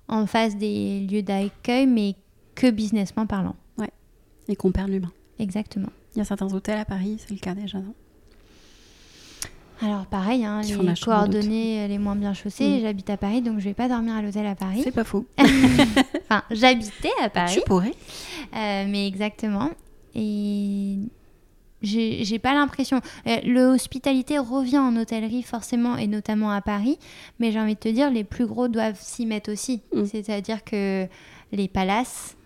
en 0.08 0.26
face 0.26 0.56
des 0.56 1.00
lieux 1.00 1.22
d'accueil, 1.22 1.86
mais 1.86 2.14
que 2.54 2.70
businessment 2.70 3.26
parlant. 3.26 3.56
Et 4.46 4.56
qu'on 4.56 4.72
perd 4.72 4.90
l'humain. 4.90 5.10
Exactement. 5.38 5.88
Il 6.14 6.18
y 6.18 6.20
a 6.20 6.24
certains 6.26 6.52
hôtels 6.52 6.78
à 6.78 6.84
Paris, 6.84 7.16
c'est 7.18 7.30
le 7.30 7.40
cas 7.40 7.54
déjà, 7.54 7.78
non? 7.78 7.94
Alors 9.80 10.06
pareil, 10.06 10.44
hein, 10.44 10.60
les 10.60 10.94
coordonnées 11.02 11.88
les 11.88 11.98
moins 11.98 12.14
bien 12.14 12.32
chaussées. 12.32 12.78
Mm. 12.78 12.80
J'habite 12.82 13.10
à 13.10 13.16
Paris, 13.16 13.42
donc 13.42 13.58
je 13.58 13.64
vais 13.64 13.74
pas 13.74 13.88
dormir 13.88 14.14
à 14.14 14.22
l'hôtel 14.22 14.46
à 14.46 14.54
Paris. 14.54 14.82
C'est 14.84 14.92
pas 14.92 15.04
faux. 15.04 15.26
Enfin, 16.24 16.42
j'habitais 16.50 17.10
à 17.22 17.28
Paris. 17.28 17.54
Tu 17.54 17.60
pourrais. 17.66 17.94
Euh, 18.54 18.86
mais 18.88 19.06
exactement. 19.06 19.70
Et 20.14 20.98
j'ai 21.84 22.38
pas 22.38 22.54
l'impression. 22.54 23.00
euh, 23.26 23.36
Le 23.44 23.66
hospitalité 23.66 24.38
revient 24.38 24.78
en 24.78 24.96
hôtellerie 24.96 25.42
forcément, 25.42 25.96
et 25.96 26.06
notamment 26.06 26.50
à 26.50 26.60
Paris. 26.60 26.98
Mais 27.38 27.52
j'ai 27.52 27.60
envie 27.60 27.74
de 27.74 27.80
te 27.80 27.88
dire, 27.88 28.10
les 28.10 28.24
plus 28.24 28.46
gros 28.46 28.68
doivent 28.68 29.00
s'y 29.00 29.26
mettre 29.26 29.52
aussi. 29.52 29.82
Mm. 29.92 30.04
C'est-à-dire 30.06 30.64
que 30.64 31.06
les 31.52 31.68
palaces, 31.68 32.36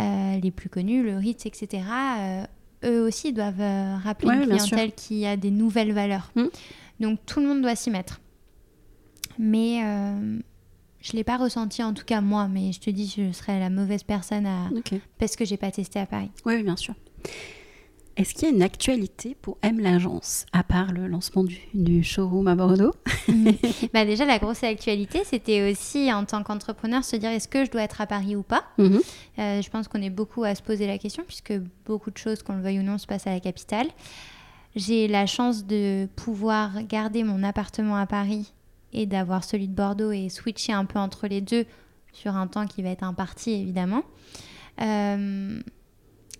euh, 0.00 0.38
les 0.40 0.50
plus 0.50 0.68
connus, 0.68 1.02
le 1.02 1.16
Ritz, 1.16 1.46
etc., 1.46 1.82
euh, 2.18 2.44
eux 2.84 3.02
aussi 3.06 3.32
doivent 3.32 3.60
euh, 3.60 3.96
rappeler 4.02 4.28
Ouais, 4.28 4.36
une 4.44 4.46
clientèle 4.48 4.92
qui 4.92 5.26
a 5.26 5.36
des 5.36 5.50
nouvelles 5.50 5.92
valeurs. 5.92 6.32
Mm. 6.34 6.46
Donc 7.00 7.18
tout 7.26 7.40
le 7.40 7.46
monde 7.46 7.62
doit 7.62 7.76
s'y 7.76 7.90
mettre. 7.90 8.20
Mais 9.38 9.80
je 11.00 11.12
l'ai 11.14 11.24
pas 11.24 11.36
ressenti 11.36 11.82
en 11.82 11.92
tout 11.94 12.04
cas 12.04 12.20
moi, 12.20 12.48
mais 12.48 12.70
je 12.70 12.80
te 12.80 12.90
dis, 12.90 13.12
je 13.16 13.32
serais 13.32 13.58
la 13.58 13.70
mauvaise 13.70 14.02
personne 14.04 14.46
à, 14.46 14.68
parce 15.18 15.36
que 15.36 15.44
j'ai 15.44 15.56
pas 15.56 15.70
testé 15.70 15.98
à 15.98 16.06
Paris. 16.06 16.30
Oui, 16.44 16.62
bien 16.62 16.76
sûr. 16.76 16.94
Est-ce 18.16 18.34
qu'il 18.34 18.48
y 18.48 18.50
a 18.52 18.54
une 18.54 18.62
actualité 18.62 19.34
pour 19.40 19.56
M 19.62 19.80
l'agence, 19.80 20.44
à 20.52 20.62
part 20.62 20.92
le 20.92 21.06
lancement 21.06 21.44
du, 21.44 21.58
du 21.72 22.02
showroom 22.02 22.46
à 22.46 22.54
Bordeaux 22.54 22.92
bah 23.94 24.04
déjà, 24.04 24.24
la 24.26 24.38
grosse 24.38 24.62
actualité, 24.64 25.22
c'était 25.24 25.70
aussi 25.70 26.12
en 26.12 26.24
tant 26.24 26.42
qu'entrepreneur 26.42 27.04
se 27.04 27.16
dire 27.16 27.30
est-ce 27.30 27.48
que 27.48 27.64
je 27.64 27.70
dois 27.70 27.82
être 27.82 28.00
à 28.00 28.06
Paris 28.06 28.36
ou 28.36 28.42
pas 28.42 28.64
Mhm. 28.78 29.00
Euh, 29.38 29.62
Je 29.62 29.70
pense 29.70 29.88
qu'on 29.88 30.02
est 30.02 30.10
beaucoup 30.10 30.44
à 30.44 30.54
se 30.54 30.62
poser 30.62 30.86
la 30.86 30.98
question 30.98 31.22
puisque 31.26 31.54
beaucoup 31.86 32.10
de 32.10 32.18
choses, 32.18 32.42
qu'on 32.42 32.56
le 32.56 32.62
veuille 32.62 32.80
ou 32.80 32.82
non, 32.82 32.98
se 32.98 33.06
passent 33.06 33.26
à 33.26 33.30
la 33.32 33.40
capitale. 33.40 33.86
J'ai 34.76 35.08
la 35.08 35.26
chance 35.26 35.66
de 35.66 36.06
pouvoir 36.16 36.82
garder 36.84 37.24
mon 37.24 37.42
appartement 37.42 37.96
à 37.96 38.06
Paris 38.06 38.52
et 38.92 39.06
d'avoir 39.06 39.44
celui 39.44 39.68
de 39.68 39.74
Bordeaux 39.74 40.12
et 40.12 40.28
switcher 40.28 40.72
un 40.72 40.84
peu 40.84 40.98
entre 40.98 41.26
les 41.28 41.40
deux 41.40 41.64
sur 42.12 42.36
un 42.36 42.46
temps 42.46 42.66
qui 42.66 42.82
va 42.82 42.90
être 42.90 43.04
imparti 43.04 43.52
évidemment. 43.52 44.02
Euh, 44.80 45.60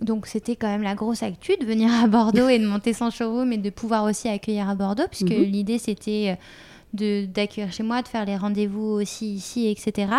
donc 0.02 0.26
c'était 0.26 0.56
quand 0.56 0.68
même 0.68 0.82
la 0.82 0.94
grosse 0.94 1.22
actu 1.22 1.56
de 1.60 1.64
venir 1.64 1.90
à 1.92 2.06
Bordeaux 2.06 2.48
et 2.48 2.58
de 2.58 2.66
monter 2.66 2.92
son 2.92 3.10
showroom 3.10 3.52
et 3.52 3.58
de 3.58 3.70
pouvoir 3.70 4.04
aussi 4.04 4.28
accueillir 4.28 4.68
à 4.68 4.74
Bordeaux 4.74 5.06
puisque 5.08 5.30
Mhm. 5.30 5.42
l'idée 5.44 5.78
c'était 5.78 6.30
euh, 6.32 6.34
de 6.94 7.24
d'accueillir 7.24 7.72
chez 7.72 7.82
moi, 7.82 8.02
de 8.02 8.08
faire 8.08 8.26
les 8.26 8.36
rendez-vous 8.36 8.82
aussi 9.00 9.32
ici, 9.34 9.68
etc. 9.68 10.12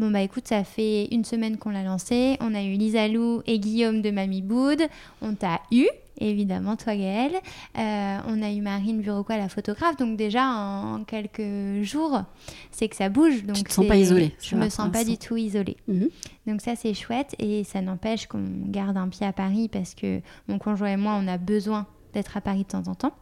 Bon 0.00 0.10
bah 0.10 0.22
écoute, 0.22 0.48
ça 0.48 0.64
fait 0.64 1.06
une 1.12 1.24
semaine 1.24 1.56
qu'on 1.56 1.70
l'a 1.70 1.84
lancé. 1.84 2.36
On 2.40 2.52
a 2.54 2.62
eu 2.62 2.72
Lisa 2.72 3.06
Lou 3.06 3.42
et 3.46 3.58
Guillaume 3.60 4.02
de 4.02 4.10
Mamie 4.10 4.42
Boud. 4.42 4.82
On 5.22 5.34
t'a 5.34 5.60
eu, 5.70 5.86
évidemment, 6.18 6.76
toi 6.76 6.96
Gaëlle. 6.96 7.36
Euh, 7.78 8.18
on 8.26 8.42
a 8.42 8.50
eu 8.50 8.60
Marine 8.60 9.00
Bureauquois, 9.00 9.36
la 9.36 9.48
photographe. 9.48 9.96
Donc 9.96 10.16
déjà, 10.16 10.46
en 10.46 11.04
quelques 11.04 11.82
jours, 11.82 12.22
c'est 12.70 12.88
que 12.88 12.96
ça 12.96 13.08
bouge. 13.08 13.44
Donc 13.44 13.68
te 13.68 13.72
sens 13.72 13.86
pas 13.86 13.96
isolée, 13.96 14.34
Je 14.42 14.56
me 14.56 14.68
sens 14.68 14.90
pas 14.90 15.04
du 15.04 15.18
tout 15.18 15.36
isolée. 15.36 15.76
Mhm. 15.88 16.08
Donc 16.46 16.60
ça, 16.60 16.76
c'est 16.76 16.94
chouette. 16.94 17.34
Et 17.38 17.64
ça 17.64 17.80
n'empêche 17.80 18.26
qu'on 18.26 18.44
garde 18.66 18.96
un 18.96 19.08
pied 19.08 19.26
à 19.26 19.32
Paris 19.32 19.68
parce 19.68 19.94
que 19.94 20.20
mon 20.48 20.58
conjoint 20.58 20.92
et 20.92 20.96
moi, 20.96 21.18
on 21.20 21.26
a 21.28 21.38
besoin 21.38 21.86
d'être 22.12 22.36
à 22.36 22.40
Paris 22.40 22.64
de 22.64 22.68
temps 22.68 22.88
en 22.88 22.94
temps. 22.94 23.14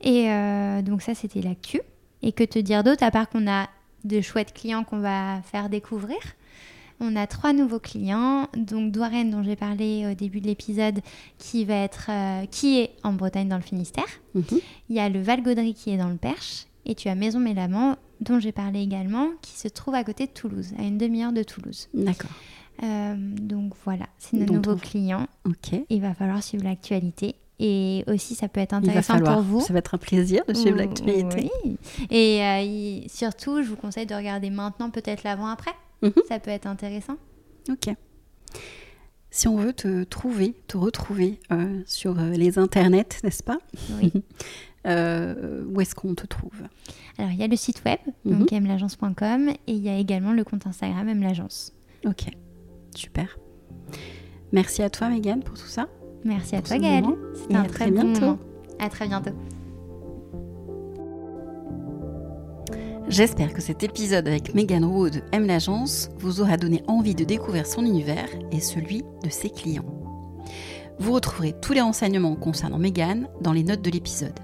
Et 0.00 0.30
euh, 0.30 0.82
donc 0.82 1.02
ça, 1.02 1.14
c'était 1.14 1.40
l'actu. 1.40 1.80
Et 2.22 2.32
que 2.32 2.44
te 2.44 2.58
dire 2.58 2.82
d'autre, 2.82 3.02
à 3.02 3.10
part 3.10 3.28
qu'on 3.28 3.48
a 3.48 3.68
de 4.04 4.20
chouettes 4.20 4.52
clients 4.52 4.84
qu'on 4.84 5.00
va 5.00 5.42
faire 5.42 5.68
découvrir? 5.68 6.18
On 7.00 7.14
a 7.16 7.26
trois 7.26 7.52
nouveaux 7.52 7.78
clients, 7.78 8.48
donc 8.56 8.90
Douarenne 8.92 9.30
dont 9.30 9.42
j'ai 9.42 9.56
parlé 9.56 10.06
au 10.10 10.14
début 10.14 10.40
de 10.40 10.46
l'épisode, 10.46 11.00
qui 11.38 11.64
va 11.64 11.74
être, 11.74 12.06
euh, 12.10 12.46
qui 12.46 12.78
est 12.80 12.90
en 13.02 13.12
Bretagne 13.12 13.48
dans 13.48 13.56
le 13.56 13.62
Finistère. 13.62 14.04
Mhm. 14.34 14.44
Il 14.88 14.96
y 14.96 15.00
a 15.00 15.08
le 15.08 15.20
Val 15.20 15.42
Gaudry 15.42 15.74
qui 15.74 15.90
est 15.90 15.98
dans 15.98 16.08
le 16.08 16.16
Perche, 16.16 16.66
et 16.86 16.94
tu 16.94 17.08
as 17.08 17.14
Maison 17.14 17.38
Mélamant 17.40 17.96
dont 18.20 18.40
j'ai 18.40 18.52
parlé 18.52 18.80
également, 18.80 19.28
qui 19.42 19.52
se 19.58 19.68
trouve 19.68 19.94
à 19.94 20.04
côté 20.04 20.26
de 20.26 20.30
Toulouse, 20.32 20.72
à 20.78 20.82
une 20.84 20.96
demi-heure 20.96 21.32
de 21.32 21.42
Toulouse. 21.42 21.88
D'accord. 21.92 22.30
Euh, 22.82 23.14
donc 23.16 23.72
voilà, 23.84 24.06
c'est 24.18 24.36
nos 24.36 24.46
nouveaux 24.54 24.72
on- 24.72 24.78
clients. 24.78 25.26
Ok. 25.46 25.78
Il 25.90 26.00
va 26.00 26.14
falloir 26.14 26.42
suivre 26.42 26.64
l'actualité. 26.64 27.34
Et 27.58 28.04
aussi, 28.06 28.34
ça 28.34 28.48
peut 28.48 28.60
être 28.60 28.72
Il 28.72 28.84
va 28.86 28.90
intéressant 28.90 29.14
falloir. 29.14 29.34
pour 29.36 29.42
vous. 29.42 29.60
Ça 29.62 29.72
va 29.72 29.78
être 29.78 29.94
un 29.94 29.98
plaisir 29.98 30.42
de 30.46 30.52
suivre 30.52 30.76
l'actualité. 30.76 31.50
Oui. 31.64 31.78
Et 32.10 32.42
euh, 32.42 33.08
surtout, 33.08 33.62
je 33.62 33.68
vous 33.70 33.76
conseille 33.76 34.04
de 34.04 34.14
regarder 34.14 34.50
maintenant, 34.50 34.90
peut-être 34.90 35.24
l'avant-après. 35.24 35.70
Mhm. 36.02 36.12
Ça 36.28 36.38
peut 36.38 36.50
être 36.50 36.66
intéressant. 36.66 37.16
Ok. 37.70 37.94
Si 39.30 39.48
on 39.48 39.56
veut 39.56 39.72
te 39.72 40.04
trouver, 40.04 40.54
te 40.66 40.76
retrouver 40.76 41.40
euh, 41.52 41.82
sur 41.86 42.18
euh, 42.18 42.30
les 42.30 42.58
internets, 42.58 43.08
n'est-ce 43.24 43.42
pas? 43.42 43.58
Oui. 44.00 44.12
Euh, 44.86 45.64
Où 45.68 45.80
est-ce 45.80 45.96
qu'on 45.96 46.14
te 46.14 46.24
trouve? 46.28 46.62
Alors, 47.18 47.32
il 47.32 47.38
y 47.38 47.42
a 47.42 47.48
le 47.48 47.56
site 47.56 47.82
web, 47.84 47.98
Mhm. 48.24 48.38
donc 48.38 48.52
mlagence.com, 48.52 49.48
et 49.48 49.56
il 49.72 49.78
y 49.82 49.88
a 49.88 49.98
également 49.98 50.32
le 50.32 50.44
compte 50.44 50.64
Instagram 50.64 51.12
mlagence. 51.12 51.72
Ok, 52.06 52.26
super. 52.94 53.36
Merci 54.52 54.82
à 54.84 54.88
toi, 54.90 55.08
Megan, 55.08 55.42
pour 55.42 55.58
tout 55.58 55.66
ça. 55.66 55.88
Merci 56.24 56.54
à 56.54 56.62
toi, 56.62 56.78
Gaëlle. 56.78 57.04
C'était 57.34 57.56
un 57.56 57.62
à 57.64 57.66
très 57.66 57.86
très 57.86 57.90
bon 57.90 58.02
bientôt. 58.02 58.20
moment. 58.20 58.38
À 58.78 58.88
très 58.88 59.08
bientôt. 59.08 59.32
J'espère 63.08 63.54
que 63.54 63.62
cet 63.62 63.84
épisode 63.84 64.26
avec 64.26 64.52
Megan 64.52 64.84
Rowe 64.84 65.10
de 65.10 65.22
M 65.30 65.46
l'agence 65.46 66.08
vous 66.18 66.40
aura 66.40 66.56
donné 66.56 66.82
envie 66.88 67.14
de 67.14 67.22
découvrir 67.22 67.64
son 67.64 67.86
univers 67.86 68.28
et 68.50 68.58
celui 68.58 69.04
de 69.22 69.30
ses 69.30 69.48
clients. 69.48 69.84
Vous 70.98 71.12
retrouverez 71.12 71.54
tous 71.62 71.72
les 71.72 71.82
renseignements 71.82 72.34
concernant 72.34 72.78
Megan 72.78 73.28
dans 73.40 73.52
les 73.52 73.62
notes 73.62 73.82
de 73.82 73.90
l'épisode. 73.90 74.34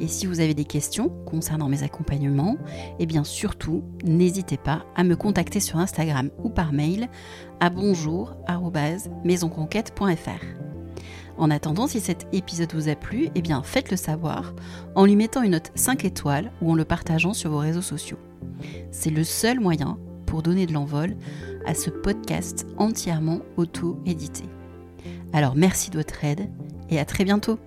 Et 0.00 0.08
si 0.08 0.26
vous 0.26 0.40
avez 0.40 0.54
des 0.54 0.64
questions 0.64 1.10
concernant 1.24 1.68
mes 1.68 1.84
accompagnements, 1.84 2.56
eh 2.98 3.06
bien 3.06 3.22
surtout, 3.22 3.84
n'hésitez 4.02 4.56
pas 4.56 4.84
à 4.96 5.04
me 5.04 5.14
contacter 5.14 5.60
sur 5.60 5.78
Instagram 5.78 6.30
ou 6.42 6.48
par 6.48 6.72
mail 6.72 7.08
à 7.60 7.70
bonjour@maisonconquête.fr. 7.70 10.67
En 11.38 11.50
attendant, 11.50 11.86
si 11.86 12.00
cet 12.00 12.26
épisode 12.32 12.74
vous 12.74 12.88
a 12.88 12.96
plu, 12.96 13.28
eh 13.34 13.42
bien 13.42 13.62
faites-le 13.62 13.96
savoir 13.96 14.54
en 14.96 15.06
lui 15.06 15.14
mettant 15.14 15.42
une 15.42 15.52
note 15.52 15.70
5 15.76 16.04
étoiles 16.04 16.50
ou 16.60 16.72
en 16.72 16.74
le 16.74 16.84
partageant 16.84 17.32
sur 17.32 17.52
vos 17.52 17.58
réseaux 17.58 17.80
sociaux. 17.80 18.18
C'est 18.90 19.10
le 19.10 19.22
seul 19.22 19.60
moyen 19.60 19.98
pour 20.26 20.42
donner 20.42 20.66
de 20.66 20.72
l'envol 20.72 21.16
à 21.64 21.74
ce 21.74 21.90
podcast 21.90 22.66
entièrement 22.76 23.40
auto-édité. 23.56 24.44
Alors 25.32 25.54
merci 25.54 25.90
de 25.90 25.98
votre 25.98 26.24
aide 26.24 26.50
et 26.90 26.98
à 26.98 27.04
très 27.04 27.24
bientôt 27.24 27.58